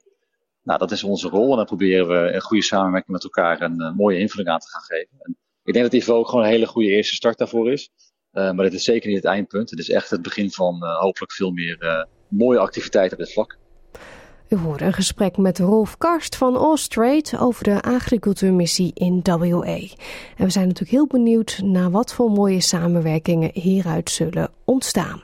Nou, 0.63 0.79
dat 0.79 0.91
is 0.91 1.05
onze 1.05 1.29
rol 1.29 1.51
en 1.51 1.57
dan 1.57 1.67
proberen 1.67 2.09
we 2.09 2.33
in 2.33 2.41
goede 2.41 2.63
samenwerking 2.65 3.13
met 3.13 3.25
elkaar 3.25 3.61
een 3.61 3.95
mooie 3.97 4.19
invulling 4.19 4.49
aan 4.49 4.59
te 4.59 4.69
gaan 4.69 4.83
geven. 4.83 5.17
En 5.19 5.39
ik 5.65 5.73
denk 5.73 5.91
dat 5.91 6.01
die 6.01 6.13
ook 6.13 6.29
gewoon 6.29 6.45
een 6.45 6.51
hele 6.51 6.67
goede 6.67 6.89
eerste 6.89 7.15
start 7.15 7.39
daarvoor 7.39 7.73
is. 7.73 7.91
Uh, 8.33 8.53
maar 8.53 8.65
dit 8.65 8.73
is 8.73 8.85
zeker 8.85 9.09
niet 9.09 9.17
het 9.17 9.27
eindpunt. 9.27 9.71
Het 9.71 9.79
is 9.79 9.91
echt 9.91 10.11
het 10.11 10.23
begin 10.23 10.51
van 10.51 10.79
uh, 10.83 10.99
hopelijk 10.99 11.33
veel 11.33 11.51
meer 11.51 12.07
mooie 12.29 12.59
activiteiten 12.59 13.19
op 13.19 13.25
dit 13.25 13.33
vlak. 13.33 13.59
U 14.49 14.57
hoort 14.57 14.81
een 14.81 14.93
gesprek 14.93 15.37
met 15.37 15.59
Rolf 15.59 15.99
Karst 15.99 16.37
van 16.37 16.57
Austrade 16.57 17.39
over 17.39 17.65
de 17.65 17.83
agricultuurmissie 17.83 18.91
in 18.95 19.21
WA. 19.23 19.75
En 20.37 20.45
we 20.45 20.51
zijn 20.51 20.67
natuurlijk 20.67 20.91
heel 20.91 21.07
benieuwd 21.07 21.61
naar 21.65 21.91
wat 21.91 22.13
voor 22.13 22.31
mooie 22.31 22.61
samenwerkingen 22.61 23.51
hieruit 23.53 24.11
zullen 24.11 24.51
ontstaan. 24.65 25.23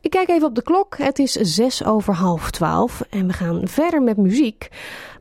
Ik 0.00 0.10
kijk 0.10 0.28
even 0.28 0.48
op 0.48 0.54
de 0.54 0.62
klok. 0.62 0.96
Het 0.98 1.18
is 1.18 1.32
zes 1.32 1.84
over 1.84 2.14
half 2.14 2.50
twaalf 2.50 3.00
en 3.10 3.26
we 3.26 3.32
gaan 3.32 3.68
verder 3.68 4.02
met 4.02 4.16
muziek. 4.16 4.68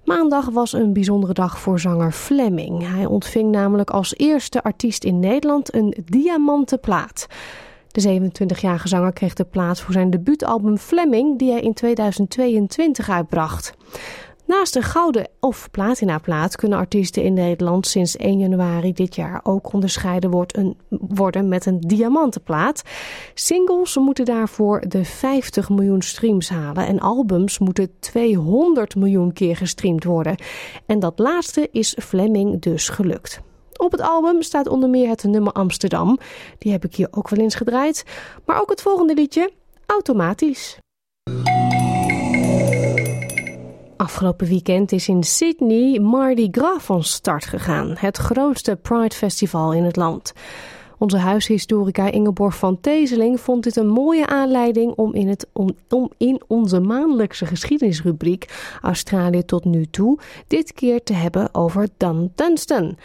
Maandag 0.05 0.49
was 0.49 0.73
een 0.73 0.93
bijzondere 0.93 1.33
dag 1.33 1.59
voor 1.59 1.79
zanger 1.79 2.11
Fleming. 2.11 2.87
Hij 2.87 3.05
ontving 3.05 3.51
namelijk 3.51 3.89
als 3.89 4.15
eerste 4.17 4.63
artiest 4.63 5.03
in 5.03 5.19
Nederland 5.19 5.73
een 5.73 5.97
diamanten 6.05 6.79
plaat. 6.79 7.27
De 7.87 8.19
27-jarige 8.19 8.87
zanger 8.87 9.13
kreeg 9.13 9.33
de 9.33 9.43
plaat 9.43 9.81
voor 9.81 9.93
zijn 9.93 10.09
debuutalbum 10.09 10.77
Fleming, 10.77 11.39
die 11.39 11.51
hij 11.51 11.61
in 11.61 11.73
2022 11.73 13.09
uitbracht. 13.09 13.73
Naast 14.45 14.75
een 14.75 14.83
gouden 14.83 15.27
of 15.39 15.71
platinaplaat 15.71 16.55
kunnen 16.55 16.77
artiesten 16.77 17.23
in 17.23 17.33
Nederland 17.33 17.87
sinds 17.87 18.17
1 18.17 18.39
januari 18.39 18.93
dit 18.93 19.15
jaar 19.15 19.39
ook 19.43 19.73
onderscheiden 19.73 20.45
worden 20.89 21.47
met 21.47 21.65
een 21.65 21.79
diamantenplaat. 21.79 22.81
Singles 23.33 23.95
moeten 23.97 24.25
daarvoor 24.25 24.83
de 24.87 25.05
50 25.05 25.69
miljoen 25.69 26.01
streams 26.01 26.49
halen 26.49 26.87
en 26.87 26.99
albums 26.99 27.59
moeten 27.59 27.91
200 27.99 28.95
miljoen 28.95 29.33
keer 29.33 29.55
gestreamd 29.55 30.03
worden. 30.03 30.35
En 30.85 30.99
dat 30.99 31.19
laatste 31.19 31.69
is 31.71 31.97
Fleming 31.99 32.61
dus 32.61 32.89
gelukt. 32.89 33.41
Op 33.77 33.91
het 33.91 34.01
album 34.01 34.41
staat 34.41 34.67
onder 34.67 34.89
meer 34.89 35.09
het 35.09 35.23
nummer 35.23 35.53
Amsterdam. 35.53 36.17
Die 36.57 36.71
heb 36.71 36.85
ik 36.85 36.95
hier 36.95 37.07
ook 37.11 37.29
wel 37.29 37.39
eens 37.39 37.55
gedraaid. 37.55 38.05
Maar 38.45 38.61
ook 38.61 38.69
het 38.69 38.81
volgende 38.81 39.13
liedje, 39.13 39.51
Automatisch. 39.85 40.77
Afgelopen 43.97 44.47
weekend 44.47 44.91
is 44.91 45.07
in 45.07 45.23
Sydney 45.23 45.99
Mardi 45.99 46.47
Gras 46.51 46.83
van 46.83 47.03
start 47.03 47.45
gegaan, 47.45 47.95
het 47.97 48.17
grootste 48.17 48.75
Pride 48.75 49.15
Festival 49.15 49.73
in 49.73 49.83
het 49.83 49.95
land. 49.95 50.33
Onze 50.97 51.17
huishistorica 51.17 52.11
Ingeborg 52.11 52.55
van 52.55 52.79
Tezeling 52.81 53.39
vond 53.39 53.63
dit 53.63 53.75
een 53.75 53.87
mooie 53.87 54.27
aanleiding 54.27 54.93
om 54.95 55.13
in, 55.13 55.27
het, 55.27 55.47
om, 55.89 56.11
in 56.17 56.41
onze 56.47 56.79
maandelijkse 56.79 57.45
geschiedenisrubriek 57.45 58.77
Australië 58.81 59.45
tot 59.45 59.65
nu 59.65 59.85
toe 59.85 60.19
dit 60.47 60.73
keer 60.73 61.03
te 61.03 61.13
hebben 61.13 61.53
over 61.53 61.87
Dan 61.97 62.31
Dunstan. 62.35 62.97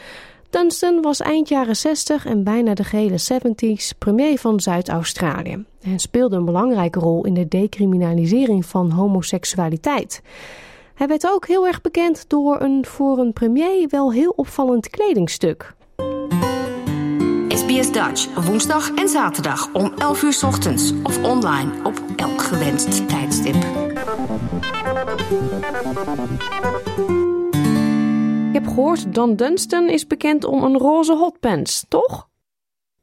Dunstan 0.51 1.03
was 1.03 1.21
eind 1.21 1.49
jaren 1.49 1.77
60 1.77 2.27
en 2.27 2.45
bijna 2.45 2.75
de 2.75 2.85
gehele 2.85 3.19
70s 3.33 3.99
premier 3.99 4.39
van 4.39 4.61
Zuid-Australië 4.61 5.65
en 5.83 5.99
speelde 5.99 6.37
een 6.37 6.45
belangrijke 6.45 6.99
rol 6.99 7.25
in 7.25 7.35
de 7.35 7.49
decriminalisering 7.49 8.67
van 8.67 8.91
homoseksualiteit. 8.91 10.23
Hij 11.01 11.09
werd 11.09 11.31
ook 11.31 11.47
heel 11.47 11.67
erg 11.67 11.81
bekend 11.81 12.31
door 12.31 12.61
een 12.61 12.85
voor 12.85 13.19
een 13.19 13.33
premier 13.33 13.89
wel 13.89 14.13
heel 14.13 14.31
opvallend 14.31 14.91
kledingstuk. 14.91 15.75
SBS 17.49 17.93
Dutch, 17.93 18.47
woensdag 18.47 18.95
en 18.95 19.09
zaterdag 19.09 19.75
om 19.75 19.93
11 19.99 20.23
uur 20.23 20.41
ochtends 20.47 21.03
of 21.03 21.25
online 21.25 21.71
op 21.85 21.95
elk 22.17 22.41
gewenst 22.41 23.09
tijdstip. 23.09 23.55
Ik 28.49 28.55
heb 28.55 28.67
gehoord, 28.67 29.15
Don 29.15 29.37
Dunstan 29.37 29.89
is 29.89 30.07
bekend 30.07 30.45
om 30.45 30.63
een 30.63 30.79
roze 30.79 31.15
hotpants, 31.15 31.89
toch? 31.89 32.29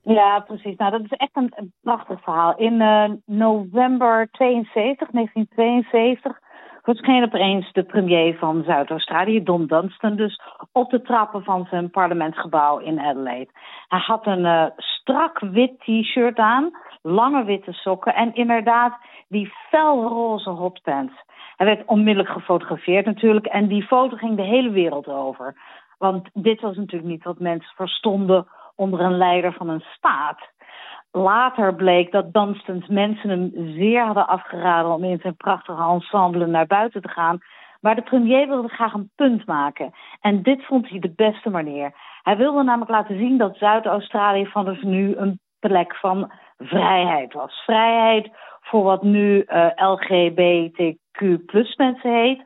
Ja, 0.02 0.40
precies. 0.40 0.76
Nou, 0.76 0.92
dat 0.92 1.02
is 1.02 1.12
echt 1.12 1.36
een, 1.36 1.54
een 1.56 1.74
prachtig 1.82 2.22
verhaal. 2.22 2.58
In 2.58 2.74
uh, 2.74 3.12
november 3.26 4.28
72, 4.32 5.10
1972 5.12 6.40
verscheen 6.88 7.24
opeens 7.24 7.72
de 7.72 7.84
premier 7.84 8.38
van 8.38 8.64
Zuid-Australië, 8.64 9.44
Don 9.44 9.66
Dunstan, 9.66 10.16
dus 10.16 10.42
op 10.72 10.90
de 10.90 11.02
trappen 11.02 11.44
van 11.44 11.68
zijn 11.70 11.90
parlementsgebouw 11.90 12.78
in 12.78 13.00
Adelaide. 13.00 13.52
Hij 13.88 14.00
had 14.00 14.26
een 14.26 14.46
uh, 14.46 14.66
strak 14.78 15.40
wit 15.40 15.80
t-shirt 15.80 16.38
aan, 16.38 16.72
lange 17.02 17.44
witte 17.44 17.74
sokken 17.74 18.16
en 18.16 18.34
inderdaad 18.34 18.98
die 19.28 19.54
felroze 19.70 20.50
hotpants. 20.50 21.14
Hij 21.56 21.66
werd 21.66 21.86
onmiddellijk 21.86 22.34
gefotografeerd 22.34 23.06
natuurlijk 23.06 23.46
en 23.46 23.68
die 23.68 23.84
foto 23.84 24.16
ging 24.16 24.36
de 24.36 24.44
hele 24.56 24.70
wereld 24.70 25.08
over. 25.08 25.56
Want 25.98 26.30
dit 26.34 26.62
was 26.62 26.76
natuurlijk 26.76 27.12
niet 27.12 27.24
wat 27.24 27.40
mensen 27.40 27.76
verstonden 27.76 28.48
onder 28.76 29.00
een 29.00 29.18
leider 29.18 29.54
van 29.54 29.70
een 29.70 29.84
staat. 29.96 30.40
Later 31.18 31.76
bleek 31.76 32.12
dat 32.12 32.34
Dunstans 32.34 32.88
mensen 32.88 33.30
hem 33.30 33.52
zeer 33.54 34.06
hadden 34.06 34.28
afgeraden 34.28 34.92
om 34.92 35.04
in 35.04 35.20
zijn 35.22 35.36
prachtige 35.36 35.82
ensemble 35.82 36.46
naar 36.46 36.68
buiten 36.68 37.02
te 37.02 37.10
gaan. 37.10 37.40
Maar 37.82 37.96
de 37.96 38.02
premier 38.02 38.48
wilde 38.48 38.68
graag 38.68 38.94
een 38.94 39.12
punt 39.16 39.46
maken. 39.46 39.92
En 40.22 40.44
dit 40.44 40.66
vond 40.66 40.90
hij 40.90 41.00
de 41.00 41.14
beste 41.16 41.50
manier. 41.50 41.92
Hij 42.22 42.38
wilde 42.38 42.64
namelijk 42.64 42.92
laten 42.92 43.18
zien 43.18 43.38
dat 43.38 43.58
Zuid-Australië 43.58 44.46
vanaf 44.46 44.82
nu 44.82 45.16
een 45.16 45.40
plek 45.60 45.96
van 45.96 46.32
vrijheid 46.58 47.34
was. 47.34 47.62
Vrijheid 47.66 48.30
voor 48.62 48.84
wat 48.84 49.04
nu 49.04 49.42
eh, 49.42 49.68
LGBTQ 49.76 51.46
plus 51.46 51.76
mensen 51.76 52.14
heet. 52.14 52.46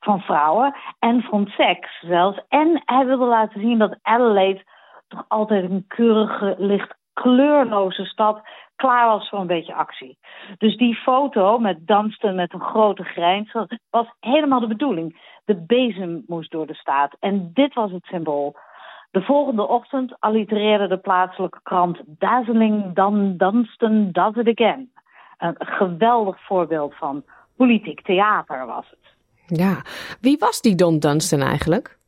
Van 0.00 0.20
vrouwen 0.20 0.74
en 0.98 1.22
van 1.22 1.46
seks 1.46 2.00
zelfs. 2.00 2.40
En 2.48 2.82
hij 2.84 3.06
wilde 3.06 3.24
laten 3.24 3.60
zien 3.60 3.78
dat 3.78 3.98
Adelaide 4.02 4.64
toch 5.08 5.24
altijd 5.28 5.70
een 5.70 5.84
keurige, 5.88 6.54
licht 6.58 6.98
kleurloze 7.12 8.04
stad 8.04 8.42
klaar 8.76 9.06
was 9.06 9.28
voor 9.28 9.38
een 9.38 9.46
beetje 9.46 9.74
actie. 9.74 10.18
Dus 10.58 10.76
die 10.76 10.94
foto 10.94 11.58
met 11.58 11.86
dansten 11.86 12.34
met 12.34 12.52
een 12.52 12.60
grote 12.60 13.04
grijns 13.04 13.52
was 13.90 14.06
helemaal 14.20 14.60
de 14.60 14.66
bedoeling. 14.66 15.20
De 15.44 15.56
bezem 15.56 16.24
moest 16.26 16.50
door 16.50 16.66
de 16.66 16.74
staat 16.74 17.16
en 17.18 17.50
dit 17.54 17.74
was 17.74 17.90
het 17.90 18.04
symbool. 18.04 18.56
De 19.10 19.22
volgende 19.22 19.68
ochtend 19.68 20.16
allitereerde 20.18 20.88
de 20.88 20.98
plaatselijke 20.98 21.60
krant 21.62 22.00
Dazzling 22.06 22.94
Dan 22.94 23.36
Dunstan 23.36 24.08
Does 24.12 24.34
It 24.34 24.58
Again. 24.58 24.92
Een 25.38 25.56
geweldig 25.58 26.40
voorbeeld 26.46 26.94
van 26.94 27.24
politiek 27.56 28.02
theater 28.02 28.66
was 28.66 28.86
het. 28.90 29.18
Ja, 29.58 29.82
wie 30.20 30.36
was 30.38 30.60
die 30.60 30.74
Don 30.74 30.98
Dunstan 30.98 31.40
eigenlijk? 31.40 31.98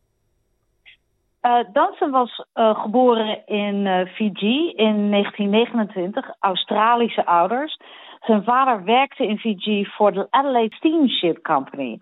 Uh, 1.43 1.59
Dansen 1.72 2.11
was 2.11 2.45
uh, 2.55 2.80
geboren 2.82 3.47
in 3.47 3.86
uh, 3.86 4.07
Fiji 4.07 4.72
in 4.76 5.11
1929, 5.11 6.30
Australische 6.40 7.26
ouders. 7.26 7.78
Zijn 8.20 8.45
vader 8.45 8.84
werkte 8.84 9.26
in 9.26 9.38
Fiji 9.38 9.86
voor 9.86 10.12
de 10.12 10.26
Adelaide 10.30 10.74
Steamship 10.74 11.43
Company. 11.43 12.01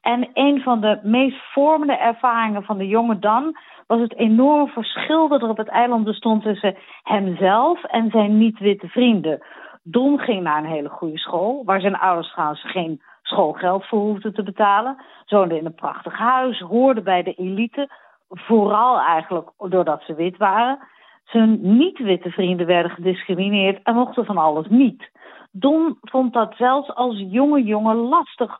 En 0.00 0.28
een 0.34 0.60
van 0.62 0.80
de 0.80 1.00
meest 1.02 1.52
vormende 1.52 1.96
ervaringen 1.96 2.62
van 2.62 2.78
de 2.78 2.86
jonge 2.86 3.18
Dan 3.18 3.56
was 3.86 4.00
het 4.00 4.14
enorme 4.14 4.72
verschil 4.72 5.28
dat 5.28 5.42
er 5.42 5.48
op 5.48 5.56
het 5.56 5.68
eiland 5.68 6.04
bestond 6.04 6.42
tussen 6.42 6.76
hemzelf 7.02 7.84
en 7.84 8.10
zijn 8.10 8.38
niet-witte 8.38 8.88
vrienden. 8.88 9.42
Don 9.82 10.18
ging 10.18 10.42
naar 10.42 10.58
een 10.58 10.70
hele 10.70 10.88
goede 10.88 11.18
school, 11.18 11.62
waar 11.64 11.80
zijn 11.80 11.98
ouders 11.98 12.32
trouwens 12.32 12.70
geen 12.70 13.02
schoolgeld 13.22 13.86
voor 13.86 13.98
hoefden 13.98 14.34
te 14.34 14.42
betalen. 14.42 15.02
Zoonde 15.24 15.58
in 15.58 15.66
een 15.66 15.74
prachtig 15.74 16.18
huis, 16.18 16.58
hoorde 16.60 17.02
bij 17.02 17.22
de 17.22 17.34
elite, 17.34 17.88
vooral 18.30 19.00
eigenlijk 19.00 19.50
doordat 19.58 20.02
ze 20.02 20.14
wit 20.14 20.36
waren. 20.36 20.78
Zijn 21.24 21.76
niet-witte 21.76 22.30
vrienden 22.30 22.66
werden 22.66 22.90
gediscrimineerd 22.90 23.82
en 23.82 23.94
mochten 23.94 24.24
van 24.24 24.38
alles 24.38 24.66
niet. 24.68 25.10
Don 25.50 25.98
vond 26.00 26.32
dat 26.32 26.54
zelfs 26.56 26.94
als 26.94 27.24
jonge 27.28 27.62
jongen 27.62 27.96
lastig. 27.96 28.58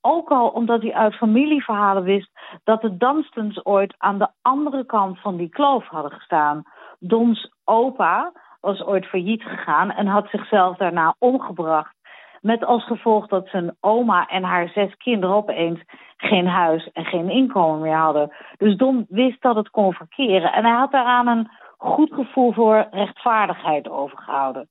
Ook 0.00 0.30
al 0.30 0.48
omdat 0.48 0.82
hij 0.82 0.94
uit 0.94 1.14
familieverhalen 1.14 2.02
wist 2.02 2.30
dat 2.64 2.80
de 2.80 2.96
Dunstans 2.96 3.64
ooit 3.64 3.94
aan 3.98 4.18
de 4.18 4.28
andere 4.42 4.84
kant 4.84 5.20
van 5.20 5.36
die 5.36 5.48
kloof 5.48 5.86
hadden 5.86 6.12
gestaan. 6.12 6.62
Dons 6.98 7.50
opa 7.64 8.32
was 8.60 8.84
ooit 8.84 9.06
failliet 9.06 9.42
gegaan 9.42 9.90
en 9.90 10.06
had 10.06 10.28
zichzelf 10.28 10.76
daarna 10.76 11.14
omgebracht. 11.18 11.96
Met 12.40 12.64
als 12.64 12.84
gevolg 12.86 13.26
dat 13.26 13.48
zijn 13.48 13.76
oma 13.80 14.26
en 14.26 14.42
haar 14.42 14.68
zes 14.68 14.96
kinderen 14.96 15.36
opeens 15.36 15.80
geen 16.16 16.46
huis 16.46 16.90
en 16.92 17.04
geen 17.04 17.30
inkomen 17.30 17.80
meer 17.80 17.96
hadden. 17.96 18.32
Dus 18.56 18.76
Don 18.76 19.06
wist 19.08 19.42
dat 19.42 19.56
het 19.56 19.70
kon 19.70 19.92
verkeren. 19.92 20.52
En 20.52 20.64
hij 20.64 20.74
had 20.74 20.92
daaraan 20.92 21.26
een 21.26 21.50
goed 21.78 22.12
gevoel 22.14 22.52
voor 22.52 22.86
rechtvaardigheid 22.90 23.88
overgehouden. 23.88 24.68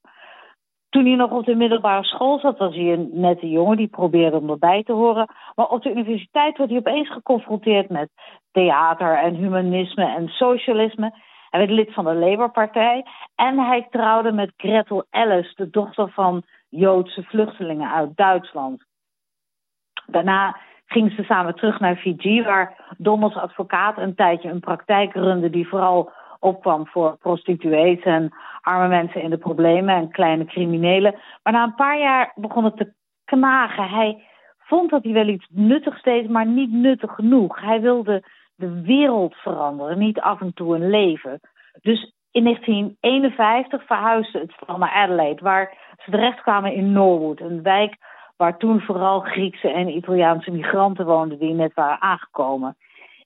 Toen 0.90 1.06
hij 1.06 1.16
nog 1.16 1.32
op 1.32 1.46
de 1.46 1.56
middelbare 1.56 2.04
school 2.04 2.40
zat, 2.40 2.58
was 2.58 2.76
hij 2.76 2.94
een 2.94 3.10
nette 3.12 3.50
jongen 3.50 3.78
die 3.78 3.88
probeerde 3.88 4.38
om 4.38 4.50
erbij 4.50 4.84
te 4.84 4.92
horen. 4.92 5.28
Maar 5.56 5.68
op 5.68 5.84
de 5.84 5.92
universiteit 5.92 6.58
werd 6.58 6.70
hij 6.70 6.80
opeens 6.80 7.12
geconfronteerd 7.12 7.90
met 7.90 8.10
theater 8.52 9.18
en 9.18 9.36
humanisme 9.36 10.16
en 10.16 10.28
socialisme. 10.28 11.14
Hij 11.50 11.60
werd 11.60 11.72
lid 11.72 11.94
van 11.94 12.06
de 12.06 12.14
Labour-partij 12.14 13.06
en 13.36 13.60
hij 13.60 13.88
trouwde 13.90 14.32
met 14.32 14.54
Gretel 14.58 15.06
Ellis, 15.10 15.56
de 15.56 15.70
dochter 15.70 16.10
van 16.10 16.44
Joodse 16.70 17.24
vluchtelingen 17.24 17.92
uit 17.92 18.18
Duitsland. 18.18 18.86
Daarna 20.06 20.58
gingen 20.86 21.12
ze 21.12 21.24
samen 21.24 21.56
terug 21.56 21.80
naar 21.80 21.96
Fiji, 21.96 22.44
waar 22.44 22.96
Don 22.98 23.24
als 23.24 23.36
advocaat 23.36 23.98
een 23.98 24.16
tijdje 24.16 24.50
een 24.50 24.60
praktijk 24.60 25.14
runde 25.14 25.50
die 25.50 25.68
vooral 25.68 26.12
opkwam 26.40 26.88
voor 26.88 27.18
prostituees 27.18 28.04
en 28.04 28.34
arme 28.62 28.88
mensen 28.88 29.22
in 29.22 29.30
de 29.30 29.38
problemen 29.38 29.96
en 29.96 30.12
kleine 30.12 30.46
criminelen. 30.46 31.16
Maar 31.44 31.54
na 31.54 31.64
een 31.64 31.76
paar 31.76 32.00
jaar 32.00 32.32
begon 32.36 32.64
het 32.64 32.78
te 32.78 32.94
knagen. 33.26 33.90
Hij 33.90 34.24
vond 34.58 34.90
dat 34.90 35.04
hij 35.04 35.14
wel 35.14 35.28
iets 35.28 35.48
nuttigs 35.50 36.02
deed, 36.02 36.30
maar 36.30 36.46
niet 36.46 36.72
nuttig 36.72 37.16
genoeg. 37.16 37.62
Hij 37.62 37.82
wilde 37.82 38.24
de 38.56 38.82
wereld 38.82 39.36
veranderen, 39.36 39.98
niet 39.98 40.20
af 40.20 40.42
en 40.42 40.54
toe 40.54 40.76
een 40.76 40.90
leven. 40.90 41.40
Dus 41.82 42.14
in 42.32 42.44
1951 42.44 43.86
verhuisde 43.86 44.40
het 44.40 44.52
stel 44.52 44.78
naar 44.78 44.92
Adelaide, 44.92 45.44
waar 45.44 45.78
ze 45.98 46.12
terechtkwamen 46.12 46.74
in 46.74 46.92
Norwood, 46.92 47.40
een 47.40 47.64
wijk 47.64 47.96
waar 48.38 48.58
toen 48.58 48.82
vooral 48.82 49.20
Griekse 49.20 49.70
en 49.70 49.96
Italiaanse 49.96 50.52
migranten 50.52 51.06
woonden 51.06 51.40
die 51.40 51.54
net 51.54 51.74
waren 51.74 52.02
aangekomen. 52.02 52.78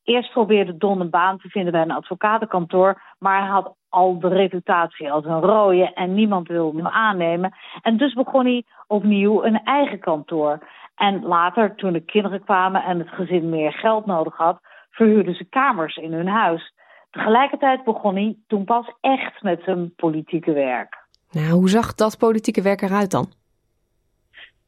Eerst 0.03 0.31
probeerde 0.31 0.77
Don 0.77 0.99
een 0.99 1.09
baan 1.09 1.37
te 1.37 1.49
vinden 1.49 1.71
bij 1.71 1.81
een 1.81 1.91
advocatenkantoor, 1.91 3.01
maar 3.19 3.39
hij 3.39 3.49
had 3.49 3.75
al 3.89 4.19
de 4.19 4.27
reputatie 4.27 5.11
als 5.11 5.25
een 5.25 5.41
rode 5.41 5.93
en 5.93 6.13
niemand 6.13 6.47
wilde 6.47 6.77
hem 6.77 6.87
aannemen. 6.87 7.53
En 7.81 7.97
dus 7.97 8.13
begon 8.13 8.45
hij 8.45 8.63
opnieuw 8.87 9.43
een 9.43 9.63
eigen 9.63 9.99
kantoor. 9.99 10.59
En 10.95 11.23
later, 11.23 11.75
toen 11.75 11.93
de 11.93 12.05
kinderen 12.05 12.43
kwamen 12.43 12.83
en 12.83 12.99
het 12.99 13.09
gezin 13.09 13.49
meer 13.49 13.71
geld 13.71 14.05
nodig 14.05 14.37
had, 14.37 14.59
verhuurden 14.89 15.35
ze 15.35 15.45
kamers 15.45 15.95
in 15.95 16.13
hun 16.13 16.27
huis. 16.27 16.73
Tegelijkertijd 17.11 17.83
begon 17.83 18.15
hij 18.15 18.35
toen 18.47 18.63
pas 18.63 18.85
echt 19.01 19.41
met 19.41 19.61
zijn 19.63 19.95
politieke 19.95 20.53
werk. 20.53 20.97
Nou, 21.31 21.49
hoe 21.49 21.69
zag 21.69 21.95
dat 21.95 22.17
politieke 22.17 22.61
werk 22.61 22.81
eruit 22.81 23.11
dan? 23.11 23.31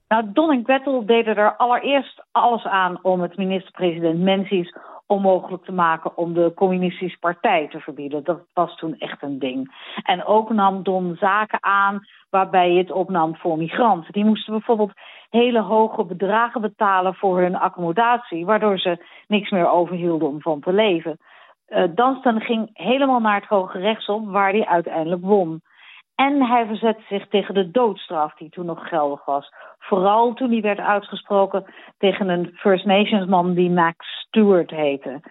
Nou, 0.07 0.31
Don 0.33 0.51
en 0.51 0.63
Gretel 0.63 1.05
deden 1.05 1.35
er 1.35 1.55
allereerst 1.55 2.23
alles 2.31 2.65
aan 2.65 2.99
om 3.01 3.21
het 3.21 3.37
minister-president 3.37 4.19
Menzies 4.19 4.75
onmogelijk 5.07 5.63
te 5.63 5.71
maken 5.71 6.17
om 6.17 6.33
de 6.33 6.51
communistische 6.55 7.19
partij 7.19 7.67
te 7.67 7.79
verbieden. 7.79 8.23
Dat 8.23 8.39
was 8.53 8.75
toen 8.75 8.97
echt 8.97 9.21
een 9.21 9.39
ding. 9.39 9.75
En 10.03 10.25
ook 10.25 10.49
nam 10.49 10.83
Don 10.83 11.15
zaken 11.19 11.63
aan 11.63 12.07
waarbij 12.29 12.71
je 12.71 12.77
het 12.77 12.91
opnam 12.91 13.35
voor 13.35 13.57
migranten. 13.57 14.13
Die 14.13 14.25
moesten 14.25 14.53
bijvoorbeeld 14.53 14.91
hele 15.29 15.61
hoge 15.61 16.03
bedragen 16.03 16.61
betalen 16.61 17.15
voor 17.15 17.39
hun 17.39 17.55
accommodatie, 17.55 18.45
waardoor 18.45 18.79
ze 18.79 19.05
niks 19.27 19.49
meer 19.49 19.69
overhielden 19.69 20.27
om 20.27 20.41
van 20.41 20.59
te 20.59 20.73
leven. 20.73 21.17
Uh, 21.75 22.39
ging 22.39 22.69
helemaal 22.73 23.19
naar 23.19 23.39
het 23.39 23.49
Hoge 23.49 23.79
Rechtshof, 23.79 24.21
waar 24.25 24.51
hij 24.51 24.65
uiteindelijk 24.65 25.21
won. 25.21 25.61
En 26.15 26.45
hij 26.45 26.65
verzette 26.65 27.01
zich 27.09 27.27
tegen 27.27 27.53
de 27.53 27.71
doodstraf 27.71 28.33
die 28.35 28.49
toen 28.49 28.65
nog 28.65 28.87
geldig 28.87 29.25
was. 29.25 29.53
Vooral 29.79 30.33
toen 30.33 30.49
die 30.49 30.61
werd 30.61 30.79
uitgesproken 30.79 31.65
tegen 31.97 32.29
een 32.29 32.51
First 32.55 32.85
Nations 32.85 33.27
man 33.27 33.53
die 33.53 33.69
Max 33.69 34.05
Stewart 34.27 34.69
heette. 34.69 35.21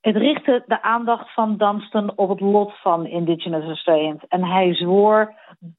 Het 0.00 0.16
richtte 0.16 0.62
de 0.66 0.82
aandacht 0.82 1.34
van 1.34 1.56
Dunstan 1.56 2.12
op 2.16 2.28
het 2.28 2.40
lot 2.40 2.80
van 2.80 3.06
Indigenous 3.06 3.64
Australians. 3.64 4.26
En 4.28 4.44
hij 4.44 4.74
zwoer 4.74 5.34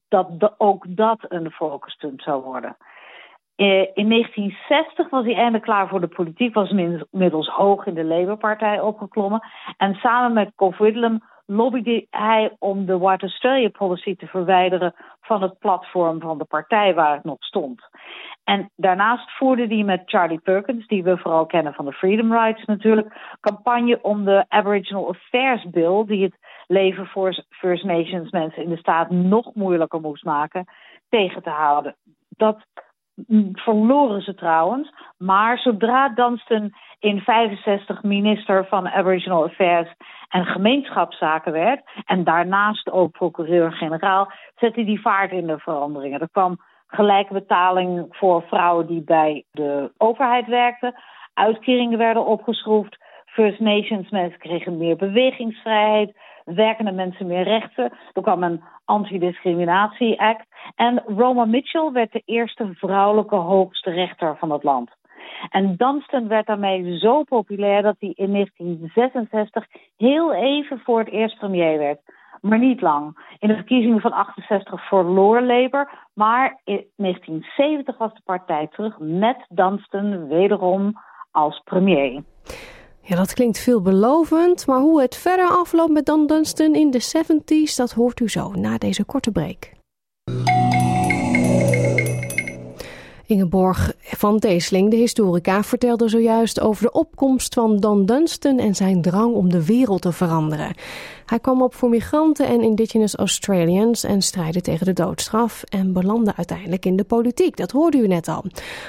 dat 0.08 0.54
ook 0.58 0.84
dat 0.88 1.18
een 1.28 1.50
focuspunt 1.50 2.22
zou 2.22 2.42
worden. 2.42 2.76
Eh, 3.56 3.86
in 3.94 4.08
1960 4.08 5.10
was 5.10 5.24
hij 5.24 5.34
eindelijk 5.34 5.64
klaar 5.64 5.88
voor 5.88 6.00
de 6.00 6.06
politiek, 6.06 6.54
was 6.54 6.70
inmiddels 6.70 7.48
hoog 7.48 7.86
in 7.86 7.94
de 7.94 8.04
Labour-partij 8.04 8.80
opgeklommen. 8.80 9.42
En 9.76 9.94
samen 9.94 10.32
met 10.32 10.52
Cov 10.54 10.78
Whitlam 10.78 11.20
lobbyde 11.46 12.06
hij 12.10 12.56
om 12.58 12.86
de 12.86 12.98
White 12.98 13.22
Australia 13.22 13.68
policy 13.68 14.16
te 14.16 14.26
verwijderen 14.26 14.94
van 15.20 15.42
het 15.42 15.58
platform 15.58 16.20
van 16.20 16.38
de 16.38 16.44
partij 16.44 16.94
waar 16.94 17.14
het 17.14 17.24
nog 17.24 17.44
stond. 17.44 17.82
En 18.44 18.70
daarnaast 18.76 19.30
voerde 19.36 19.66
hij 19.66 19.84
met 19.84 20.02
Charlie 20.04 20.40
Perkins, 20.40 20.86
die 20.86 21.02
we 21.02 21.18
vooral 21.18 21.46
kennen 21.46 21.74
van 21.74 21.84
de 21.84 21.92
Freedom 21.92 22.32
Rides 22.32 22.64
natuurlijk, 22.64 23.36
campagne 23.40 24.02
om 24.02 24.24
de 24.24 24.44
Aboriginal 24.48 25.08
Affairs 25.08 25.70
Bill, 25.70 26.04
die 26.06 26.22
het 26.22 26.38
leven 26.66 27.06
voor 27.06 27.44
First 27.48 27.84
Nations 27.84 28.30
mensen 28.30 28.62
in 28.62 28.68
de 28.68 28.76
staat 28.76 29.10
nog 29.10 29.54
moeilijker 29.54 30.00
moest 30.00 30.24
maken, 30.24 30.64
tegen 31.08 31.42
te 31.42 31.50
houden. 31.50 31.96
Dat 32.28 32.58
verloren 33.52 34.22
ze 34.22 34.34
trouwens. 34.34 34.92
Maar 35.18 35.58
zodra 35.58 36.08
Dunstan 36.08 36.70
in 36.98 37.20
65 37.20 38.02
minister 38.02 38.66
van 38.66 38.88
Aboriginal 38.88 39.44
Affairs 39.44 39.94
en 40.28 40.44
gemeenschapszaken 40.44 41.52
werd, 41.52 41.82
en 42.04 42.24
daarnaast 42.24 42.90
ook 42.90 43.10
procureur-generaal, 43.10 44.32
zette 44.56 44.84
die 44.84 45.00
vaart 45.00 45.32
in 45.32 45.46
de 45.46 45.58
veranderingen. 45.58 46.20
Er 46.20 46.30
kwam 46.30 46.56
gelijke 46.86 47.32
betaling 47.32 48.06
voor 48.10 48.42
vrouwen 48.42 48.86
die 48.86 49.02
bij 49.02 49.44
de 49.50 49.92
overheid 49.96 50.46
werkten. 50.46 50.94
Uitkeringen 51.34 51.98
werden 51.98 52.26
opgeschroefd. 52.26 53.04
First 53.26 53.60
Nations 53.60 54.10
mensen 54.10 54.38
kregen 54.38 54.76
meer 54.76 54.96
bewegingsvrijheid. 54.96 56.16
Werkende 56.54 56.92
mensen 56.92 57.26
meer 57.26 57.42
rechten. 57.42 57.92
Er 58.12 58.22
kwam 58.22 58.42
een 58.42 58.62
Antidiscriminatie 58.84 60.20
Act. 60.20 60.46
En 60.74 61.02
Roma 61.06 61.44
Mitchell 61.44 61.90
werd 61.92 62.12
de 62.12 62.22
eerste 62.24 62.70
vrouwelijke 62.74 63.34
hoogste 63.34 63.90
rechter 63.90 64.36
van 64.36 64.50
het 64.50 64.62
land. 64.62 64.90
En 65.50 65.76
Dunstan 65.76 66.28
werd 66.28 66.46
daarmee 66.46 66.98
zo 66.98 67.22
populair 67.22 67.82
dat 67.82 67.96
hij 67.98 68.12
in 68.14 68.32
1966 68.32 69.66
heel 69.96 70.34
even 70.34 70.78
voor 70.78 70.98
het 70.98 71.08
eerst 71.08 71.38
premier 71.38 71.78
werd. 71.78 72.00
Maar 72.40 72.58
niet 72.58 72.80
lang. 72.80 73.34
In 73.38 73.48
de 73.48 73.54
verkiezingen 73.54 74.00
van 74.00 74.12
68 74.12 74.88
verloor 74.88 75.40
Labour. 75.40 75.90
Maar 76.14 76.60
in 76.64 76.84
1970 76.96 77.98
was 77.98 78.14
de 78.14 78.20
partij 78.24 78.66
terug 78.66 78.98
met 78.98 79.46
Dunstan 79.48 80.28
wederom 80.28 80.92
als 81.30 81.60
premier. 81.64 82.22
Ja, 83.08 83.16
dat 83.16 83.32
klinkt 83.32 83.58
veelbelovend, 83.58 84.66
maar 84.66 84.80
hoe 84.80 85.00
het 85.00 85.16
verder 85.16 85.48
afloopt 85.48 85.92
met 85.92 86.06
Dan 86.06 86.26
Dunstan 86.26 86.74
in 86.74 86.90
de 86.90 87.02
70s, 87.02 87.74
dat 87.76 87.92
hoort 87.92 88.20
u 88.20 88.28
zo 88.28 88.52
na 88.52 88.78
deze 88.78 89.04
korte 89.04 89.30
break. 89.30 89.72
Ingeborg 93.26 93.92
van 94.00 94.38
Deesling, 94.38 94.90
de 94.90 94.96
historica, 94.96 95.62
vertelde 95.62 96.08
zojuist 96.08 96.60
over 96.60 96.82
de 96.82 96.92
opkomst 96.92 97.54
van 97.54 97.80
Dan 97.80 98.06
Dunstan 98.06 98.58
en 98.58 98.74
zijn 98.74 99.02
drang 99.02 99.34
om 99.34 99.50
de 99.50 99.64
wereld 99.64 100.02
te 100.02 100.12
veranderen. 100.12 100.74
Hij 101.26 101.38
kwam 101.38 101.62
op 101.62 101.74
voor 101.74 101.88
migranten 101.88 102.46
en 102.46 102.62
indigenous 102.62 103.14
Australians 103.14 104.04
en 104.04 104.22
strijdde 104.22 104.60
tegen 104.60 104.86
de 104.86 104.92
doodstraf 104.92 105.62
en 105.62 105.92
belandde 105.92 106.32
uiteindelijk 106.36 106.84
in 106.84 106.96
de 106.96 107.04
politiek. 107.04 107.56
Dat 107.56 107.70
hoorde 107.70 107.98
u 107.98 108.06
net 108.06 108.28
al. 108.28 108.44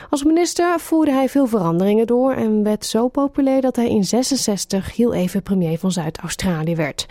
Als 0.10 0.24
minister 0.24 0.80
voerde 0.80 1.12
hij 1.12 1.30
veel 1.30 1.48
veranderingen 1.48 2.08
door 2.08 2.32
en 2.32 2.64
werd 2.64 2.86
zo 2.86 3.08
populair 3.08 3.62
dat 3.62 3.76
hij 3.76 3.90
in 3.90 4.04
66 4.04 4.96
heel 4.96 5.14
even 5.14 5.44
premier 5.44 5.80
van 5.80 5.92
Zuid-Australië 5.92 6.76
werd. 6.76 7.06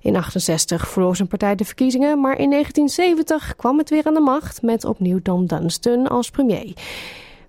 In 0.00 0.16
68 0.16 0.88
verloor 0.88 1.16
zijn 1.16 1.28
partij 1.28 1.54
de 1.54 1.64
verkiezingen, 1.64 2.20
maar 2.20 2.38
in 2.38 2.50
1970 2.50 3.56
kwam 3.56 3.78
het 3.78 3.90
weer 3.90 4.04
aan 4.04 4.14
de 4.14 4.20
macht 4.20 4.62
met 4.62 4.84
opnieuw 4.84 5.20
Don 5.22 5.46
Dunstan 5.46 6.08
als 6.08 6.30
premier. 6.30 6.72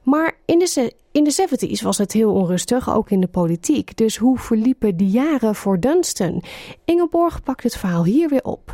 Maar 0.04 0.38
in 0.46 0.60
de, 0.60 0.94
in 1.12 1.24
de 1.24 1.48
70s 1.50 1.84
was 1.84 1.98
het 1.98 2.12
heel 2.12 2.34
onrustig, 2.34 2.94
ook 2.96 3.10
in 3.10 3.22
de 3.22 3.28
politiek. 3.28 3.98
Dus 3.98 4.18
hoe 4.18 4.40
verliepen 4.40 4.98
die 4.98 5.10
jaren 5.10 5.56
voor 5.56 5.80
Dunstan? 5.80 6.44
Ingeborg 6.86 7.44
pakt 7.44 7.64
het 7.64 7.78
verhaal 7.78 8.06
hier 8.06 8.30
weer 8.30 8.44
op. 8.44 8.74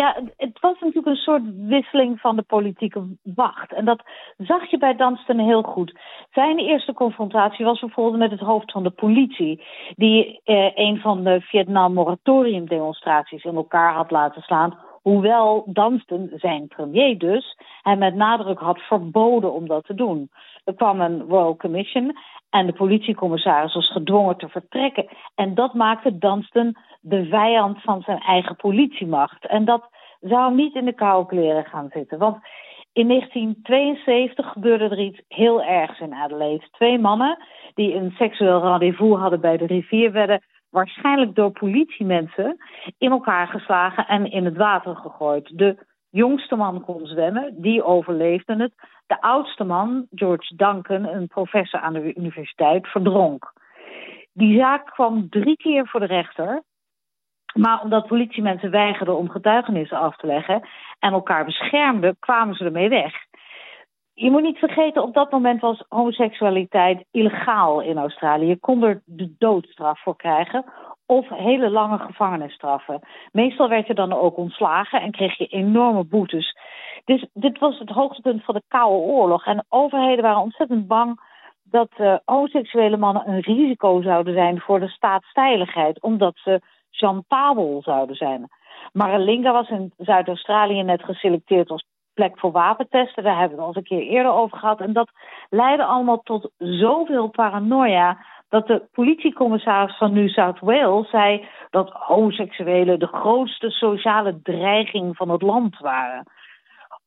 Ja, 0.00 0.16
het 0.36 0.60
was 0.60 0.80
natuurlijk 0.80 1.06
een 1.06 1.16
soort 1.16 1.42
wisseling 1.56 2.20
van 2.20 2.36
de 2.36 2.42
politieke 2.42 3.16
wacht. 3.22 3.72
En 3.72 3.84
dat 3.84 4.02
zag 4.38 4.70
je 4.70 4.78
bij 4.78 4.96
Dunstan 4.96 5.38
heel 5.38 5.62
goed. 5.62 5.98
Zijn 6.30 6.58
eerste 6.58 6.92
confrontatie 6.92 7.64
was 7.64 7.80
bijvoorbeeld 7.80 8.18
met 8.18 8.30
het 8.30 8.40
hoofd 8.40 8.72
van 8.72 8.82
de 8.82 8.90
politie. 8.90 9.64
Die 9.96 10.40
eh, 10.44 10.70
een 10.74 11.00
van 11.00 11.24
de 11.24 11.40
Vietnam 11.40 11.92
moratorium 11.92 12.68
demonstraties 12.68 13.44
in 13.44 13.54
elkaar 13.54 13.94
had 13.94 14.10
laten 14.10 14.42
slaan. 14.42 14.78
Hoewel 15.02 15.62
Dunstan, 15.66 16.30
zijn 16.34 16.68
premier 16.68 17.18
dus, 17.18 17.56
hem 17.82 17.98
met 17.98 18.14
nadruk 18.14 18.58
had 18.58 18.78
verboden 18.78 19.52
om 19.52 19.68
dat 19.68 19.84
te 19.84 19.94
doen. 19.94 20.30
Er 20.64 20.74
kwam 20.74 21.00
een 21.00 21.22
Royal 21.28 21.56
Commission 21.56 22.16
en 22.50 22.66
de 22.66 22.72
politiecommissaris 22.72 23.74
was 23.74 23.92
gedwongen 23.92 24.36
te 24.36 24.48
vertrekken. 24.48 25.08
En 25.34 25.54
dat 25.54 25.74
maakte 25.74 26.18
Dunstan 26.18 26.76
de 27.00 27.24
vijand 27.24 27.82
van 27.82 28.02
zijn 28.02 28.18
eigen 28.18 28.56
politiemacht. 28.56 29.46
En 29.46 29.64
dat 29.64 29.88
zou 30.20 30.54
niet 30.54 30.74
in 30.74 30.84
de 30.84 30.94
koude 30.94 31.28
kleren 31.28 31.64
gaan 31.64 31.88
zitten. 31.92 32.18
Want 32.18 32.38
in 32.92 33.08
1972 33.08 34.52
gebeurde 34.52 34.84
er 34.84 35.00
iets 35.00 35.22
heel 35.28 35.62
ergs 35.62 36.00
in 36.00 36.14
Adelaide. 36.14 36.68
Twee 36.70 36.98
mannen 36.98 37.38
die 37.74 37.94
een 37.94 38.10
seksueel 38.10 38.60
rendezvous 38.60 39.20
hadden 39.20 39.40
bij 39.40 39.56
de 39.56 39.66
rivier 39.66 40.12
werden 40.12 40.40
waarschijnlijk 40.70 41.34
door 41.34 41.50
politiemensen 41.50 42.56
in 42.98 43.10
elkaar 43.10 43.46
geslagen 43.46 44.06
en 44.06 44.30
in 44.30 44.44
het 44.44 44.56
water 44.56 44.96
gegooid. 44.96 45.58
De 45.58 45.76
jongste 46.10 46.56
man 46.56 46.84
kon 46.84 47.06
zwemmen, 47.06 47.54
die 47.56 47.84
overleefde 47.84 48.56
het. 48.56 48.72
De 49.06 49.20
oudste 49.20 49.64
man, 49.64 50.06
George 50.14 50.56
Duncan, 50.56 51.04
een 51.04 51.26
professor 51.26 51.80
aan 51.80 51.92
de 51.92 52.14
universiteit, 52.14 52.86
verdronk. 52.86 53.52
Die 54.32 54.58
zaak 54.58 54.86
kwam 54.86 55.28
drie 55.28 55.56
keer 55.56 55.88
voor 55.88 56.00
de 56.00 56.06
rechter. 56.06 56.62
Maar 57.54 57.82
omdat 57.82 58.06
politiemensen 58.06 58.70
weigerden 58.70 59.16
om 59.16 59.30
getuigenissen 59.30 59.98
af 59.98 60.16
te 60.16 60.26
leggen 60.26 60.68
en 60.98 61.12
elkaar 61.12 61.44
beschermden, 61.44 62.16
kwamen 62.18 62.54
ze 62.54 62.64
ermee 62.64 62.88
weg. 62.88 63.14
Je 64.12 64.30
moet 64.30 64.42
niet 64.42 64.58
vergeten, 64.58 65.02
op 65.02 65.14
dat 65.14 65.30
moment 65.30 65.60
was 65.60 65.84
homoseksualiteit 65.88 67.04
illegaal 67.10 67.80
in 67.80 67.98
Australië. 67.98 68.46
Je 68.46 68.58
kon 68.58 68.82
er 68.82 69.02
de 69.04 69.34
doodstraf 69.38 70.02
voor 70.02 70.16
krijgen 70.16 70.64
of 71.10 71.28
hele 71.28 71.70
lange 71.70 71.98
gevangenisstraffen. 71.98 73.00
Meestal 73.32 73.68
werd 73.68 73.86
je 73.86 73.94
dan 73.94 74.12
ook 74.12 74.36
ontslagen 74.36 75.00
en 75.00 75.10
kreeg 75.10 75.38
je 75.38 75.46
enorme 75.46 76.04
boetes. 76.04 76.56
Dus 77.04 77.26
dit 77.32 77.58
was 77.58 77.78
het 77.78 77.88
hoogtepunt 77.88 78.44
van 78.44 78.54
de 78.54 78.62
Koude 78.68 78.96
Oorlog. 78.96 79.46
En 79.46 79.64
overheden 79.68 80.22
waren 80.22 80.42
ontzettend 80.42 80.86
bang 80.86 81.20
dat 81.62 81.90
uh, 81.98 82.16
homoseksuele 82.24 82.96
mannen 82.96 83.28
een 83.28 83.40
risico 83.40 84.02
zouden 84.02 84.34
zijn 84.34 84.60
voor 84.60 84.80
de 84.80 84.88
staatsveiligheid, 84.88 86.02
omdat 86.02 86.36
ze 86.36 86.60
chantabel 86.90 87.82
zouden 87.82 88.16
zijn. 88.16 88.48
Maralinga 88.92 89.52
was 89.52 89.68
in 89.68 89.92
Zuid-Australië 89.96 90.82
net 90.82 91.02
geselecteerd 91.02 91.70
als 91.70 91.84
plek 92.14 92.38
voor 92.38 92.52
wapentesten. 92.52 93.22
Daar 93.24 93.38
hebben 93.38 93.56
we 93.56 93.62
het 93.62 93.62
al 93.62 93.66
eens 93.66 93.90
een 93.90 93.98
keer 93.98 94.12
eerder 94.12 94.32
over 94.32 94.58
gehad. 94.58 94.80
En 94.80 94.92
dat 94.92 95.10
leidde 95.48 95.84
allemaal 95.84 96.20
tot 96.22 96.50
zoveel 96.58 97.28
paranoia 97.28 98.18
dat 98.50 98.66
de 98.66 98.88
politiecommissaris 98.92 99.96
van 99.96 100.12
New 100.12 100.28
South 100.28 100.60
Wales 100.60 101.10
zei 101.10 101.48
dat 101.70 101.90
homoseksuelen 101.90 102.98
de 102.98 103.06
grootste 103.06 103.70
sociale 103.70 104.40
dreiging 104.42 105.16
van 105.16 105.28
het 105.28 105.42
land 105.42 105.78
waren. 105.78 106.24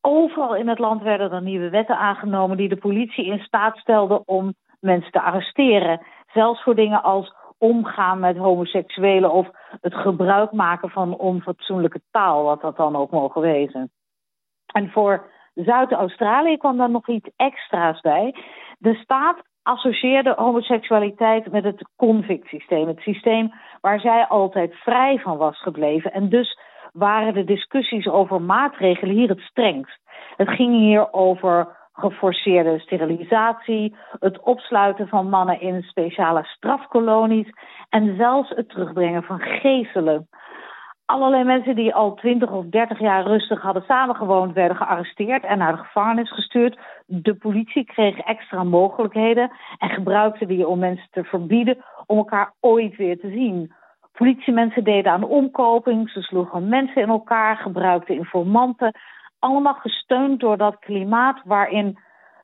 Overal 0.02 0.56
in 0.56 0.68
het 0.68 0.80
land 0.80 1.02
werden 1.02 1.32
er 1.32 1.42
nieuwe 1.42 1.70
wetten 1.70 1.98
aangenomen 1.98 2.58
die 2.58 2.70
de 2.70 2.76
politie 2.76 3.26
in 3.26 3.40
staat 3.40 3.78
stelden 3.78 4.28
om 4.28 4.54
mensen 4.80 5.12
te 5.12 5.22
arresteren. 5.22 6.02
Zelfs 6.34 6.64
voor 6.64 6.76
dingen 6.76 7.04
als 7.04 7.34
omgaan 7.58 8.20
met 8.20 8.38
homoseksuelen 8.38 9.32
of 9.32 9.48
het 9.82 9.96
gebruik 9.96 10.52
maken 10.52 10.90
van 10.90 11.18
onfatsoenlijke 11.18 12.02
taal, 12.12 12.44
wat 12.44 12.62
dat 12.62 12.78
dan 12.78 12.96
ook 12.96 13.12
mogen 13.12 13.42
wezen. 13.42 13.92
En 14.74 14.90
voor 14.90 15.32
Zuid-Australië 15.54 16.58
kwam 16.58 16.78
daar 16.78 16.90
nog 16.90 17.10
iets 17.10 17.30
extra's 17.36 18.02
bij. 18.02 18.36
De 18.78 18.94
staat 18.96 19.44
associeerde 19.64 20.34
homoseksualiteit 20.38 21.52
met 21.52 21.64
het 21.64 21.88
convict-systeem. 21.96 22.88
Het 22.88 23.00
systeem 23.00 23.54
waar 23.82 24.00
zij 24.00 24.26
altijd 24.28 24.76
vrij 24.76 25.20
van 25.20 25.38
was 25.38 25.62
gebleven. 25.62 26.14
En 26.14 26.30
dus 26.30 26.60
waren 26.94 27.34
de 27.34 27.44
discussies 27.44 28.08
over 28.08 28.42
maatregelen 28.42 29.16
hier 29.16 29.30
het 29.30 29.40
strengst. 29.40 30.00
Het 30.36 30.50
ging 30.50 30.76
hier 30.76 31.14
over 31.14 31.82
geforceerde 31.94 32.80
sterilisatie, 32.80 33.96
het 34.20 34.40
opsluiten 34.40 35.08
van 35.08 35.30
mannen 35.30 35.62
in 35.62 35.82
speciale 35.82 36.44
strafkolonies 36.44 37.50
en 37.90 38.16
zelfs 38.18 38.50
het 38.50 38.70
terugbrengen 38.70 39.24
van 39.24 39.40
geestelen. 39.40 40.28
Allerlei 41.14 41.44
mensen 41.44 41.76
die 41.76 41.96
al 41.96 42.14
20 42.14 42.52
of 42.52 42.66
30 42.66 43.00
jaar 43.00 43.24
rustig 43.24 43.62
hadden 43.62 43.84
samengewoond, 43.88 44.54
werden 44.54 44.78
gearresteerd 44.78 45.44
en 45.44 45.58
naar 45.58 45.72
de 45.72 45.84
gevangenis 45.84 46.32
gestuurd. 46.32 46.78
De 47.06 47.36
politie 47.36 47.86
kreeg 47.86 48.18
extra 48.18 48.64
mogelijkheden 48.64 49.52
en 49.78 49.90
gebruikte 49.90 50.46
die 50.46 50.68
om 50.68 50.80
mensen 50.80 51.08
te 51.12 51.24
verbieden 51.24 51.78
om 52.06 52.18
elkaar 52.18 52.54
ooit 52.60 52.96
weer 52.96 53.20
te 53.20 53.30
zien. 53.30 53.74
Politiemensen 54.12 54.84
deden 54.84 55.12
aan 55.12 55.24
omkoping, 55.24 56.10
ze 56.10 56.22
sloegen 56.22 56.70
mensen 56.70 57.02
in 57.02 57.10
elkaar, 57.10 57.58
gebruikten 57.58 58.16
informanten. 58.16 58.92
Allemaal 59.40 59.74
gesteund 59.74 60.40
door 60.40 60.58
dat 60.58 60.80
klimaat 60.80 61.42
waarin 61.46 62.00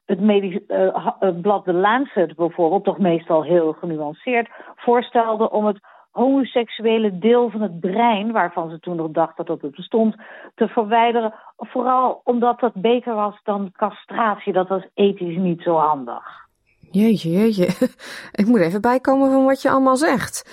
het 0.05 0.20
medisch, 0.20 0.59
uh, 0.67 1.07
blad 1.41 1.63
The 1.63 1.74
Lancet 1.74 2.36
bijvoorbeeld, 2.36 2.84
toch 2.84 2.97
meestal 2.97 3.43
heel 3.43 3.74
genuanceerd, 3.74 4.49
voorstelde 4.76 5.49
om 5.51 5.65
het 5.65 5.80
homoseksuele 6.12 7.18
deel 7.18 7.49
van 7.49 7.62
het 7.62 7.80
brein, 7.80 8.32
waarvan 8.32 8.70
ze 8.70 8.80
toen 8.80 8.95
nog 8.95 9.12
dachten 9.12 9.45
dat 9.45 9.62
het 9.62 9.76
bestond, 9.76 10.16
te 10.55 10.68
verwijderen. 10.68 11.34
Vooral 11.57 12.22
omdat 12.24 12.60
dat 12.60 12.74
beter 12.74 13.16
was 13.16 13.39
dan 13.43 13.72
castratie. 13.72 14.53
Dat 14.53 14.68
was 14.68 14.84
ethisch 14.93 15.38
niet 15.38 15.62
zo 15.62 15.76
handig. 15.76 16.47
Jeetje, 16.91 17.30
jeetje. 17.30 17.88
Ik 18.41 18.45
moet 18.45 18.60
even 18.60 18.82
bijkomen 18.82 19.32
van 19.32 19.45
wat 19.45 19.62
je 19.62 19.70
allemaal 19.70 19.97
zegt. 19.97 20.43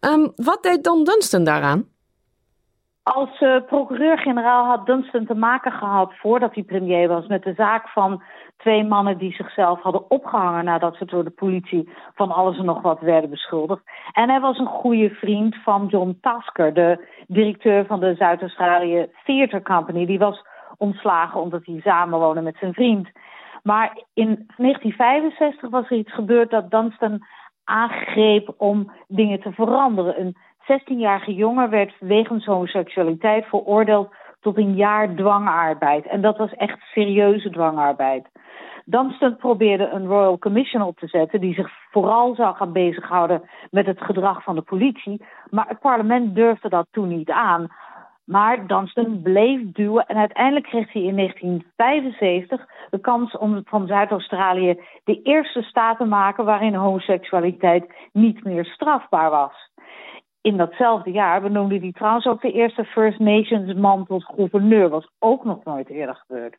Um, 0.00 0.32
wat 0.36 0.62
deed 0.62 0.84
Don 0.84 1.04
Dunstan 1.04 1.44
daaraan? 1.44 1.86
Als 3.14 3.40
uh, 3.40 3.56
procureur-generaal 3.66 4.64
had 4.64 4.86
Dunstan 4.86 5.26
te 5.26 5.34
maken 5.34 5.72
gehad 5.72 6.12
voordat 6.14 6.54
hij 6.54 6.62
premier 6.62 7.08
was 7.08 7.26
met 7.26 7.42
de 7.42 7.54
zaak 7.54 7.88
van 7.88 8.22
twee 8.56 8.84
mannen 8.84 9.18
die 9.18 9.32
zichzelf 9.32 9.80
hadden 9.82 10.10
opgehangen 10.10 10.64
nadat 10.64 10.96
ze 10.96 11.04
door 11.04 11.24
de 11.24 11.30
politie 11.30 11.88
van 12.14 12.30
alles 12.30 12.58
en 12.58 12.64
nog 12.64 12.80
wat 12.80 13.00
werden 13.00 13.30
beschuldigd. 13.30 13.82
En 14.12 14.28
hij 14.28 14.40
was 14.40 14.58
een 14.58 14.66
goede 14.66 15.10
vriend 15.10 15.56
van 15.56 15.86
John 15.86 16.18
Tasker, 16.20 16.74
de 16.74 17.06
directeur 17.26 17.86
van 17.86 18.00
de 18.00 18.14
Zuid-Australië 18.14 19.06
Theatre 19.24 19.62
Company. 19.62 20.06
Die 20.06 20.18
was 20.18 20.44
ontslagen 20.76 21.40
omdat 21.40 21.64
hij 21.64 21.80
samenwoonde 21.84 22.40
met 22.40 22.56
zijn 22.60 22.72
vriend. 22.72 23.08
Maar 23.62 23.98
in 24.14 24.46
1965 24.56 25.70
was 25.70 25.90
er 25.90 25.96
iets 25.96 26.14
gebeurd 26.14 26.50
dat 26.50 26.70
Dunstan 26.70 27.26
aangreep 27.64 28.54
om 28.56 28.90
dingen 29.06 29.40
te 29.40 29.52
veranderen. 29.52 30.20
Een 30.20 30.36
16-jarige 30.72 31.34
jongen 31.34 31.70
werd 31.70 31.94
wegens 32.00 32.44
homoseksualiteit 32.44 33.44
veroordeeld 33.44 34.14
tot 34.40 34.56
een 34.56 34.74
jaar 34.74 35.14
dwangarbeid. 35.14 36.06
En 36.06 36.20
dat 36.20 36.36
was 36.36 36.52
echt 36.54 36.78
serieuze 36.80 37.50
dwangarbeid. 37.50 38.28
Dunstan 38.84 39.36
probeerde 39.36 39.88
een 39.88 40.06
Royal 40.06 40.38
Commission 40.38 40.82
op 40.82 40.98
te 40.98 41.06
zetten 41.06 41.40
die 41.40 41.54
zich 41.54 41.70
vooral 41.90 42.34
zou 42.34 42.56
gaan 42.56 42.72
bezighouden 42.72 43.42
met 43.70 43.86
het 43.86 44.00
gedrag 44.00 44.42
van 44.42 44.54
de 44.54 44.62
politie. 44.62 45.24
Maar 45.50 45.68
het 45.68 45.78
parlement 45.78 46.34
durfde 46.34 46.68
dat 46.68 46.86
toen 46.90 47.08
niet 47.08 47.30
aan. 47.30 47.66
Maar 48.24 48.66
Dunstan 48.66 49.22
bleef 49.22 49.60
duwen 49.72 50.06
en 50.06 50.16
uiteindelijk 50.16 50.66
kreeg 50.66 50.92
hij 50.92 51.02
in 51.02 51.16
1975 51.16 52.66
de 52.90 53.00
kans 53.00 53.36
om 53.36 53.62
van 53.64 53.86
Zuid-Australië 53.86 54.80
de 55.04 55.22
eerste 55.22 55.62
staat 55.62 55.98
te 55.98 56.04
maken 56.04 56.44
waarin 56.44 56.74
homoseksualiteit 56.74 57.92
niet 58.12 58.44
meer 58.44 58.64
strafbaar 58.64 59.30
was. 59.30 59.70
In 60.48 60.56
datzelfde 60.56 61.10
jaar 61.10 61.40
benoemde 61.40 61.78
hij 61.78 61.92
trouwens 61.92 62.26
ook 62.26 62.40
de 62.40 62.52
eerste 62.52 62.84
First 62.84 63.18
Nations 63.18 63.74
man 63.74 64.06
tot 64.06 64.24
gouverneur. 64.24 64.88
Was 64.88 65.08
ook 65.18 65.44
nog 65.44 65.64
nooit 65.64 65.88
eerder 65.88 66.14
gebeurd. 66.14 66.56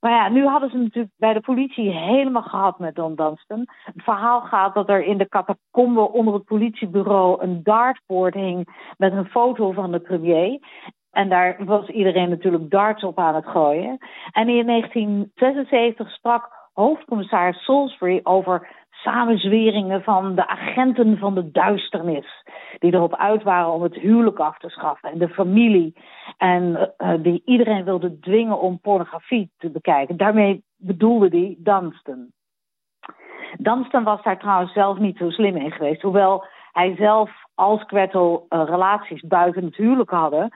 Maar 0.00 0.10
ja, 0.10 0.28
nu 0.28 0.46
hadden 0.46 0.70
ze 0.70 0.76
natuurlijk 0.76 1.14
bij 1.16 1.32
de 1.32 1.40
politie 1.40 1.90
helemaal 1.90 2.42
gehad 2.42 2.78
met 2.78 2.94
Don 2.94 3.14
Dunstan. 3.14 3.66
Het 3.84 4.02
verhaal 4.02 4.40
gaat 4.40 4.74
dat 4.74 4.88
er 4.88 5.04
in 5.04 5.18
de 5.18 5.28
catacombe 5.28 6.12
onder 6.12 6.34
het 6.34 6.44
politiebureau 6.44 7.42
een 7.42 7.62
dartboard 7.62 8.34
hing 8.34 8.68
met 8.96 9.12
een 9.12 9.28
foto 9.28 9.72
van 9.72 9.92
de 9.92 10.00
premier. 10.00 10.58
En 11.10 11.28
daar 11.28 11.56
was 11.64 11.88
iedereen 11.88 12.28
natuurlijk 12.28 12.70
darts 12.70 13.04
op 13.04 13.18
aan 13.18 13.34
het 13.34 13.46
gooien. 13.46 13.98
En 14.32 14.48
in 14.48 14.66
1976 14.66 16.10
sprak 16.10 16.70
hoofdcommissaris 16.72 17.64
Salisbury 17.64 18.20
over 18.22 18.68
samenzweringen 19.02 20.02
van 20.02 20.34
de 20.34 20.46
agenten 20.46 21.18
van 21.18 21.34
de 21.34 21.50
duisternis. 21.50 22.44
Die 22.78 22.94
erop 22.94 23.16
uit 23.16 23.42
waren 23.42 23.72
om 23.72 23.82
het 23.82 23.94
huwelijk 23.94 24.38
af 24.38 24.58
te 24.58 24.68
schaffen 24.68 25.10
en 25.10 25.18
de 25.18 25.28
familie. 25.28 25.96
En 26.36 26.92
uh, 26.98 27.12
die 27.18 27.42
iedereen 27.44 27.84
wilde 27.84 28.18
dwingen 28.18 28.60
om 28.60 28.80
pornografie 28.80 29.50
te 29.58 29.70
bekijken. 29.70 30.16
Daarmee 30.16 30.64
bedoelde 30.76 31.28
hij 31.28 31.56
Dunstan. 31.58 32.26
Dunstan 33.56 34.04
was 34.04 34.22
daar 34.22 34.38
trouwens 34.38 34.72
zelf 34.72 34.98
niet 34.98 35.16
zo 35.16 35.30
slim 35.30 35.56
in 35.56 35.70
geweest. 35.70 36.02
Hoewel 36.02 36.44
hij 36.72 36.94
zelf 36.96 37.30
als 37.54 37.82
Gretel 37.86 38.46
uh, 38.48 38.62
relaties 38.64 39.20
buiten 39.20 39.64
het 39.64 39.76
huwelijk 39.76 40.10
hadden. 40.10 40.50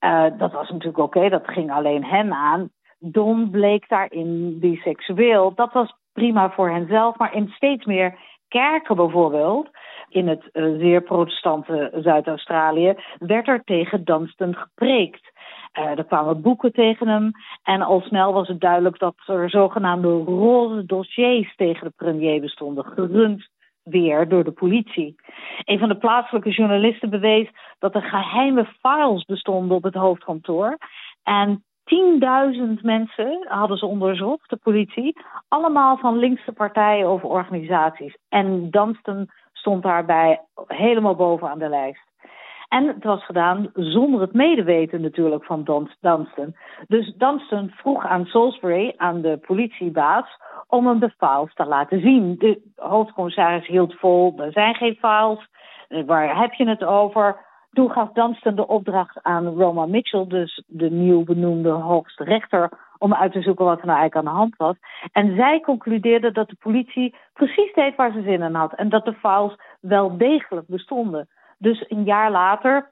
Uh, 0.00 0.24
dat 0.38 0.52
was 0.52 0.70
natuurlijk 0.70 0.98
oké, 0.98 1.28
dat 1.28 1.48
ging 1.48 1.72
alleen 1.72 2.04
hen 2.04 2.32
aan. 2.32 2.70
Don 3.00 3.50
bleek 3.50 3.88
daarin 3.88 4.58
biseksueel. 4.58 5.54
Dat 5.54 5.72
was 5.72 5.94
prima 6.12 6.50
voor 6.50 6.70
henzelf, 6.70 7.18
maar 7.18 7.34
in 7.34 7.48
steeds 7.48 7.84
meer 7.84 8.18
kerken 8.48 8.96
bijvoorbeeld, 8.96 9.68
in 10.08 10.28
het 10.28 10.48
uh, 10.52 10.78
zeer 10.78 11.02
protestante 11.02 11.90
Zuid-Australië, 11.94 12.94
werd 13.18 13.48
er 13.48 13.64
tegen 13.64 14.04
Dunstan 14.04 14.54
gepreekt. 14.54 15.32
Uh, 15.78 15.98
er 15.98 16.04
kwamen 16.04 16.40
boeken 16.40 16.72
tegen 16.72 17.08
hem 17.08 17.30
en 17.62 17.82
al 17.82 18.00
snel 18.00 18.32
was 18.32 18.48
het 18.48 18.60
duidelijk 18.60 18.98
dat 18.98 19.14
er 19.26 19.50
zogenaamde 19.50 20.08
roze 20.08 20.86
dossiers 20.86 21.56
tegen 21.56 21.86
de 21.86 21.92
premier 21.96 22.40
bestonden, 22.40 22.84
gerund 22.84 23.48
weer 23.82 24.28
door 24.28 24.44
de 24.44 24.52
politie. 24.52 25.14
Een 25.64 25.78
van 25.78 25.88
de 25.88 25.96
plaatselijke 25.96 26.50
journalisten 26.50 27.10
bewees 27.10 27.48
dat 27.78 27.94
er 27.94 28.02
geheime 28.02 28.64
files 28.80 29.24
bestonden 29.24 29.76
op 29.76 29.82
het 29.82 29.94
hoofdkantoor. 29.94 30.78
En 31.22 31.64
10.000 31.90 32.82
mensen 32.82 33.46
hadden 33.48 33.76
ze 33.76 33.86
onderzocht, 33.86 34.50
de 34.50 34.56
politie. 34.56 35.16
Allemaal 35.48 35.96
van 35.96 36.18
linkse 36.18 36.52
partijen 36.52 37.08
of 37.08 37.24
organisaties. 37.24 38.16
En 38.28 38.70
Dunstan 38.70 39.28
stond 39.52 39.82
daarbij 39.82 40.40
helemaal 40.66 41.14
bovenaan 41.14 41.58
de 41.58 41.68
lijst. 41.68 42.08
En 42.68 42.86
het 42.86 43.04
was 43.04 43.24
gedaan 43.24 43.70
zonder 43.74 44.20
het 44.20 44.32
medeweten 44.32 45.00
natuurlijk 45.00 45.44
van 45.44 45.64
Dunstan. 45.64 46.54
Dus 46.86 47.14
Dunstan 47.16 47.70
vroeg 47.70 48.06
aan 48.06 48.24
Salisbury, 48.24 48.94
aan 48.96 49.20
de 49.20 49.38
politiebaas, 49.46 50.26
om 50.66 50.86
hem 50.86 50.98
de 50.98 51.10
files 51.18 51.54
te 51.54 51.64
laten 51.64 52.00
zien. 52.00 52.36
De 52.38 52.62
hoofdcommissaris 52.76 53.66
hield 53.66 53.94
vol, 53.94 54.34
er 54.36 54.52
zijn 54.52 54.74
geen 54.74 54.98
files. 55.00 55.48
Waar 56.06 56.38
heb 56.38 56.52
je 56.52 56.68
het 56.68 56.84
over? 56.84 57.48
Toen 57.70 57.90
gaf 57.90 58.12
Dunstan 58.12 58.54
de 58.54 58.66
opdracht 58.66 59.22
aan 59.22 59.46
Roma 59.46 59.86
Mitchell, 59.86 60.26
dus 60.26 60.62
de 60.66 60.90
nieuw 60.90 61.24
benoemde 61.24 61.70
hoogste 61.70 62.24
rechter, 62.24 62.70
om 62.98 63.14
uit 63.14 63.32
te 63.32 63.42
zoeken 63.42 63.64
wat 63.64 63.80
er 63.80 63.86
nou 63.86 63.98
eigenlijk 63.98 64.28
aan 64.28 64.34
de 64.34 64.38
hand 64.40 64.56
was. 64.56 64.76
En 65.12 65.36
zij 65.36 65.60
concludeerde 65.60 66.32
dat 66.32 66.48
de 66.48 66.56
politie 66.58 67.14
precies 67.32 67.74
deed 67.74 67.96
waar 67.96 68.12
ze 68.12 68.22
zin 68.22 68.42
in 68.42 68.54
had 68.54 68.74
en 68.74 68.88
dat 68.88 69.04
de 69.04 69.14
files 69.14 69.54
wel 69.80 70.16
degelijk 70.16 70.66
bestonden. 70.66 71.28
Dus 71.58 71.84
een 71.88 72.04
jaar 72.04 72.30
later, 72.30 72.90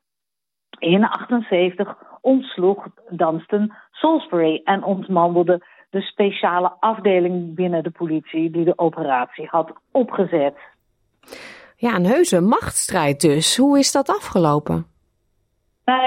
in 0.79 1.05
78, 1.05 1.97
ontsloeg 2.20 2.87
Dunstan 3.09 3.72
Salisbury 3.91 4.61
en 4.64 4.83
ontmantelde 4.85 5.66
de 5.91 6.01
speciale 6.01 6.72
afdeling 6.81 7.55
binnen 7.55 7.83
de 7.83 7.91
politie 7.91 8.51
die 8.51 8.64
de 8.64 8.79
operatie 8.79 9.47
had 9.47 9.72
opgezet. 9.93 10.57
Ja, 11.81 11.95
een 11.95 12.07
heuse 12.07 12.41
machtsstrijd 12.41 13.20
dus. 13.20 13.57
Hoe 13.57 13.79
is 13.79 13.93
dat 13.93 14.09
afgelopen? 14.09 14.87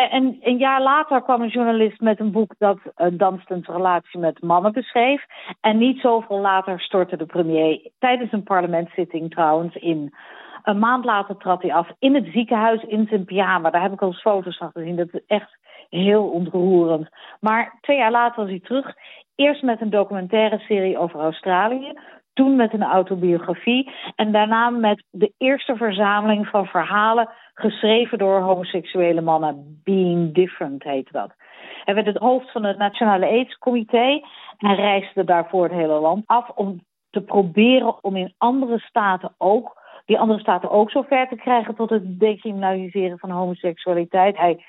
En 0.09 0.37
een 0.41 0.57
jaar 0.57 0.81
later 0.81 1.21
kwam 1.21 1.41
een 1.41 1.49
journalist 1.49 1.99
met 1.99 2.19
een 2.19 2.31
boek 2.31 2.55
dat 2.57 2.77
uh, 2.97 3.57
relatie 3.61 4.19
met 4.19 4.41
mannen 4.41 4.71
beschreef. 4.71 5.25
En 5.61 5.77
niet 5.77 5.99
zoveel 5.99 6.39
later 6.39 6.79
stortte 6.79 7.17
de 7.17 7.25
premier 7.25 7.91
tijdens 7.99 8.31
een 8.31 8.43
parlementszitting 8.43 9.31
trouwens 9.31 9.75
in. 9.75 10.13
Een 10.63 10.79
maand 10.79 11.05
later 11.05 11.37
trad 11.37 11.61
hij 11.61 11.73
af 11.73 11.89
in 11.99 12.15
het 12.15 12.25
ziekenhuis 12.33 12.83
in 12.83 13.07
zijn 13.09 13.25
pyjama. 13.25 13.69
Daar 13.69 13.81
heb 13.81 13.93
ik 13.93 14.01
al 14.01 14.13
foto's 14.13 14.57
van 14.57 14.71
gezien. 14.73 14.95
Dat 14.95 15.07
is 15.11 15.21
echt 15.27 15.57
heel 15.89 16.23
ontroerend. 16.23 17.09
Maar 17.39 17.77
twee 17.81 17.97
jaar 17.97 18.11
later 18.11 18.41
was 18.41 18.49
hij 18.49 18.59
terug. 18.59 18.95
Eerst 19.35 19.61
met 19.61 19.81
een 19.81 19.89
documentaire 19.89 20.59
serie 20.59 20.97
over 20.97 21.19
Australië 21.19 21.93
toen 22.41 22.55
met 22.55 22.73
een 22.73 22.83
autobiografie 22.83 23.91
en 24.15 24.31
daarna 24.31 24.69
met 24.69 25.03
de 25.09 25.33
eerste 25.37 25.75
verzameling 25.75 26.47
van 26.47 26.65
verhalen 26.65 27.29
geschreven 27.53 28.17
door 28.17 28.39
homoseksuele 28.39 29.21
mannen. 29.21 29.81
Being 29.83 30.33
Different 30.33 30.83
heette 30.83 31.11
dat. 31.11 31.33
Hij 31.83 31.93
werd 31.93 32.05
het 32.05 32.17
hoofd 32.17 32.51
van 32.51 32.63
het 32.63 32.77
Nationale 32.77 33.25
AIDS-comité 33.25 34.21
en 34.57 34.75
reisde 34.75 35.23
daarvoor 35.23 35.63
het 35.63 35.71
hele 35.71 35.99
land 35.99 36.23
af 36.25 36.49
om 36.49 36.79
te 37.09 37.21
proberen 37.21 38.03
om 38.03 38.15
in 38.15 38.33
andere 38.37 38.79
staten 38.79 39.33
ook, 39.37 39.81
die 40.05 40.19
andere 40.19 40.39
staten 40.39 40.69
ook 40.71 40.91
zover 40.91 41.27
te 41.27 41.35
krijgen 41.35 41.75
tot 41.75 41.89
het 41.89 42.19
decriminaliseren 42.19 43.19
van 43.19 43.29
homoseksualiteit. 43.29 44.37
Hij 44.37 44.65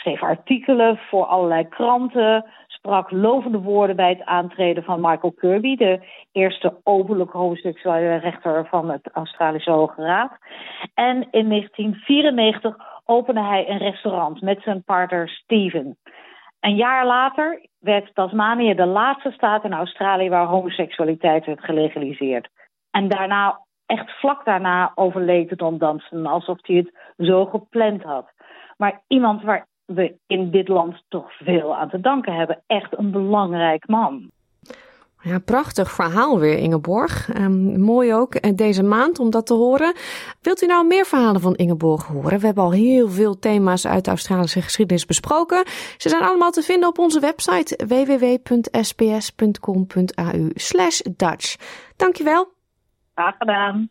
schreef 0.00 0.22
artikelen 0.22 0.96
voor 0.96 1.24
allerlei 1.24 1.68
kranten, 1.68 2.44
sprak 2.66 3.10
lovende 3.10 3.58
woorden 3.58 3.96
bij 3.96 4.08
het 4.08 4.24
aantreden 4.24 4.82
van 4.82 5.00
Michael 5.00 5.32
Kirby, 5.32 5.76
de 5.76 6.00
eerste 6.32 6.80
openlijk 6.82 7.30
homoseksuele 7.30 8.16
rechter 8.16 8.66
van 8.66 8.90
het 8.90 9.08
Australische 9.12 9.70
Hoge 9.70 10.02
Raad. 10.02 10.32
En 10.94 11.14
in 11.30 11.48
1994 11.48 12.76
opende 13.04 13.40
hij 13.42 13.68
een 13.68 13.78
restaurant 13.78 14.40
met 14.40 14.62
zijn 14.62 14.82
partner 14.82 15.28
Steven. 15.28 15.98
Een 16.60 16.76
jaar 16.76 17.06
later 17.06 17.66
werd 17.78 18.14
Tasmanië 18.14 18.74
de 18.74 18.86
laatste 18.86 19.30
staat 19.30 19.64
in 19.64 19.72
Australië 19.72 20.28
waar 20.28 20.46
homoseksualiteit 20.46 21.46
werd 21.46 21.64
gelegaliseerd. 21.64 22.48
En 22.90 23.08
daarna, 23.08 23.60
echt 23.86 24.10
vlak 24.10 24.44
daarna, 24.44 24.92
overleed 24.94 25.58
Don 25.58 25.78
Dansen 25.78 26.26
alsof 26.26 26.58
hij 26.62 26.76
het 26.76 26.92
zo 27.16 27.46
gepland 27.46 28.02
had. 28.02 28.32
Maar 28.76 29.02
iemand 29.06 29.42
waar 29.42 29.66
we 29.94 30.14
in 30.26 30.50
dit 30.50 30.68
land 30.68 31.02
toch 31.08 31.32
veel 31.32 31.76
aan 31.76 31.88
te 31.88 32.00
danken 32.00 32.34
hebben. 32.34 32.62
Echt 32.66 32.98
een 32.98 33.10
belangrijk 33.10 33.88
man. 33.88 34.30
Ja, 35.22 35.38
prachtig 35.38 35.90
verhaal 35.90 36.38
weer, 36.38 36.58
Ingeborg. 36.58 37.34
Um, 37.36 37.80
mooi 37.80 38.14
ook 38.14 38.34
eh, 38.34 38.56
deze 38.56 38.82
maand 38.82 39.18
om 39.18 39.30
dat 39.30 39.46
te 39.46 39.54
horen. 39.54 39.94
Wilt 40.40 40.62
u 40.62 40.66
nou 40.66 40.86
meer 40.86 41.04
verhalen 41.04 41.40
van 41.40 41.54
Ingeborg 41.54 42.06
horen? 42.06 42.38
We 42.38 42.46
hebben 42.46 42.64
al 42.64 42.72
heel 42.72 43.08
veel 43.08 43.38
thema's 43.38 43.86
uit 43.86 44.04
de 44.04 44.10
Australische 44.10 44.62
geschiedenis 44.62 45.06
besproken. 45.06 45.64
Ze 45.96 46.08
zijn 46.08 46.22
allemaal 46.22 46.50
te 46.50 46.62
vinden 46.62 46.88
op 46.88 46.98
onze 46.98 47.20
website 47.20 47.86
www.sbs.com.au 47.86 48.52
Dutch. 51.16 51.56
Dankjewel. 51.96 52.48
Graag 53.14 53.36
gedaan. 53.38 53.88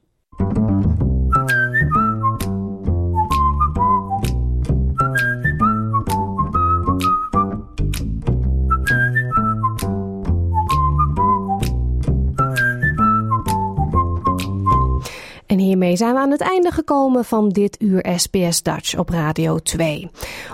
Hiermee 15.69 15.95
zijn 15.95 16.13
we 16.13 16.19
aan 16.19 16.31
het 16.31 16.41
einde 16.41 16.71
gekomen 16.71 17.25
van 17.25 17.49
dit 17.49 17.81
uur 17.81 18.05
SBS 18.15 18.61
Dutch 18.61 18.97
op 18.97 19.09
Radio 19.09 19.59
2. 19.59 20.09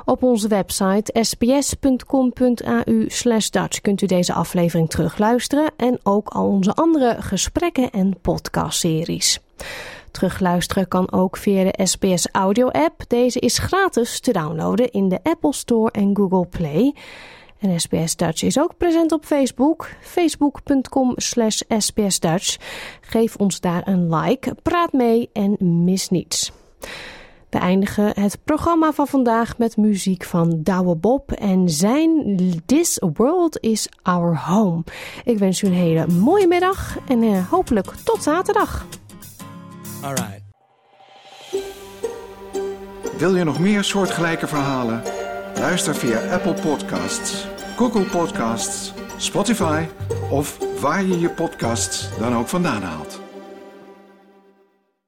Op 0.06 0.24
onze 0.24 0.48
website 0.48 1.22
sbs.com.au 1.22 3.08
Dutch 3.50 3.82
kunt 3.82 4.02
u 4.02 4.06
deze 4.06 4.34
aflevering 4.34 4.90
terugluisteren 4.90 5.72
en 5.78 6.00
ook 6.04 6.30
al 6.30 6.48
onze 6.48 6.74
andere 6.74 7.16
gesprekken 7.20 7.92
en 7.92 8.16
podcastseries. 8.22 9.40
Terugluisteren 10.12 10.88
kan 10.88 11.12
ook 11.12 11.38
via 11.38 11.64
de 11.64 11.86
SBS 11.86 12.28
Audio 12.32 12.68
app. 12.68 13.04
Deze 13.08 13.40
is 13.40 13.58
gratis 13.58 14.20
te 14.20 14.32
downloaden 14.32 14.92
in 14.92 15.10
de 15.10 15.20
Apple 15.24 15.54
Store 15.54 15.92
en 15.92 16.16
Google 16.16 16.46
Play. 16.46 16.94
En 17.66 17.80
SBS 17.80 18.16
Dutch 18.16 18.44
is 18.44 18.60
ook 18.60 18.78
present 18.78 19.12
op 19.12 19.26
Facebook. 19.26 19.90
Facebook.com 20.02 21.14
slash 21.16 21.62
SBS 21.78 22.20
Dutch. 22.20 22.58
Geef 23.02 23.36
ons 23.36 23.60
daar 23.60 23.88
een 23.88 24.16
like, 24.16 24.56
praat 24.62 24.94
mee 24.94 25.30
en 25.34 25.56
mis 25.84 26.10
niets. 26.10 26.52
We 27.50 27.58
eindigen 27.58 28.20
het 28.20 28.38
programma 28.44 28.92
van 28.92 29.08
vandaag 29.08 29.58
met 29.58 29.78
muziek 29.78 30.24
van 30.24 30.60
Douwe 30.64 30.96
Bob 30.96 31.32
en 31.32 31.70
zijn 31.70 32.38
This 32.66 33.02
World 33.14 33.60
is 33.60 33.90
Our 34.02 34.38
Home. 34.38 34.84
Ik 35.24 35.38
wens 35.38 35.62
u 35.62 35.68
een 35.68 35.74
hele 35.74 36.08
mooie 36.08 36.48
middag 36.48 36.98
en 37.08 37.24
uh, 37.24 37.50
hopelijk 37.50 37.94
tot 38.04 38.24
zaterdag. 38.24 38.86
Alright. 40.02 40.42
Wil 43.18 43.36
je 43.36 43.44
nog 43.44 43.60
meer 43.60 43.84
soortgelijke 43.84 44.48
verhalen? 44.48 45.04
Luister 45.60 45.96
via 45.96 46.20
Apple 46.32 46.54
Podcasts, 46.54 47.48
Google 47.76 48.06
Podcasts, 48.06 48.94
Spotify 49.18 49.86
of 50.30 50.58
waar 50.80 51.04
je 51.04 51.20
je 51.20 51.30
podcasts 51.30 52.18
dan 52.18 52.36
ook 52.36 52.48
vandaan 52.48 52.82
haalt. 52.82 53.25